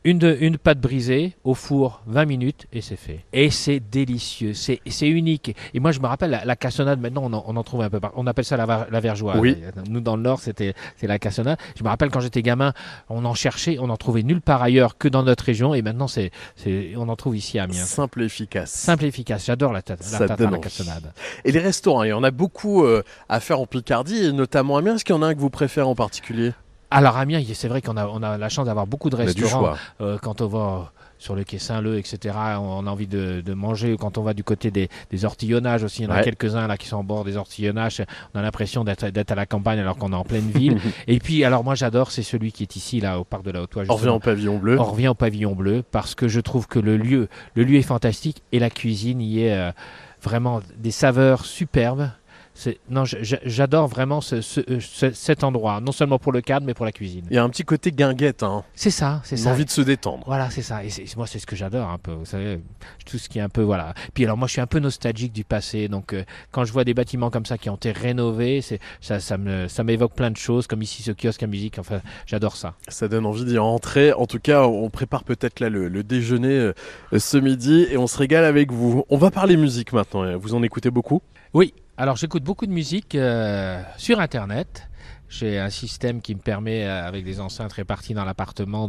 Une, 0.05 0.18
de- 0.18 0.37
une 0.41 0.59
pâte 0.59 0.80
brisée 0.80 1.35
au 1.45 1.55
four 1.55 2.03
20 2.07 2.24
minutes 2.24 2.66
et 2.72 2.80
c'est 2.80 2.97
fait. 2.97 3.24
Et 3.33 3.51
c'est 3.51 3.78
délicieux, 3.80 4.53
c'est 4.53 4.80
c'est 4.87 5.09
unique. 5.09 5.55
Et 5.74 5.80
moi 5.80 5.93
je 5.93 6.01
me 6.01 6.07
rappelle 6.07 6.30
la, 6.30 6.45
la 6.45 6.57
cassonade, 6.57 7.01
maintenant 7.01 7.22
on 7.24 7.33
en, 7.33 7.45
on 7.47 7.57
en 7.57 7.62
trouve 7.62 7.83
un 7.83 7.91
peu 7.91 8.01
partout. 8.01 8.16
On 8.18 8.26
appelle 8.26 8.45
ça 8.45 8.57
la, 8.57 8.89
la 8.91 9.01
vergeoise. 9.01 9.39
Oui. 9.39 9.57
Nous 9.89 10.01
dans 10.01 10.16
le 10.16 10.22
Nord 10.22 10.41
c'était 10.41 10.74
c'est 10.97 11.07
la 11.07 11.20
cassonade. 11.20 11.57
Je 11.78 11.85
me 11.85 11.89
rappelle 11.89 12.11
quand 12.11 12.18
j'étais 12.20 12.43
gamin, 12.43 12.72
on 13.09 13.24
en 13.24 13.35
cherchait, 13.35 13.76
on 13.80 13.91
en 13.91 13.97
trouvait 13.97 14.24
nulle 14.24 14.41
part 14.41 14.61
ailleurs 14.62 14.99
que 14.99 15.07
dans 15.07 15.22
notre 15.22 15.45
région 15.45 15.72
et 15.72 15.83
maintenant 15.83 16.09
c'est 16.09 16.33
c'est- 16.57 16.95
on 16.97 17.09
en 17.09 17.14
trouve 17.16 17.37
ici 17.37 17.61
à 17.61 17.64
Amiens. 17.64 17.85
Simple 17.85 18.22
et 18.22 18.26
efficace. 18.26 18.72
Simple 18.72 19.05
et 19.05 19.09
efficace, 19.09 19.47
j'adore 19.47 19.72
la, 19.72 19.83
tarte- 19.83 20.01
la 20.11 20.18
la 20.51 20.59
cassonade. 20.59 21.12
Et 21.45 21.53
les 21.53 21.61
restaurants, 21.61 22.03
il 22.03 22.09
y 22.09 22.12
en 22.12 22.24
a 22.24 22.30
beaucoup 22.33 22.85
euh, 22.85 23.03
à 23.28 23.39
faire 23.39 23.61
en 23.61 23.66
Picardie, 23.66 24.24
et 24.26 24.33
notamment 24.33 24.76
à 24.76 24.80
Amiens. 24.80 24.97
Est-ce 24.97 25.05
qu'il 25.05 25.14
y 25.14 25.18
en 25.18 25.22
a 25.22 25.26
un 25.28 25.35
que 25.35 25.41
vous 25.41 25.51
préférez 25.51 25.87
en 25.87 25.95
particulier? 25.95 26.53
Alors 26.93 27.16
Amiens, 27.16 27.38
il- 27.40 27.55
c'est 27.55 27.68
vrai 27.68 27.82
qu'on 27.82 27.97
a, 27.97 28.07
on 28.07 28.22
a 28.22 28.38
la 28.38 28.49
chance 28.49 28.66
d'avoir 28.66 28.86
beaucoup 28.86 29.11
de 29.11 29.16
restaurants. 29.16 29.74
Euh, 30.01 30.18
quand 30.20 30.40
on 30.40 30.47
va 30.47 30.93
sur 31.18 31.36
le 31.36 31.45
quai 31.45 31.59
Saint-Leu, 31.59 31.99
etc., 31.99 32.34
on 32.59 32.84
a 32.86 32.90
envie 32.90 33.07
de, 33.07 33.40
de 33.43 33.55
manger. 33.55 33.97
Quand 33.97 34.18
on 34.18 34.22
va 34.22 34.34
du 34.34 34.43
côté 34.43 34.72
des, 34.72 34.88
des 35.12 35.24
ortillonnages 35.24 35.84
aussi, 35.84 36.03
il 36.03 36.07
y 36.07 36.09
en 36.09 36.11
a 36.11 36.16
Ouais. 36.16 36.24
quelques-uns 36.24 36.66
là 36.66 36.76
qui 36.76 36.88
sont 36.88 36.97
au 36.99 37.03
bord 37.05 37.22
des 37.24 37.36
ortillonnages. 37.36 38.03
On 38.34 38.40
a 38.40 38.43
l'impression 38.43 38.82
d'être 38.82 39.05
à 39.30 39.34
la 39.36 39.47
campagne 39.47 39.78
alors 39.78 39.97
qu'on 39.99 40.12
est 40.12 40.16
en 40.16 40.24
pleine 40.24 40.51
ville. 40.51 40.78
Et 41.07 41.20
puis, 41.20 41.45
alors 41.45 41.62
moi 41.62 41.76
j'adore, 41.76 42.11
c'est 42.11 42.24
celui 42.24 42.51
qui 42.51 42.64
est 42.64 42.74
ici, 42.74 43.01
là, 43.01 43.20
au 43.20 43.24
parc 43.24 43.45
de 43.45 43.53
la 43.53 43.62
Haute-Oie. 43.62 43.84
On 43.88 43.95
revient 43.95 44.09
au 44.09 44.18
pavillon 44.18 44.59
bleu. 44.59 44.80
On 44.80 44.84
revient 44.84 45.09
au 45.09 45.14
pavillon 45.14 45.55
bleu 45.55 45.84
parce 45.93 46.16
que 46.16 46.26
je 46.26 46.40
trouve 46.40 46.66
que 46.66 46.80
le 46.80 46.97
lieu, 46.97 47.28
le 47.55 47.62
lieu 47.62 47.76
est 47.78 47.82
fantastique 47.82 48.43
et 48.51 48.59
la 48.59 48.70
cuisine 48.70 49.20
y 49.20 49.45
est. 49.45 49.53
euh, 49.57 49.70
vraiment 50.24 50.61
des 50.78 50.93
saveurs 50.93 51.45
superbes. 51.45 52.09
Non, 52.90 53.05
j'adore 53.07 53.88
vraiment 53.88 54.20
ce- 54.20 54.40
ce- 54.42 54.61
euh, 54.70 54.78
ce- 54.80 55.12
cet 55.12 55.42
endroit, 55.42 55.80
non 55.80 55.90
seulement 55.90 56.18
pour 56.18 56.32
le 56.32 56.40
cadre, 56.42 56.66
mais 56.66 56.74
pour 56.74 56.84
la 56.84 56.92
cuisine. 56.92 57.24
Il 57.30 57.34
y 57.34 57.38
a 57.38 57.42
un 57.42 57.48
petit 57.48 57.64
côté 57.64 57.90
guinguette, 57.92 58.42
hein. 58.42 58.62
C'est 58.74 58.90
ça, 58.90 59.20
c'est 59.24 59.36
ça. 59.36 59.50
envie 59.50 59.64
de 59.64 59.70
se 59.70 59.80
détendre. 59.80 60.22
Voilà, 60.26 60.50
c'est 60.50 60.61
ça. 60.62 60.84
Et 60.84 60.88
moi, 61.16 61.26
c'est 61.26 61.38
ce 61.38 61.46
que 61.46 61.57
j'adore 61.57 61.88
un 61.88 61.98
peu. 61.98 62.12
Vous 62.12 62.26
savez, 62.26 62.61
tout 63.07 63.16
ce 63.18 63.28
qui 63.28 63.38
est 63.38 63.42
un 63.42 63.48
peu 63.48 63.62
voilà. 63.62 63.94
Puis 64.14 64.24
alors, 64.24 64.36
moi, 64.36 64.46
je 64.48 64.53
suis 64.53 64.61
un 64.61 64.66
peu 64.66 64.78
nostalgique 64.80 65.32
du 65.32 65.44
passé. 65.44 65.88
Donc, 65.88 66.12
euh, 66.12 66.24
quand 66.50 66.64
je 66.64 66.72
vois 66.72 66.84
des 66.84 66.94
bâtiments 66.94 67.30
comme 67.30 67.46
ça 67.46 67.57
qui 67.59 67.70
ont 67.70 67.76
été 67.76 67.90
rénovés, 67.90 68.61
c'est 68.61 68.80
ça, 69.00 69.18
ça 69.18 69.38
me, 69.38 69.66
ça 69.68 69.82
m'évoque 69.82 70.14
plein 70.14 70.30
de 70.30 70.36
choses, 70.36 70.66
comme 70.66 70.82
ici 70.82 71.03
ce 71.03 71.12
kiosque 71.12 71.42
à 71.42 71.46
musique. 71.46 71.78
Enfin, 71.78 72.00
j'adore 72.26 72.57
ça. 72.57 72.74
Ça 72.88 73.09
donne 73.09 73.24
envie 73.26 73.44
d'y 73.46 73.59
rentrer. 73.59 74.12
En 74.12 74.26
tout 74.26 74.40
cas, 74.40 74.64
on 74.66 74.90
prépare 74.90 75.24
peut-être 75.24 75.61
là 75.61 75.70
le, 75.70 75.88
le 75.88 76.03
déjeuner 76.05 76.48
euh, 76.50 76.72
ce 77.18 77.38
midi 77.38 77.86
et 77.90 77.96
on 77.96 78.07
se 78.07 78.18
régale 78.18 78.44
avec 78.44 78.70
vous. 78.72 79.05
On 79.09 79.16
va 79.16 79.30
parler 79.30 79.57
musique 79.57 79.92
maintenant. 79.92 80.36
Vous 80.38 80.55
en 80.55 80.62
écoutez 80.62 80.90
beaucoup? 80.90 81.22
Oui. 81.55 81.72
Alors, 81.99 82.16
j'écoute 82.16 82.43
beaucoup 82.43 82.64
de 82.66 82.72
musique 82.72 83.14
euh, 83.14 83.82
sur 83.99 84.18
Internet. 84.18 84.88
J'ai 85.33 85.59
un 85.59 85.70
système 85.70 86.20
qui 86.20 86.35
me 86.35 86.41
permet, 86.41 86.85
euh, 86.85 87.07
avec 87.07 87.24
des 87.24 87.41
enceintes 87.41 87.72
réparties 87.72 88.12
dans 88.12 88.24
l'appartement, 88.24 88.89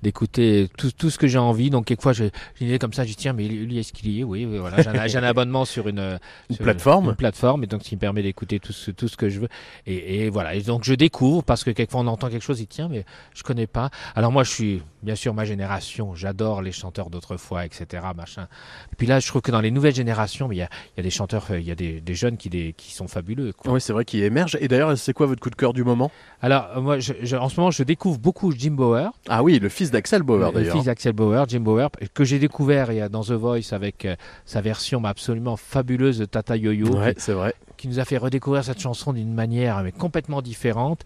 d'écouter 0.00 0.70
tout, 0.78 0.92
tout 0.92 1.10
ce 1.10 1.18
que 1.18 1.26
j'ai 1.26 1.38
envie. 1.38 1.70
Donc, 1.70 1.86
quelquefois, 1.86 2.12
j'ai 2.12 2.30
une 2.60 2.68
idée 2.68 2.78
comme 2.78 2.92
ça, 2.92 3.02
je 3.02 3.08
dis 3.08 3.16
tiens, 3.16 3.32
mais 3.32 3.48
lui, 3.48 3.78
est-ce 3.78 3.92
qu'il 3.92 4.08
y 4.08 4.20
est 4.20 4.24
Oui, 4.24 4.46
oui, 4.46 4.58
voilà. 4.58 4.80
J'ai 5.08 5.18
un, 5.18 5.22
abonnement 5.24 5.64
sur 5.64 5.88
une, 5.88 5.98
euh, 5.98 6.18
Une 6.50 6.56
sur 6.56 6.64
plateforme. 6.64 7.10
Une 7.10 7.16
plateforme, 7.16 7.64
et 7.64 7.66
donc, 7.66 7.82
ce 7.82 7.88
qui 7.88 7.96
me 7.96 8.00
permet 8.00 8.22
d'écouter 8.22 8.60
tout 8.60 8.72
ce, 8.72 8.92
tout 8.92 9.08
ce 9.08 9.16
que 9.16 9.28
je 9.28 9.40
veux. 9.40 9.48
Et, 9.86 10.24
et 10.24 10.30
voilà. 10.30 10.54
Et 10.54 10.62
donc, 10.62 10.84
je 10.84 10.94
découvre, 10.94 11.42
parce 11.42 11.64
que 11.64 11.70
quelquefois, 11.70 12.02
on 12.02 12.06
entend 12.06 12.28
quelque 12.28 12.44
chose, 12.44 12.60
et 12.60 12.66
tiens, 12.66 12.88
mais 12.88 13.04
je 13.34 13.42
connais 13.42 13.66
pas. 13.66 13.90
Alors, 14.14 14.30
moi, 14.30 14.44
je 14.44 14.50
suis, 14.50 14.82
bien 15.02 15.16
sûr, 15.16 15.34
ma 15.34 15.44
génération. 15.44 16.14
J'adore 16.14 16.62
les 16.62 16.72
chanteurs 16.72 17.10
d'autrefois, 17.10 17.64
etc. 17.64 18.04
Machin. 18.14 18.46
Et 18.92 18.96
puis 18.96 19.08
là, 19.08 19.18
je 19.18 19.26
trouve 19.26 19.42
que 19.42 19.50
dans 19.50 19.60
les 19.60 19.70
nouvelles 19.70 19.94
générations, 19.94 20.50
il 20.52 20.58
y 20.58 20.62
a, 20.62 20.68
il 20.94 20.98
y 20.98 21.00
a 21.00 21.02
des 21.02 21.10
chanteurs, 21.10 21.46
euh, 21.50 21.58
il 21.58 21.66
y 21.66 21.70
a 21.70 21.74
des, 21.74 22.00
des 22.00 22.14
jeunes 22.14 22.36
qui, 22.36 22.50
des, 22.50 22.72
qui 22.76 22.92
sont 22.92 23.08
fabuleux. 23.08 23.52
quoi. 23.52 23.72
Oui, 23.72 23.80
c'est 23.80 23.92
vrai 23.92 24.04
qu'il 24.04 24.22
émerge. 24.22 24.56
Et 24.60 24.68
d'ailleurs, 24.68 24.96
c'est 24.96 25.12
quoi 25.12 25.26
votre 25.26 25.40
coup 25.40 25.50
de 25.50 25.56
cœur 25.56 25.71
du 25.72 25.84
moment 25.84 26.10
Alors, 26.40 26.66
euh, 26.76 26.80
moi, 26.80 26.98
je- 26.98 27.12
je- 27.22 27.36
en 27.36 27.48
ce 27.48 27.58
moment, 27.58 27.70
je 27.70 27.82
découvre 27.82 28.18
beaucoup 28.18 28.52
Jim 28.52 28.72
Bauer. 28.72 29.10
Ah 29.28 29.42
oui, 29.42 29.58
le 29.58 29.68
fils 29.68 29.90
d'Axel 29.90 30.22
Bauer 30.22 30.48
Le 30.52 30.58
d'ailleurs. 30.60 30.76
fils 30.76 30.84
d'Axel 30.86 31.12
Bauer, 31.12 31.44
Jim 31.48 31.60
Bauer, 31.60 31.88
que 32.14 32.24
j'ai 32.24 32.38
découvert 32.38 32.90
il 32.92 32.98
y 32.98 33.00
a 33.00 33.08
dans 33.08 33.22
The 33.22 33.32
Voice 33.32 33.72
avec 33.72 34.04
euh, 34.04 34.16
sa 34.44 34.60
version 34.60 35.04
absolument 35.04 35.56
fabuleuse 35.56 36.18
de 36.18 36.24
Tata 36.24 36.56
Yo-Yo. 36.56 36.88
Ouais, 36.96 37.14
qui- 37.14 37.20
c'est 37.20 37.32
vrai. 37.32 37.54
Qui 37.76 37.88
nous 37.88 37.98
a 37.98 38.04
fait 38.04 38.16
redécouvrir 38.18 38.62
cette 38.62 38.80
chanson 38.80 39.12
d'une 39.12 39.34
manière 39.34 39.82
mais 39.82 39.90
complètement 39.92 40.40
différente. 40.42 41.00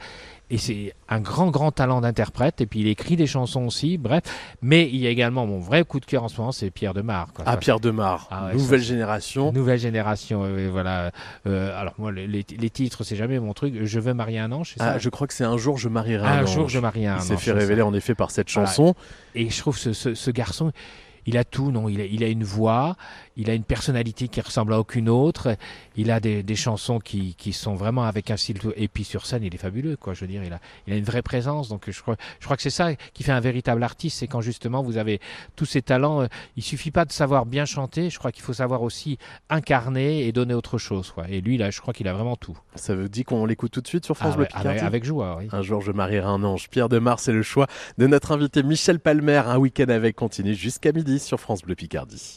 Et 0.49 0.59
c'est 0.59 0.95
un 1.09 1.19
grand, 1.21 1.51
grand 1.51 1.73
talent 1.73 2.01
d'interprète. 2.01 2.61
Et 2.61 2.67
puis 2.67 2.79
il 2.81 2.87
écrit 2.87 3.17
des 3.17 3.27
chansons 3.27 3.67
aussi, 3.67 3.99
bref. 3.99 4.23
Mais 4.63 4.89
il 4.89 4.97
y 4.97 5.07
a 5.07 5.11
également 5.11 5.45
mon 5.45 5.59
vrai 5.59 5.83
coup 5.85 5.99
de 5.99 6.05
cœur 6.05 6.23
en 6.23 6.29
ce 6.29 6.39
moment, 6.41 6.53
c'est 6.53 6.71
Pierre 6.71 6.95
Demar. 6.95 7.33
quoi. 7.33 7.45
Ah, 7.49 7.57
Pierre 7.57 7.81
Demar, 7.81 8.29
Ah 8.31 8.47
ouais, 8.47 8.55
nouvelle 8.55 8.81
ça, 8.83 8.87
génération. 8.87 9.53
Nouvelle 9.53 9.81
génération, 9.81 10.43
oui, 10.43 10.69
voilà. 10.69 11.11
Euh, 11.47 11.77
alors 11.81 11.95
moi, 11.99 12.13
les, 12.13 12.29
les- 12.29 12.47
les 12.57 12.71
titres, 12.71 13.03
c'est 13.03 13.17
jamais 13.17 13.41
mon 13.41 13.55
truc. 13.55 13.75
Je 13.83 13.99
veux 14.01 14.15
marier 14.15 14.39
un 14.39 14.53
ange, 14.53 14.75
c'est 14.75 14.79
ça 14.79 14.93
Ah, 14.95 14.99
je 14.99 15.09
crois 15.09 15.27
que 15.27 15.35
c'est 15.35 15.43
un 15.45 15.57
jour 15.57 15.79
je 15.79 15.89
marierai 15.89 16.25
un, 16.27 16.31
Un 16.39 16.43
ange. 16.45 16.55
jour 16.55 16.69
je 16.69 16.79
marierai 16.79 17.09
un 17.09 17.17
Il 17.17 17.23
s'est 17.23 17.33
ange, 17.35 17.41
fait 17.41 17.45
c'est 17.51 17.53
révéler 17.59 17.81
ça. 17.81 17.87
en 17.87 17.95
effet 17.95 18.15
par 18.15 18.31
cette 18.31 18.49
Voilà. 18.53 18.69
chanson. 18.69 18.95
Et 19.35 19.51
je 19.51 19.59
trouve 19.59 19.77
ce, 19.77 19.93
ce- 19.93 20.15
ce 20.15 20.31
garçon, 20.31 20.71
il 21.27 21.37
a 21.39 21.43
tout, 21.43 21.73
non? 21.73 21.89
Il 21.89 22.01
a, 22.01 22.05
il 22.05 22.23
a 22.23 22.29
une 22.29 22.45
voix, 22.45 22.95
il 23.37 23.51
a 23.51 23.55
une 23.55 23.65
personnalité 23.65 24.29
qui 24.29 24.41
ressemble 24.41 24.73
à 24.75 24.81
aucune 24.81 25.09
autre, 25.09 25.57
il 25.97 26.11
a 26.11 26.21
des, 26.21 26.43
des 26.43 26.57
chansons 26.57 26.99
qui, 26.99 27.35
qui 27.35 27.53
sont 27.53 27.75
vraiment 27.75 28.05
avec 28.05 28.31
un 28.31 28.37
style. 28.37 28.59
tout- 28.59 28.73
Et 28.77 28.89
puis 28.89 29.05
sur 29.05 29.27
scène, 29.27 29.43
il 29.45 29.55
est 29.55 29.59
fabuleux, 29.59 29.97
quoi. 29.97 30.15
Je 30.15 30.21
veux 30.23 30.27
dire, 30.27 30.43
il 30.45 30.53
a, 30.53 30.61
il 30.87 30.93
a 30.93 30.97
une 30.97 31.05
vraie 31.05 31.23
présence. 31.23 31.69
Donc 31.69 31.91
je 31.91 32.01
crois, 32.03 32.17
je 32.41 32.45
crois 32.45 32.57
que 32.57 32.63
c'est 32.63 32.71
ça 32.71 32.95
qui 33.15 33.23
fait 33.23 33.33
un 33.33 33.41
véritable 33.41 33.83
artiste, 33.83 34.19
c'est 34.19 34.27
quand 34.27 34.41
justement 34.41 34.83
vous 34.83 34.97
avez 34.97 35.21
tous 35.55 35.67
ces 35.67 35.83
talents. 35.83 36.23
euh, 36.23 36.27
Il 36.57 36.63
suffit 36.63 36.91
pas 36.91 37.05
de 37.05 37.13
savoir 37.13 37.47
bien 37.47 37.65
chanter, 37.65 38.11
je 38.11 38.19
crois 38.19 38.33
qu'il 38.33 38.43
faut 38.43 38.53
savoir 38.55 38.83
aussi 38.83 39.19
incarner 39.51 40.27
et 40.27 40.33
donner 40.33 40.55
autre 40.55 40.79
chose. 40.79 41.11
Quoi. 41.13 41.29
Et 41.29 41.41
lui, 41.41 41.57
là, 41.59 41.71
je 41.71 41.81
crois 41.81 41.93
qu'il 41.95 42.09
a 42.09 42.13
vraiment 42.13 42.37
tout. 42.37 42.59
Ça 42.75 42.95
veut 42.95 43.09
dire 43.09 43.25
qu'on 43.25 43.47
l'écoute 43.47 43.73
tout 43.73 43.81
de 43.81 43.89
suite 43.89 44.05
sur 44.05 44.17
France 44.17 44.33
Ah 44.33 44.37
Bleu 44.37 44.43
ouais, 44.45 44.49
Picardie 44.49 44.69
avec- 44.69 44.83
avec 44.83 45.05
joie, 45.05 45.37
oui. 45.39 45.49
Un 45.53 45.63
jour 45.63 45.81
je 45.83 45.93
marierai 45.93 46.27
un 46.27 46.43
ange. 46.43 46.69
Pierre 46.71 46.89
Demar, 46.89 47.21
c'est 47.21 47.33
le 47.33 47.43
choix 47.43 47.67
de 47.99 48.07
notre 48.07 48.33
invité 48.33 48.63
Michel 48.63 48.99
Palmer. 49.01 49.43
Un 49.47 49.59
week-end 49.59 49.89
avec 49.89 50.17
continue 50.17 50.55
jusqu'à 50.55 50.93
midi 50.93 51.19
sur 51.19 51.39
France 51.41 51.63
Bleu 51.63 51.75
Picardie. 51.75 52.37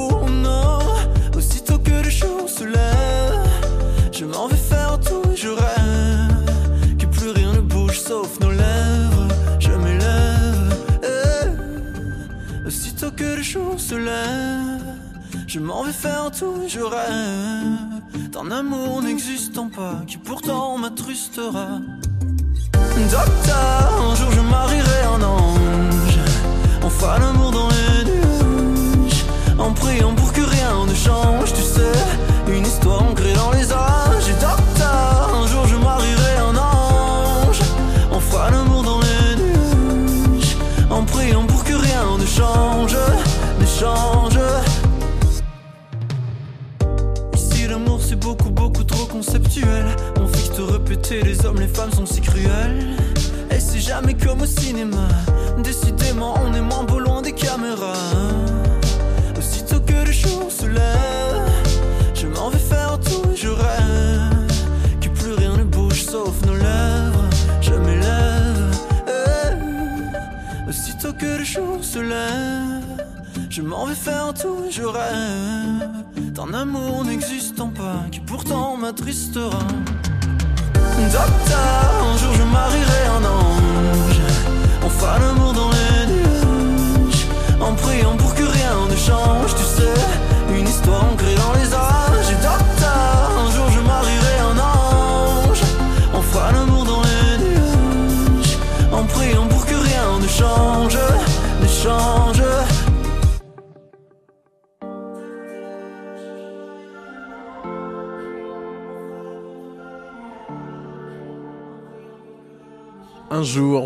jour 2.21 2.49
se 2.49 2.63
lève, 2.63 3.47
je 4.11 4.25
m'en 4.25 4.47
vais 4.47 4.55
faire 4.71 4.99
tout 4.99 5.23
et 5.31 5.35
je 5.35 5.49
rêve. 5.49 6.97
Que 6.99 7.05
plus 7.05 7.31
rien 7.31 7.53
ne 7.53 7.61
bouge 7.61 7.99
sauf 7.99 8.39
nos 8.39 8.51
lèvres. 8.51 9.27
Je 9.59 9.71
m'élève. 9.71 10.73
eh. 11.03 12.67
Aussitôt 12.67 13.11
que 13.11 13.23
le 13.37 13.41
jour 13.41 13.79
se 13.79 13.95
lève, 13.95 14.85
je 15.47 15.59
m'en 15.59 15.83
vais 15.83 15.91
faire 15.91 16.29
tout 16.37 16.55
et 16.65 16.69
je 16.69 16.81
rêve. 16.81 18.31
D'un 18.31 18.51
amour 18.51 19.01
n'existant 19.01 19.69
pas, 19.69 19.95
qui 20.07 20.17
pourtant 20.17 20.77
m'attrustera. 20.77 21.79
Docteur, 23.09 23.83
un 24.11 24.15
jour 24.15 24.31
je 24.31 24.41
marierai 24.41 25.01
un 25.15 25.21
ange. 25.23 26.19
On 26.83 26.89
fera 26.89 27.19
l'amour 27.19 27.51
dans 27.51 27.69
les 27.69 28.05
nuages. 28.05 28.30
En 29.57 29.71
priant 29.73 30.13
pour 30.13 30.33
que 30.33 30.41
rien 30.41 30.85
ne 30.87 30.93
change, 30.93 31.53
tu 31.53 31.61
sais. 31.61 32.51
Une 32.51 32.65
histoire 32.65 33.03
ancrée 33.03 33.33
dans 33.33 33.51
les 33.51 33.71
âges. 33.71 34.70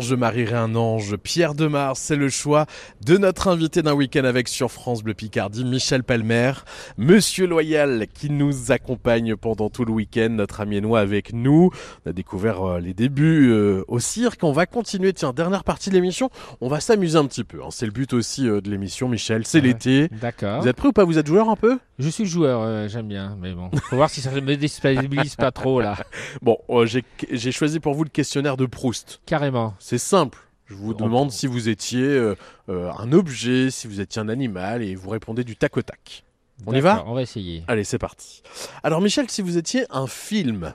Je 0.06 0.14
marierai 0.14 0.54
un 0.56 0.74
ange. 0.74 1.16
Pierre 1.16 1.54
Demar, 1.54 1.96
c'est 1.96 2.16
le 2.16 2.28
choix 2.28 2.66
de 3.04 3.16
notre 3.18 3.48
invité 3.48 3.82
d'un 3.82 3.92
week-end 3.94 4.24
avec 4.24 4.48
sur 4.48 4.70
France 4.70 5.02
Bleu 5.02 5.14
Picardie, 5.14 5.64
Michel 5.64 6.02
Palmer. 6.04 6.52
Monsieur 6.96 7.46
Loyal, 7.46 8.06
qui 8.14 8.30
nous 8.30 8.70
accompagne 8.72 9.36
pendant 9.36 9.68
tout 9.68 9.84
le 9.84 9.92
week-end, 9.92 10.28
notre 10.30 10.60
amiénois 10.60 11.00
avec 11.00 11.32
nous. 11.32 11.70
On 12.04 12.10
a 12.10 12.12
découvert 12.12 12.62
euh, 12.62 12.80
les 12.80 12.94
débuts 12.94 13.50
euh, 13.50 13.82
au 13.88 13.98
cirque. 13.98 14.42
On 14.44 14.52
va 14.52 14.66
continuer. 14.66 15.12
Tiens, 15.12 15.32
dernière 15.32 15.64
partie 15.64 15.90
de 15.90 15.94
l'émission, 15.94 16.30
on 16.60 16.68
va 16.68 16.80
s'amuser 16.80 17.18
un 17.18 17.26
petit 17.26 17.44
peu. 17.44 17.62
hein. 17.62 17.68
C'est 17.70 17.86
le 17.86 17.92
but 17.92 18.12
aussi 18.12 18.48
euh, 18.48 18.60
de 18.60 18.70
l'émission, 18.70 19.08
Michel. 19.08 19.42
C'est 19.46 19.58
Ouais. 19.60 19.68
l'été. 19.68 20.08
D'accord. 20.20 20.60
Vous 20.62 20.68
êtes 20.68 20.76
prêt 20.76 20.88
ou 20.88 20.92
pas? 20.92 21.04
Vous 21.04 21.18
êtes 21.18 21.26
joueur 21.26 21.48
un 21.50 21.56
peu? 21.56 21.78
Je 21.98 22.08
suis 22.10 22.26
joueur, 22.26 22.60
euh, 22.62 22.88
j'aime 22.88 23.08
bien, 23.08 23.38
mais 23.40 23.52
bon, 23.54 23.70
faut 23.88 23.96
voir 23.96 24.10
si 24.10 24.20
ça 24.20 24.30
me 24.30 24.54
déstabilise 24.56 25.34
pas 25.34 25.50
trop 25.50 25.80
là. 25.80 25.96
Bon, 26.42 26.58
euh, 26.68 26.84
j'ai 26.84 27.02
j'ai 27.32 27.52
choisi 27.52 27.80
pour 27.80 27.94
vous 27.94 28.04
le 28.04 28.10
questionnaire 28.10 28.58
de 28.58 28.66
Proust. 28.66 29.20
Carrément. 29.24 29.74
C'est 29.78 29.95
simple. 29.98 30.38
Je 30.66 30.74
vous 30.74 30.94
demande 30.94 31.30
si 31.30 31.46
vous 31.46 31.68
étiez 31.68 32.02
euh, 32.02 32.34
euh, 32.68 32.90
un 32.98 33.12
objet, 33.12 33.70
si 33.70 33.86
vous 33.86 34.00
étiez 34.00 34.20
un 34.20 34.28
animal, 34.28 34.82
et 34.82 34.96
vous 34.96 35.10
répondez 35.10 35.44
du 35.44 35.56
tac 35.56 35.76
au 35.76 35.82
tac. 35.82 36.24
On 36.66 36.72
y 36.72 36.80
va 36.80 37.04
On 37.06 37.14
va 37.14 37.22
essayer. 37.22 37.62
Allez, 37.68 37.84
c'est 37.84 37.98
parti. 37.98 38.42
Alors, 38.82 39.00
Michel, 39.00 39.30
si 39.30 39.42
vous 39.42 39.58
étiez 39.58 39.84
un 39.90 40.06
film. 40.06 40.74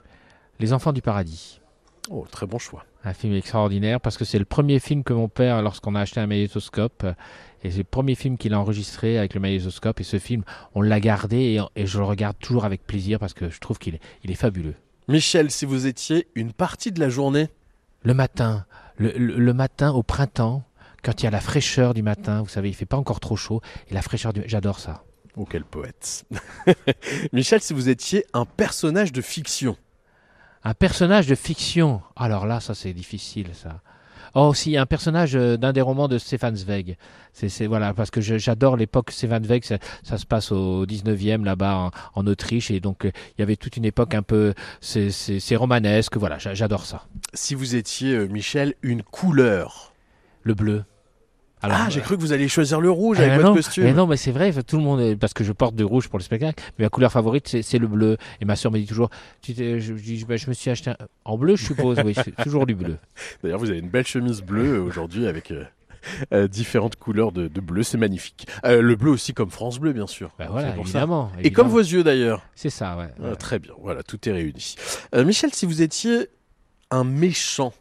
Les 0.60 0.72
Enfants 0.72 0.92
du 0.92 1.02
Paradis. 1.02 1.60
Oh, 2.10 2.26
très 2.30 2.46
bon 2.46 2.58
choix. 2.58 2.84
Un 3.04 3.12
film 3.12 3.34
extraordinaire 3.34 4.00
parce 4.00 4.16
que 4.16 4.24
c'est 4.24 4.38
le 4.38 4.44
premier 4.44 4.78
film 4.78 5.04
que 5.04 5.12
mon 5.12 5.28
père, 5.28 5.60
lorsqu'on 5.60 5.94
a 5.94 6.00
acheté 6.00 6.20
un 6.20 6.26
magnétoscope, 6.26 7.04
et 7.64 7.70
c'est 7.70 7.78
le 7.78 7.84
premier 7.84 8.14
film 8.14 8.38
qu'il 8.38 8.54
a 8.54 8.60
enregistré 8.60 9.18
avec 9.18 9.34
le 9.34 9.40
magnétoscope. 9.40 10.00
Et 10.00 10.04
ce 10.04 10.18
film, 10.18 10.42
on 10.74 10.80
l'a 10.80 11.00
gardé 11.00 11.36
et, 11.36 11.60
et 11.82 11.86
je 11.86 11.98
le 11.98 12.04
regarde 12.04 12.36
toujours 12.38 12.64
avec 12.64 12.86
plaisir 12.86 13.18
parce 13.18 13.34
que 13.34 13.50
je 13.50 13.60
trouve 13.60 13.78
qu'il 13.78 13.96
est, 13.96 14.00
il 14.24 14.30
est 14.30 14.36
fabuleux. 14.36 14.74
Michel, 15.08 15.50
si 15.50 15.66
vous 15.66 15.86
étiez 15.86 16.28
une 16.34 16.52
partie 16.52 16.92
de 16.92 17.00
la 17.00 17.08
journée. 17.08 17.48
Le 18.04 18.14
matin, 18.14 18.64
le, 18.96 19.10
le- 19.16 19.38
le 19.38 19.54
matin 19.54 19.90
au 19.92 20.02
printemps, 20.02 20.64
quand 21.02 21.20
il 21.20 21.24
y 21.24 21.26
a 21.26 21.30
la 21.30 21.40
fraîcheur 21.40 21.94
du 21.94 22.02
matin, 22.02 22.42
vous 22.42 22.48
savez, 22.48 22.68
il 22.68 22.74
fait 22.74 22.86
pas 22.86 22.96
encore 22.96 23.20
trop 23.20 23.36
chaud, 23.36 23.60
et 23.88 23.94
la 23.94 24.02
fraîcheur 24.02 24.32
du... 24.32 24.42
J'adore 24.46 24.78
ça. 24.78 25.04
Oh, 25.36 25.46
quel 25.48 25.64
poète. 25.64 26.24
Michel, 27.32 27.60
si 27.60 27.72
vous 27.72 27.88
étiez 27.88 28.24
un 28.34 28.44
personnage 28.44 29.12
de 29.12 29.20
fiction. 29.22 29.76
Un 30.64 30.74
personnage 30.74 31.26
de 31.26 31.34
fiction. 31.34 32.02
Alors 32.16 32.46
là, 32.46 32.60
ça 32.60 32.74
c'est 32.74 32.92
difficile, 32.92 33.48
ça. 33.54 33.80
Oh, 34.34 34.54
si, 34.54 34.76
un 34.78 34.86
personnage 34.86 35.36
euh, 35.36 35.56
d'un 35.58 35.72
des 35.72 35.82
romans 35.82 36.08
de 36.08 36.16
Stefan 36.18 36.54
Zweig. 36.56 36.96
C'est, 37.34 37.48
c'est- 37.50 37.66
voilà, 37.66 37.92
parce 37.92 38.10
que 38.10 38.20
j'adore 38.20 38.76
l'époque 38.76 39.10
Stefan 39.10 39.44
Zweig. 39.44 39.64
Ça, 39.64 39.76
ça 40.02 40.16
se 40.18 40.24
passe 40.26 40.52
au 40.52 40.86
19e 40.86 41.44
là-bas 41.44 41.76
en, 41.76 41.90
en 42.14 42.26
Autriche, 42.26 42.70
et 42.70 42.80
donc 42.80 43.04
euh, 43.04 43.10
il 43.36 43.40
y 43.40 43.42
avait 43.42 43.56
toute 43.56 43.76
une 43.76 43.84
époque 43.84 44.14
un 44.14 44.22
peu, 44.22 44.54
c'est, 44.80 45.10
c'est- 45.10 45.38
c'est 45.40 45.56
romanesque. 45.56 46.16
Voilà, 46.16 46.38
j'a- 46.38 46.54
j'adore 46.54 46.86
ça. 46.86 47.06
Si 47.34 47.54
vous 47.54 47.74
étiez, 47.76 48.14
euh, 48.14 48.26
Michel, 48.26 48.74
une 48.82 49.02
couleur? 49.02 49.92
Le 50.44 50.54
bleu. 50.54 50.84
Ah, 51.62 51.88
j'ai 51.90 52.00
cru 52.00 52.16
que 52.16 52.20
vous 52.22 52.32
alliez 52.32 52.48
choisir 52.48 52.80
le 52.80 52.90
rouge 52.90 53.20
avec 53.20 53.32
non, 53.32 53.38
votre 53.38 53.54
costume. 53.54 53.84
mais 53.84 53.92
non, 53.92 54.06
mais 54.06 54.16
c'est 54.16 54.32
vrai, 54.32 54.52
tout 54.62 54.76
le 54.76 54.82
monde, 54.82 55.16
parce 55.16 55.32
que 55.34 55.44
je 55.44 55.52
porte 55.52 55.74
du 55.74 55.84
rouge 55.84 56.08
pour 56.08 56.18
le 56.18 56.24
spectacle, 56.24 56.62
mais 56.78 56.84
ma 56.84 56.88
couleur 56.90 57.12
favorite, 57.12 57.56
c'est, 57.62 57.78
le 57.78 57.86
bleu. 57.86 58.16
Et 58.40 58.44
ma 58.44 58.56
soeur 58.56 58.72
me 58.72 58.78
dit 58.78 58.86
toujours, 58.86 59.10
tu 59.40 59.54
t'es- 59.54 59.80
je, 59.80 59.94
je 59.96 60.02
dis, 60.02 60.24
bah, 60.24 60.36
je 60.36 60.48
me 60.48 60.54
suis 60.54 60.70
acheté 60.70 60.90
un- 60.90 60.96
en 61.24 61.38
bleu, 61.38 61.56
je 61.56 61.64
suppose, 61.64 61.98
oui, 62.04 62.14
c'est 62.14 62.34
toujours 62.42 62.66
du 62.66 62.74
bleu. 62.74 62.96
D'ailleurs, 63.42 63.58
vous 63.58 63.70
avez 63.70 63.78
une 63.78 63.88
belle 63.90 64.06
chemise 64.06 64.42
bleue 64.42 64.74
euh, 64.78 64.82
aujourd'hui 64.82 65.26
avec 65.26 65.50
euh, 65.50 65.64
euh, 66.32 66.48
différentes 66.48 66.96
couleurs 66.96 67.30
de, 67.32 67.46
de 67.48 67.60
bleu, 67.60 67.82
c'est 67.84 67.98
magnifique. 67.98 68.46
Euh, 68.64 68.82
le 68.82 68.96
bleu 68.96 69.10
aussi 69.12 69.32
comme 69.34 69.50
France 69.50 69.78
Bleu, 69.78 69.92
bien 69.92 70.06
sûr. 70.08 70.30
Bah 70.38 70.48
voilà, 70.50 70.72
ça. 70.74 70.80
évidemment, 70.80 71.30
Et 71.36 71.46
évidemment. 71.46 71.54
comme 71.64 71.72
vos 71.72 71.78
yeux 71.80 72.02
d'ailleurs. 72.02 72.42
C'est 72.56 72.70
ça, 72.70 72.96
ouais. 72.96 73.08
Ah, 73.24 73.36
très 73.36 73.58
bien, 73.60 73.72
voilà, 73.80 74.02
tout 74.02 74.18
est 74.28 74.32
réuni. 74.32 74.74
Euh, 75.14 75.24
Michel, 75.24 75.52
si 75.54 75.64
vous 75.66 75.80
étiez 75.82 76.26
un 76.90 77.04
méchant. 77.04 77.72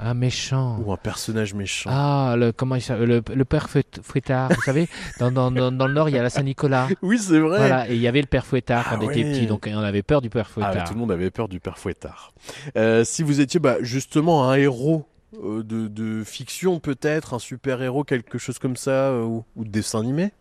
Un 0.00 0.14
méchant. 0.14 0.78
Ou 0.84 0.92
un 0.92 0.96
personnage 0.96 1.54
méchant. 1.54 1.90
Ah, 1.92 2.34
le, 2.38 2.52
comment 2.52 2.76
il 2.76 2.82
le, 2.88 3.20
le 3.34 3.44
père 3.44 3.68
Fouet- 3.68 4.00
Fouettard, 4.02 4.48
vous 4.52 4.62
savez, 4.62 4.88
dans, 5.18 5.32
dans, 5.32 5.50
dans, 5.50 5.72
dans 5.72 5.86
le 5.88 5.92
Nord, 5.94 6.08
il 6.08 6.14
y 6.14 6.18
a 6.18 6.22
la 6.22 6.30
Saint-Nicolas. 6.30 6.88
Oui, 7.02 7.18
c'est 7.18 7.40
vrai. 7.40 7.58
Voilà, 7.58 7.90
et 7.90 7.94
il 7.96 8.00
y 8.00 8.06
avait 8.06 8.20
le 8.20 8.26
père 8.28 8.46
Fouettard 8.46 8.84
quand 8.88 8.96
Ah 9.00 9.04
on 9.04 9.10
était 9.10 9.24
petit, 9.24 9.46
donc 9.46 9.68
on 9.72 9.78
avait 9.78 10.02
peur 10.02 10.20
du 10.20 10.30
père 10.30 10.46
Ah, 10.48 10.52
Fouettard. 10.52 10.88
tout 10.88 10.94
le 10.94 11.00
monde 11.00 11.10
avait 11.12 11.30
peur 11.30 11.48
du 11.48 11.58
père 11.58 11.78
Fouettard. 11.78 12.32
Euh, 12.76 13.02
si 13.04 13.22
vous 13.24 13.40
étiez 13.40 13.58
bah, 13.58 13.76
justement 13.80 14.48
un 14.48 14.54
héros 14.54 15.04
euh, 15.42 15.62
de, 15.64 15.88
de 15.88 16.22
fiction, 16.24 16.78
peut-être, 16.78 17.34
un 17.34 17.38
super-héros, 17.40 18.04
quelque 18.04 18.38
chose 18.38 18.58
comme 18.60 18.76
ça, 18.76 18.90
euh, 18.90 19.24
ou, 19.24 19.44
ou 19.56 19.64
de 19.64 19.68
dessin 19.70 19.98
animé? 20.00 20.32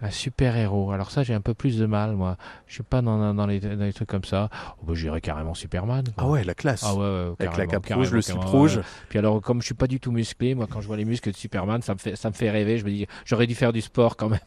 Un 0.00 0.10
super-héros. 0.10 0.92
Alors 0.92 1.10
ça, 1.10 1.24
j'ai 1.24 1.34
un 1.34 1.40
peu 1.40 1.54
plus 1.54 1.76
de 1.78 1.86
mal, 1.86 2.14
moi. 2.14 2.36
Je 2.66 2.74
suis 2.74 2.82
pas 2.84 3.02
dans, 3.02 3.34
dans, 3.34 3.46
les, 3.46 3.58
dans 3.58 3.84
les 3.84 3.92
trucs 3.92 4.08
comme 4.08 4.24
ça. 4.24 4.48
Oh, 4.80 4.84
bah, 4.86 4.92
je 4.94 5.02
dirais 5.02 5.20
carrément 5.20 5.54
Superman. 5.54 6.04
quoi. 6.14 6.24
Ah 6.24 6.28
ouais, 6.28 6.44
la 6.44 6.54
classe. 6.54 6.84
Ah 6.86 6.94
ouais, 6.94 7.00
ouais, 7.00 7.34
Avec 7.40 7.56
la 7.56 7.66
cape 7.66 7.86
rouge, 7.92 8.12
le 8.12 8.22
slip 8.22 8.38
rouge. 8.44 8.80
Puis 9.08 9.18
alors, 9.18 9.40
comme 9.40 9.60
je 9.60 9.66
suis 9.66 9.74
pas 9.74 9.88
du 9.88 9.98
tout 9.98 10.12
musclé, 10.12 10.54
moi, 10.54 10.68
quand 10.70 10.80
je 10.80 10.86
vois 10.86 10.96
les 10.96 11.04
muscles 11.04 11.32
de 11.32 11.36
Superman, 11.36 11.82
ça 11.82 11.94
me 11.94 11.98
fait, 11.98 12.14
ça 12.14 12.28
me 12.30 12.34
fait 12.34 12.50
rêver. 12.50 12.78
Je 12.78 12.84
me 12.84 12.90
dis, 12.90 13.06
j'aurais 13.24 13.46
dû 13.48 13.54
faire 13.56 13.72
du 13.72 13.80
sport 13.80 14.16
quand 14.16 14.28
même. 14.28 14.38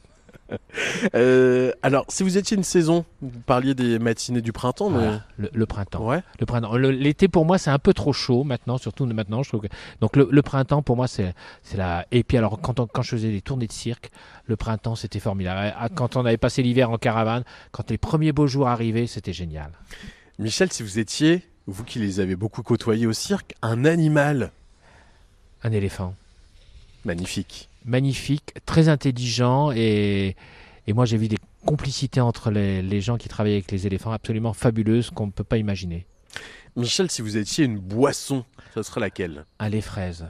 Euh, 1.15 1.71
alors, 1.81 2.05
si 2.09 2.23
vous 2.23 2.37
étiez 2.37 2.55
une 2.55 2.63
saison, 2.63 3.05
vous 3.21 3.39
parliez 3.45 3.73
des 3.73 3.97
matinées 3.99 4.41
du 4.41 4.51
printemps, 4.53 4.89
mais... 4.89 4.99
Voilà, 4.99 5.23
le, 5.37 5.49
le 5.51 5.65
printemps. 5.65 6.05
Ouais. 6.07 6.21
Le 6.39 6.45
printemps. 6.45 6.75
L'été 6.77 7.27
pour 7.27 7.45
moi 7.45 7.57
c'est 7.57 7.69
un 7.71 7.79
peu 7.79 7.93
trop 7.93 8.13
chaud 8.13 8.43
maintenant, 8.43 8.77
surtout 8.77 9.05
maintenant. 9.05 9.43
Je 9.43 9.49
trouve 9.49 9.61
que... 9.61 9.67
Donc 9.99 10.15
le, 10.15 10.27
le 10.31 10.41
printemps 10.41 10.81
pour 10.81 10.95
moi 10.95 11.07
c'est 11.07 11.33
c'est 11.63 11.77
la. 11.77 12.05
Et 12.11 12.23
puis 12.23 12.37
alors 12.37 12.59
quand 12.61 12.79
on- 12.79 12.87
quand 12.87 13.01
je 13.01 13.09
faisais 13.11 13.31
des 13.31 13.41
tournées 13.41 13.67
de 13.67 13.71
cirque, 13.71 14.11
le 14.45 14.55
printemps 14.55 14.95
c'était 14.95 15.19
formidable. 15.19 15.73
Ah, 15.77 15.89
Quand 15.89 16.15
on 16.15 16.25
avait 16.25 16.37
passé 16.37 16.61
l'hiver 16.63 16.91
en 16.91 16.97
caravane, 16.97 17.43
quand 17.71 17.89
les 17.89 17.97
premiers 17.97 18.31
beaux 18.31 18.47
jours 18.47 18.67
arrivaient, 18.67 19.07
c'était 19.07 19.33
génial. 19.33 19.71
Michel, 20.39 20.71
si 20.71 20.83
vous 20.83 20.99
étiez, 20.99 21.43
vous 21.67 21.83
qui 21.83 21.99
les 21.99 22.19
avez 22.19 22.35
beaucoup 22.35 22.63
côtoyés 22.63 23.07
au 23.07 23.13
cirque, 23.13 23.53
un 23.61 23.85
animal? 23.85 24.51
Un 25.63 25.71
éléphant. 25.71 26.15
Magnifique. 27.05 27.69
Magnifique, 27.85 28.53
très 28.65 28.89
intelligent 28.89 29.71
et 29.71 30.35
et 30.87 30.93
moi 30.93 31.05
j'ai 31.05 31.17
vu 31.17 31.27
des 31.27 31.37
complicités 31.65 32.21
entre 32.21 32.51
les, 32.51 32.81
les 32.81 33.01
gens 33.01 33.17
qui 33.17 33.27
travaillaient 33.27 33.57
avec 33.57 33.71
les 33.71 33.87
éléphants 33.87 34.11
absolument 34.11 34.53
fabuleuses 34.53 35.09
qu'on 35.09 35.27
ne 35.27 35.31
peut 35.31 35.43
pas 35.43 35.57
imaginer. 35.57 36.05
Michel, 36.75 37.11
si 37.11 37.21
vous 37.21 37.37
étiez 37.37 37.65
une 37.65 37.77
boisson, 37.77 38.45
ce 38.73 38.81
serait 38.83 39.01
laquelle? 39.01 39.45
Un 39.59 39.69
lait 39.69 39.81
fraise. 39.81 40.27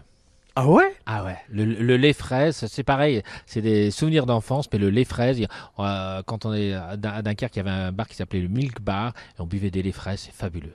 Ah 0.56 0.68
ouais? 0.68 0.96
Ah 1.06 1.24
ouais, 1.24 1.38
le, 1.50 1.64
le 1.64 1.98
lait 1.98 2.14
fraise, 2.14 2.66
c'est 2.68 2.84
pareil, 2.84 3.24
c'est 3.46 3.62
des 3.62 3.90
souvenirs 3.92 4.26
d'enfance, 4.26 4.68
mais 4.74 4.80
le 4.80 4.90
lait 4.90 5.06
fraise, 5.06 5.42
euh, 5.80 6.22
quand 6.26 6.46
on 6.46 6.54
est 6.54 6.74
à 6.74 6.98
Dunkerque, 6.98 7.56
il 7.56 7.60
y 7.60 7.62
avait 7.62 7.70
un 7.70 7.92
bar 7.94 8.08
qui 8.08 8.16
s'appelait 8.16 8.42
le 8.42 8.50
Milk 8.50 8.82
Bar, 8.82 9.14
et 9.38 9.42
on 9.42 9.46
buvait 9.46 9.72
des 9.72 9.82
laits 9.82 9.96
fraises, 9.96 10.22
c'est 10.26 10.34
fabuleux. 10.34 10.74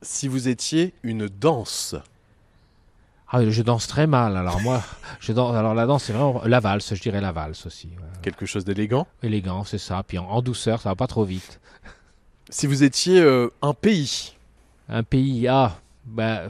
Si 0.00 0.28
vous 0.28 0.48
étiez 0.48 0.94
une 1.02 1.26
danse. 1.26 1.94
Ah, 3.30 3.48
je 3.48 3.62
danse 3.62 3.86
très 3.86 4.06
mal, 4.06 4.36
alors 4.36 4.60
moi, 4.62 4.82
je 5.20 5.32
danse, 5.32 5.54
alors 5.54 5.74
la 5.74 5.84
danse, 5.86 6.04
c'est 6.04 6.12
vraiment 6.14 6.40
la 6.46 6.60
valse, 6.60 6.94
je 6.94 7.00
dirais 7.02 7.20
la 7.20 7.32
valse 7.32 7.66
aussi. 7.66 7.90
Quelque 8.22 8.46
chose 8.46 8.64
d'élégant 8.64 9.06
Élégant, 9.22 9.64
c'est 9.64 9.78
ça, 9.78 10.02
puis 10.06 10.18
en, 10.18 10.24
en 10.24 10.40
douceur, 10.42 10.80
ça 10.80 10.88
va 10.90 10.96
pas 10.96 11.06
trop 11.06 11.24
vite. 11.24 11.60
Si 12.48 12.66
vous 12.66 12.82
étiez 12.84 13.20
euh, 13.20 13.48
un 13.60 13.74
pays. 13.74 14.34
Un 14.88 15.02
pays, 15.02 15.46
ah, 15.48 15.76
bah, 16.06 16.44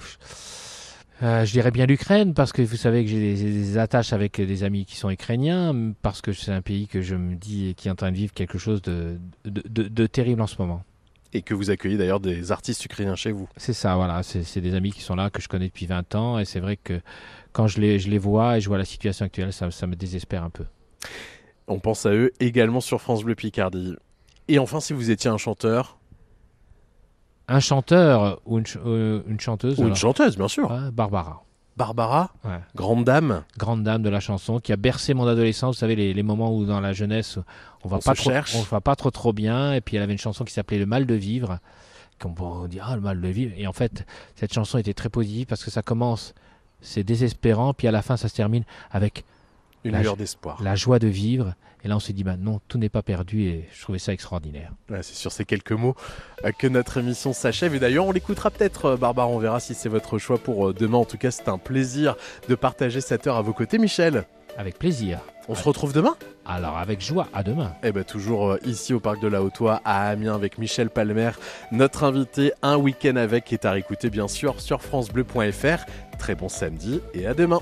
euh, 1.25 1.45
je 1.45 1.51
dirais 1.51 1.73
bien 1.73 1.87
l'Ukraine, 1.87 2.33
parce 2.33 2.53
que 2.53 2.63
vous 2.63 2.77
savez 2.77 3.03
que 3.05 3.11
j'ai 3.11 3.35
des, 3.35 3.43
des 3.53 3.79
attaches 3.79 4.13
avec 4.13 4.41
des 4.41 4.63
amis 4.63 4.85
qui 4.87 4.95
sont 4.95 5.11
ukrainiens, 5.11 5.75
parce 6.03 6.21
que 6.21 6.33
c'est 6.33 6.53
un 6.53 6.63
pays 6.63 6.87
que 6.87 7.03
je 7.03 7.17
me 7.17 7.35
dis 7.35 7.75
qui 7.77 7.89
est 7.89 7.91
en 7.91 7.97
train 7.97 8.13
de 8.13 8.17
vivre 8.17 8.33
quelque 8.33 8.59
chose 8.59 8.81
de, 8.83 9.19
de, 9.45 9.63
de- 9.69 9.89
de 9.89 10.07
terrible 10.07 10.41
en 10.41 10.47
ce 10.47 10.55
moment. 10.61 10.85
Et 11.35 11.43
que 11.43 11.53
vous 11.55 11.69
accueillez 11.71 11.99
d'ailleurs 11.99 12.21
des 12.21 12.53
artistes 12.53 12.85
ukrainiens 12.87 13.15
chez 13.15 13.33
vous. 13.33 13.49
C'est 13.59 13.75
ça, 13.75 13.97
voilà, 13.97 14.23
c'est 14.23 14.61
des 14.63 14.75
amis 14.75 14.93
qui 14.93 15.03
sont 15.03 15.15
là, 15.15 15.29
que 15.29 15.43
je 15.43 15.49
connais 15.49 15.67
depuis 15.67 15.85
20 15.87 16.15
ans, 16.15 16.39
et 16.39 16.45
c'est 16.47 16.61
vrai 16.61 16.77
que 16.77 17.01
quand 17.53 17.67
je 17.67 17.81
les, 17.81 17.99
je 17.99 18.09
les 18.09 18.17
vois 18.19 18.57
et 18.57 18.61
je 18.63 18.69
vois 18.69 18.79
la 18.79 18.87
situation 18.87 19.27
actuelle, 19.27 19.53
ça, 19.53 19.71
ça 19.71 19.87
me 19.87 19.95
désespère 19.95 20.43
un 20.43 20.49
peu. 20.51 20.65
On 21.67 21.81
pense 21.81 22.07
à 22.07 22.13
eux 22.15 22.33
également 22.41 22.81
sur 22.81 23.01
France 23.03 23.25
Bleu 23.25 23.35
Picardie. 23.35 23.95
Et 24.49 24.59
enfin, 24.59 24.81
si 24.81 24.95
vous 24.95 25.11
étiez 25.11 25.29
un 25.29 25.37
chanteur? 25.37 25.99
Un 27.47 27.61
chanteur 27.61 28.41
ou 28.47 28.59
une, 28.59 28.67
ch- 28.67 28.83
euh, 28.87 29.23
une 29.27 29.41
chanteuse 29.41 29.79
Ou 29.81 29.87
une 29.87 29.95
chanteuse, 29.95 30.37
bien 30.37 30.49
sûr. 30.49 30.71
Ouais, 30.71 30.91
Barbara. 30.93 31.45
Barbara 31.79 32.31
Ouais. 32.45 32.59
Grande 32.75 33.05
dame 33.05 33.45
Grande 33.57 33.83
dame 33.85 34.03
de 34.03 34.11
la 34.11 34.21
chanson 34.21 34.59
qui 34.61 34.73
a 34.73 34.77
bercé 34.77 35.15
mon 35.15 35.27
adolescence. 35.27 35.77
Vous 35.77 35.81
savez, 35.81 35.97
les, 35.97 36.13
les 36.13 36.23
moments 36.23 36.55
où 36.55 36.67
dans 36.67 36.81
la 36.81 36.93
jeunesse, 36.93 37.39
on 37.85 37.89
va 37.89 37.97
On 37.97 38.01
pas 38.01 38.15
trop, 38.15 38.31
cherche. 38.31 38.55
on 38.57 38.63
va 38.63 38.81
pas 38.83 38.97
trop 38.97 39.11
trop 39.11 39.33
bien. 39.33 39.73
Et 39.73 39.81
puis 39.81 39.97
elle 39.97 40.03
avait 40.03 40.13
une 40.13 40.19
chanson 40.19 40.45
qui 40.45 40.53
s'appelait 40.53 40.79
Le 40.79 40.87
mal 40.87 41.07
de 41.07 41.15
vivre. 41.15 41.59
Qu'on 42.21 42.35
pourrait 42.35 42.69
dire, 42.69 42.85
ah, 42.91 42.97
le 42.97 43.01
mal 43.01 43.21
de 43.21 43.29
vivre. 43.29 43.55
Et 43.57 43.67
en 43.69 43.73
fait, 43.73 44.05
cette 44.35 44.53
chanson 44.53 44.77
était 44.77 44.93
très 44.93 45.09
positive 45.09 45.47
parce 45.47 45.65
que 45.65 45.71
ça 45.71 45.83
commence, 45.83 46.35
c'est 46.81 47.05
désespérant. 47.05 47.73
Puis 47.75 47.87
à 47.87 47.93
la 47.93 48.03
fin, 48.03 48.17
ça 48.17 48.29
se 48.29 48.35
termine 48.35 48.65
avec 48.91 49.25
Une 49.85 49.93
la, 49.93 50.03
lueur 50.03 50.17
d'espoir. 50.17 50.61
la 50.63 50.75
joie 50.75 50.99
de 50.99 51.07
vivre. 51.07 51.55
Et 51.85 51.89
là, 51.89 51.97
on 51.97 52.01
s'est 52.01 52.13
dit, 52.13 52.25
bah 52.25 52.37
non, 52.37 52.61
tout 52.69 52.79
n'est 52.79 52.89
pas 52.89 53.03
perdu. 53.03 53.43
Et 53.43 53.69
je 53.73 53.83
trouvais 53.83 53.99
ça 53.99 54.13
extraordinaire. 54.13 54.73
Ouais, 54.91 55.03
c'est 55.03 55.15
sur 55.15 55.33
ces 55.33 55.45
quelques 55.45 55.73
mots 55.73 55.95
euh, 56.45 56.51
que 56.53 56.67
notre 56.67 56.99
émission 56.99 57.33
s'achève. 57.33 57.75
Et 57.75 57.79
d'ailleurs, 57.79 58.07
on 58.07 58.13
l'écoutera 58.13 58.51
peut-être, 58.51 58.87
euh, 58.87 58.97
Barbara. 58.97 59.29
On 59.29 59.39
verra 59.39 59.61
si 59.61 59.75
c'est 59.75 59.89
votre 59.89 60.19
choix 60.19 60.39
pour 60.39 60.69
euh, 60.69 60.75
demain. 60.75 60.99
En 60.99 61.05
tout 61.05 61.19
cas, 61.19 61.31
c'est 61.31 61.49
un 61.49 61.59
plaisir 61.59 62.17
de 62.49 62.55
partager 62.55 63.01
cette 63.01 63.27
heure 63.27 63.37
à 63.37 63.43
vos 63.43 63.53
côtés, 63.53 63.79
Michel. 63.79 64.25
Avec 64.57 64.79
plaisir. 64.79 65.21
On 65.51 65.55
se 65.55 65.65
retrouve 65.65 65.95
demain 65.95 66.15
Alors 66.45 66.77
avec 66.77 67.01
joie, 67.01 67.27
à 67.33 67.43
demain. 67.43 67.73
Eh 67.83 67.91
ben 67.91 68.05
toujours 68.05 68.51
euh, 68.51 68.59
ici 68.67 68.93
au 68.93 69.01
parc 69.01 69.21
de 69.23 69.29
la 69.29 69.43
Haute-Oie 69.43 69.81
à 69.85 70.09
Amiens 70.11 70.35
avec 70.35 70.59
Michel 70.59 70.91
Palmer, 70.91 71.31
notre 71.73 72.05
invité, 72.05 72.53
un 72.63 72.77
week-end 72.77 73.17
avec 73.17 73.47
qui 73.47 73.55
est 73.55 73.65
à 73.65 73.73
réécouter 73.73 74.11
bien 74.11 74.29
sûr 74.29 74.61
sur 74.61 74.83
francebleu.fr. 74.83 75.87
Très 76.19 76.35
bon 76.35 76.49
samedi 76.49 77.01
et 77.15 77.27
à 77.27 77.33
demain. 77.33 77.61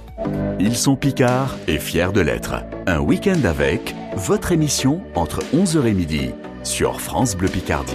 Ils 0.58 0.76
sont 0.76 0.96
Picards 0.96 1.54
et 1.68 1.78
fiers 1.78 2.12
de 2.12 2.20
l'être. 2.20 2.54
Un 2.86 2.98
week-end 2.98 3.44
avec 3.44 3.94
votre 4.16 4.50
émission 4.50 5.00
entre 5.14 5.40
11h 5.54 5.86
et 5.86 5.94
midi 5.94 6.30
sur 6.64 7.00
France 7.00 7.36
Bleu 7.36 7.48
Picardie. 7.48 7.94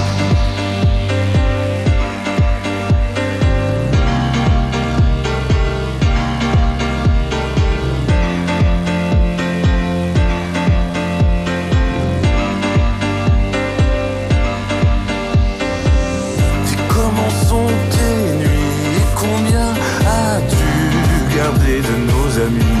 Amis 22.41 22.80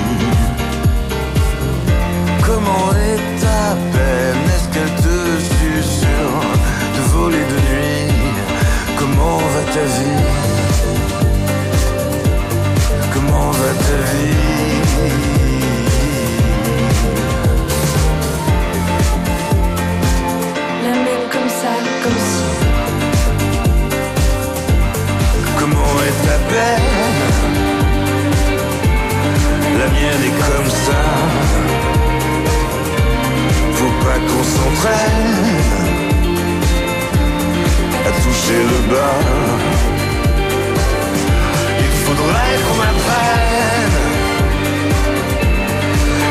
Qu'on 34.41 34.47
s'entraîne 34.47 35.61
à 38.07 38.11
toucher 38.23 38.61
le 38.71 38.79
bas. 38.91 39.19
Il 41.79 41.91
faudrait 42.03 42.57
qu'on 42.65 42.79
apprenne 42.91 43.97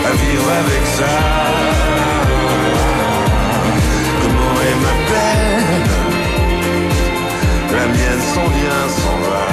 à 0.06 0.12
vivre 0.22 0.48
avec 0.62 0.84
ça. 0.98 1.14
Comment 4.22 4.56
est 4.68 4.78
ma 4.86 4.94
peine? 5.10 5.92
La 7.70 7.84
mienne 7.86 8.22
s'en 8.34 8.48
vient, 8.58 8.86
s'en 8.88 9.18
va, 9.30 9.46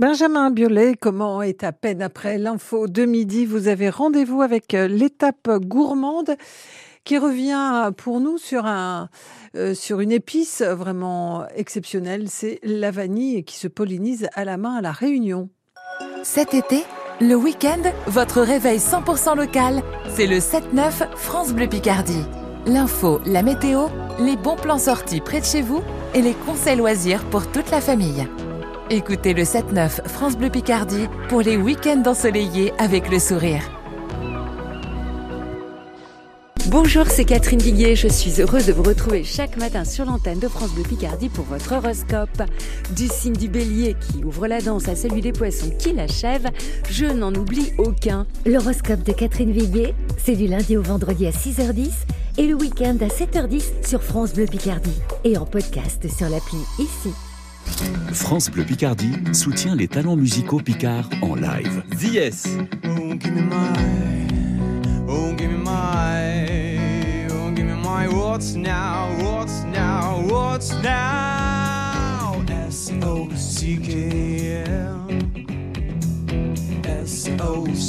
Benjamin 0.00 0.50
Biolay, 0.50 0.94
comment 0.98 1.42
est 1.42 1.62
à 1.62 1.72
peine 1.72 2.00
après 2.00 2.38
l'info 2.38 2.88
de 2.88 3.04
midi? 3.04 3.44
Vous 3.44 3.68
avez 3.68 3.90
rendez-vous 3.90 4.40
avec 4.40 4.72
euh, 4.72 4.88
l'étape 4.88 5.50
gourmande 5.60 6.36
qui 7.04 7.18
revient 7.18 7.92
pour 7.98 8.18
nous 8.18 8.38
sur, 8.38 8.64
un, 8.64 9.10
euh, 9.56 9.74
sur 9.74 10.00
une 10.00 10.10
épice 10.10 10.62
vraiment 10.62 11.46
exceptionnelle. 11.54 12.30
C'est 12.30 12.60
la 12.62 12.90
vanille 12.90 13.44
qui 13.44 13.58
se 13.58 13.68
pollinise 13.68 14.26
à 14.32 14.46
la 14.46 14.56
main 14.56 14.76
à 14.76 14.80
la 14.80 14.90
Réunion. 14.90 15.50
Cet 16.22 16.54
été, 16.54 16.82
le 17.20 17.34
week-end, 17.34 17.82
votre 18.06 18.40
réveil 18.40 18.78
100% 18.78 19.36
local, 19.36 19.82
c'est 20.08 20.26
le 20.26 20.38
7-9 20.38 21.14
France 21.14 21.52
Bleu 21.52 21.68
Picardie. 21.68 22.24
L'info, 22.64 23.20
la 23.26 23.42
météo, 23.42 23.88
les 24.18 24.38
bons 24.38 24.56
plans 24.56 24.78
sortis 24.78 25.20
près 25.20 25.40
de 25.40 25.44
chez 25.44 25.60
vous 25.60 25.82
et 26.14 26.22
les 26.22 26.32
conseils 26.32 26.76
loisirs 26.76 27.22
pour 27.26 27.52
toute 27.52 27.70
la 27.70 27.82
famille. 27.82 28.26
Écoutez 28.92 29.34
le 29.34 29.44
7-9 29.44 30.08
France 30.08 30.36
Bleu 30.36 30.50
Picardie 30.50 31.06
pour 31.28 31.42
les 31.42 31.56
week-ends 31.56 32.02
ensoleillés 32.06 32.72
avec 32.76 33.08
le 33.08 33.20
sourire. 33.20 33.62
Bonjour, 36.66 37.06
c'est 37.06 37.24
Catherine 37.24 37.60
Viguier. 37.60 37.94
Je 37.94 38.08
suis 38.08 38.42
heureuse 38.42 38.66
de 38.66 38.72
vous 38.72 38.82
retrouver 38.82 39.22
chaque 39.22 39.56
matin 39.58 39.84
sur 39.84 40.06
l'antenne 40.06 40.40
de 40.40 40.48
France 40.48 40.72
Bleu 40.72 40.82
Picardie 40.82 41.28
pour 41.28 41.44
votre 41.44 41.70
horoscope. 41.70 42.42
Du 42.96 43.06
signe 43.06 43.34
du 43.34 43.48
bélier 43.48 43.94
qui 43.94 44.24
ouvre 44.24 44.48
la 44.48 44.60
danse 44.60 44.88
à 44.88 44.96
celui 44.96 45.20
des 45.20 45.30
poissons 45.30 45.70
qui 45.78 45.92
l'achève, 45.92 46.48
je 46.90 47.06
n'en 47.06 47.32
oublie 47.32 47.72
aucun. 47.78 48.26
L'horoscope 48.44 49.04
de 49.04 49.12
Catherine 49.12 49.52
Viguier, 49.52 49.94
c'est 50.18 50.34
du 50.34 50.48
lundi 50.48 50.76
au 50.76 50.82
vendredi 50.82 51.28
à 51.28 51.30
6h10 51.30 51.90
et 52.38 52.46
le 52.48 52.54
week-end 52.54 52.96
à 53.02 53.06
7h10 53.06 53.86
sur 53.86 54.02
France 54.02 54.32
Bleu 54.32 54.46
Picardie 54.46 55.00
et 55.22 55.38
en 55.38 55.46
podcast 55.46 56.08
sur 56.08 56.28
l'appli 56.28 56.58
ici. 56.80 57.14
France 58.12 58.50
Bleu 58.50 58.64
Picardie 58.64 59.14
soutient 59.32 59.74
les 59.74 59.88
talents 59.88 60.16
musicaux 60.16 60.60
picards 60.60 61.08
en 61.22 61.34
live. 61.34 61.82
Yes. 62.02 62.46
Oh, 62.84 62.88
oh, 62.88 63.16
oh, 65.08 65.34
what's 68.40 68.54
now, 68.54 69.08
what's 69.18 69.64
now, 69.64 70.22
what's 70.26 70.72
now? 70.82 72.42
S-O-C-K-L 72.48 73.90
S-O-C-K-L 76.84 77.80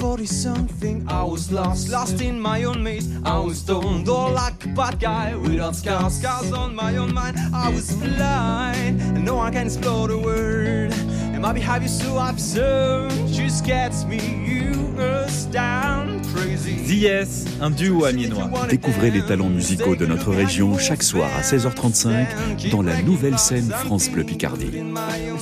40 0.00 0.26
something, 0.26 1.06
I 1.08 1.22
was 1.24 1.50
lost, 1.50 1.88
lost 1.88 2.20
in 2.20 2.40
my 2.40 2.64
own 2.64 2.82
maze. 2.82 3.08
I 3.24 3.38
was 3.38 3.58
stoned 3.58 4.08
all 4.08 4.30
like 4.30 4.64
a 4.64 4.68
bad 4.68 5.00
guy 5.00 5.34
without 5.34 5.74
scars, 5.74 6.18
scars 6.18 6.52
on 6.52 6.74
my 6.74 6.96
own 6.96 7.14
mind. 7.14 7.36
I 7.54 7.68
was 7.70 7.92
blind, 7.94 9.00
and 9.00 9.24
no 9.24 9.36
one 9.36 9.52
can 9.52 9.66
explore 9.66 10.08
the 10.08 10.18
world. 10.18 10.92
And 11.32 11.42
my 11.42 11.52
behavior 11.52 11.88
so 11.88 12.18
absurd 12.18 13.10
just 13.28 13.64
gets 13.64 14.04
me 14.04 14.20
used 14.46 15.52
down 15.52 16.22
crazy. 16.34 16.76
Yes, 16.88 17.44
un 17.60 17.70
duo 17.70 18.04
à 18.04 18.08
amiénois. 18.08 18.50
Découvrez 18.68 19.10
les 19.10 19.22
talents 19.22 19.48
musicaux 19.48 19.96
de 19.96 20.06
notre 20.06 20.32
région 20.32 20.78
chaque 20.78 21.02
soir 21.02 21.28
à 21.36 21.42
16h35 21.42 22.70
dans 22.70 22.82
la 22.82 23.02
nouvelle 23.02 23.38
scène 23.38 23.70
France 23.70 24.08
Bleu 24.10 24.24
Picardie. 24.24 24.70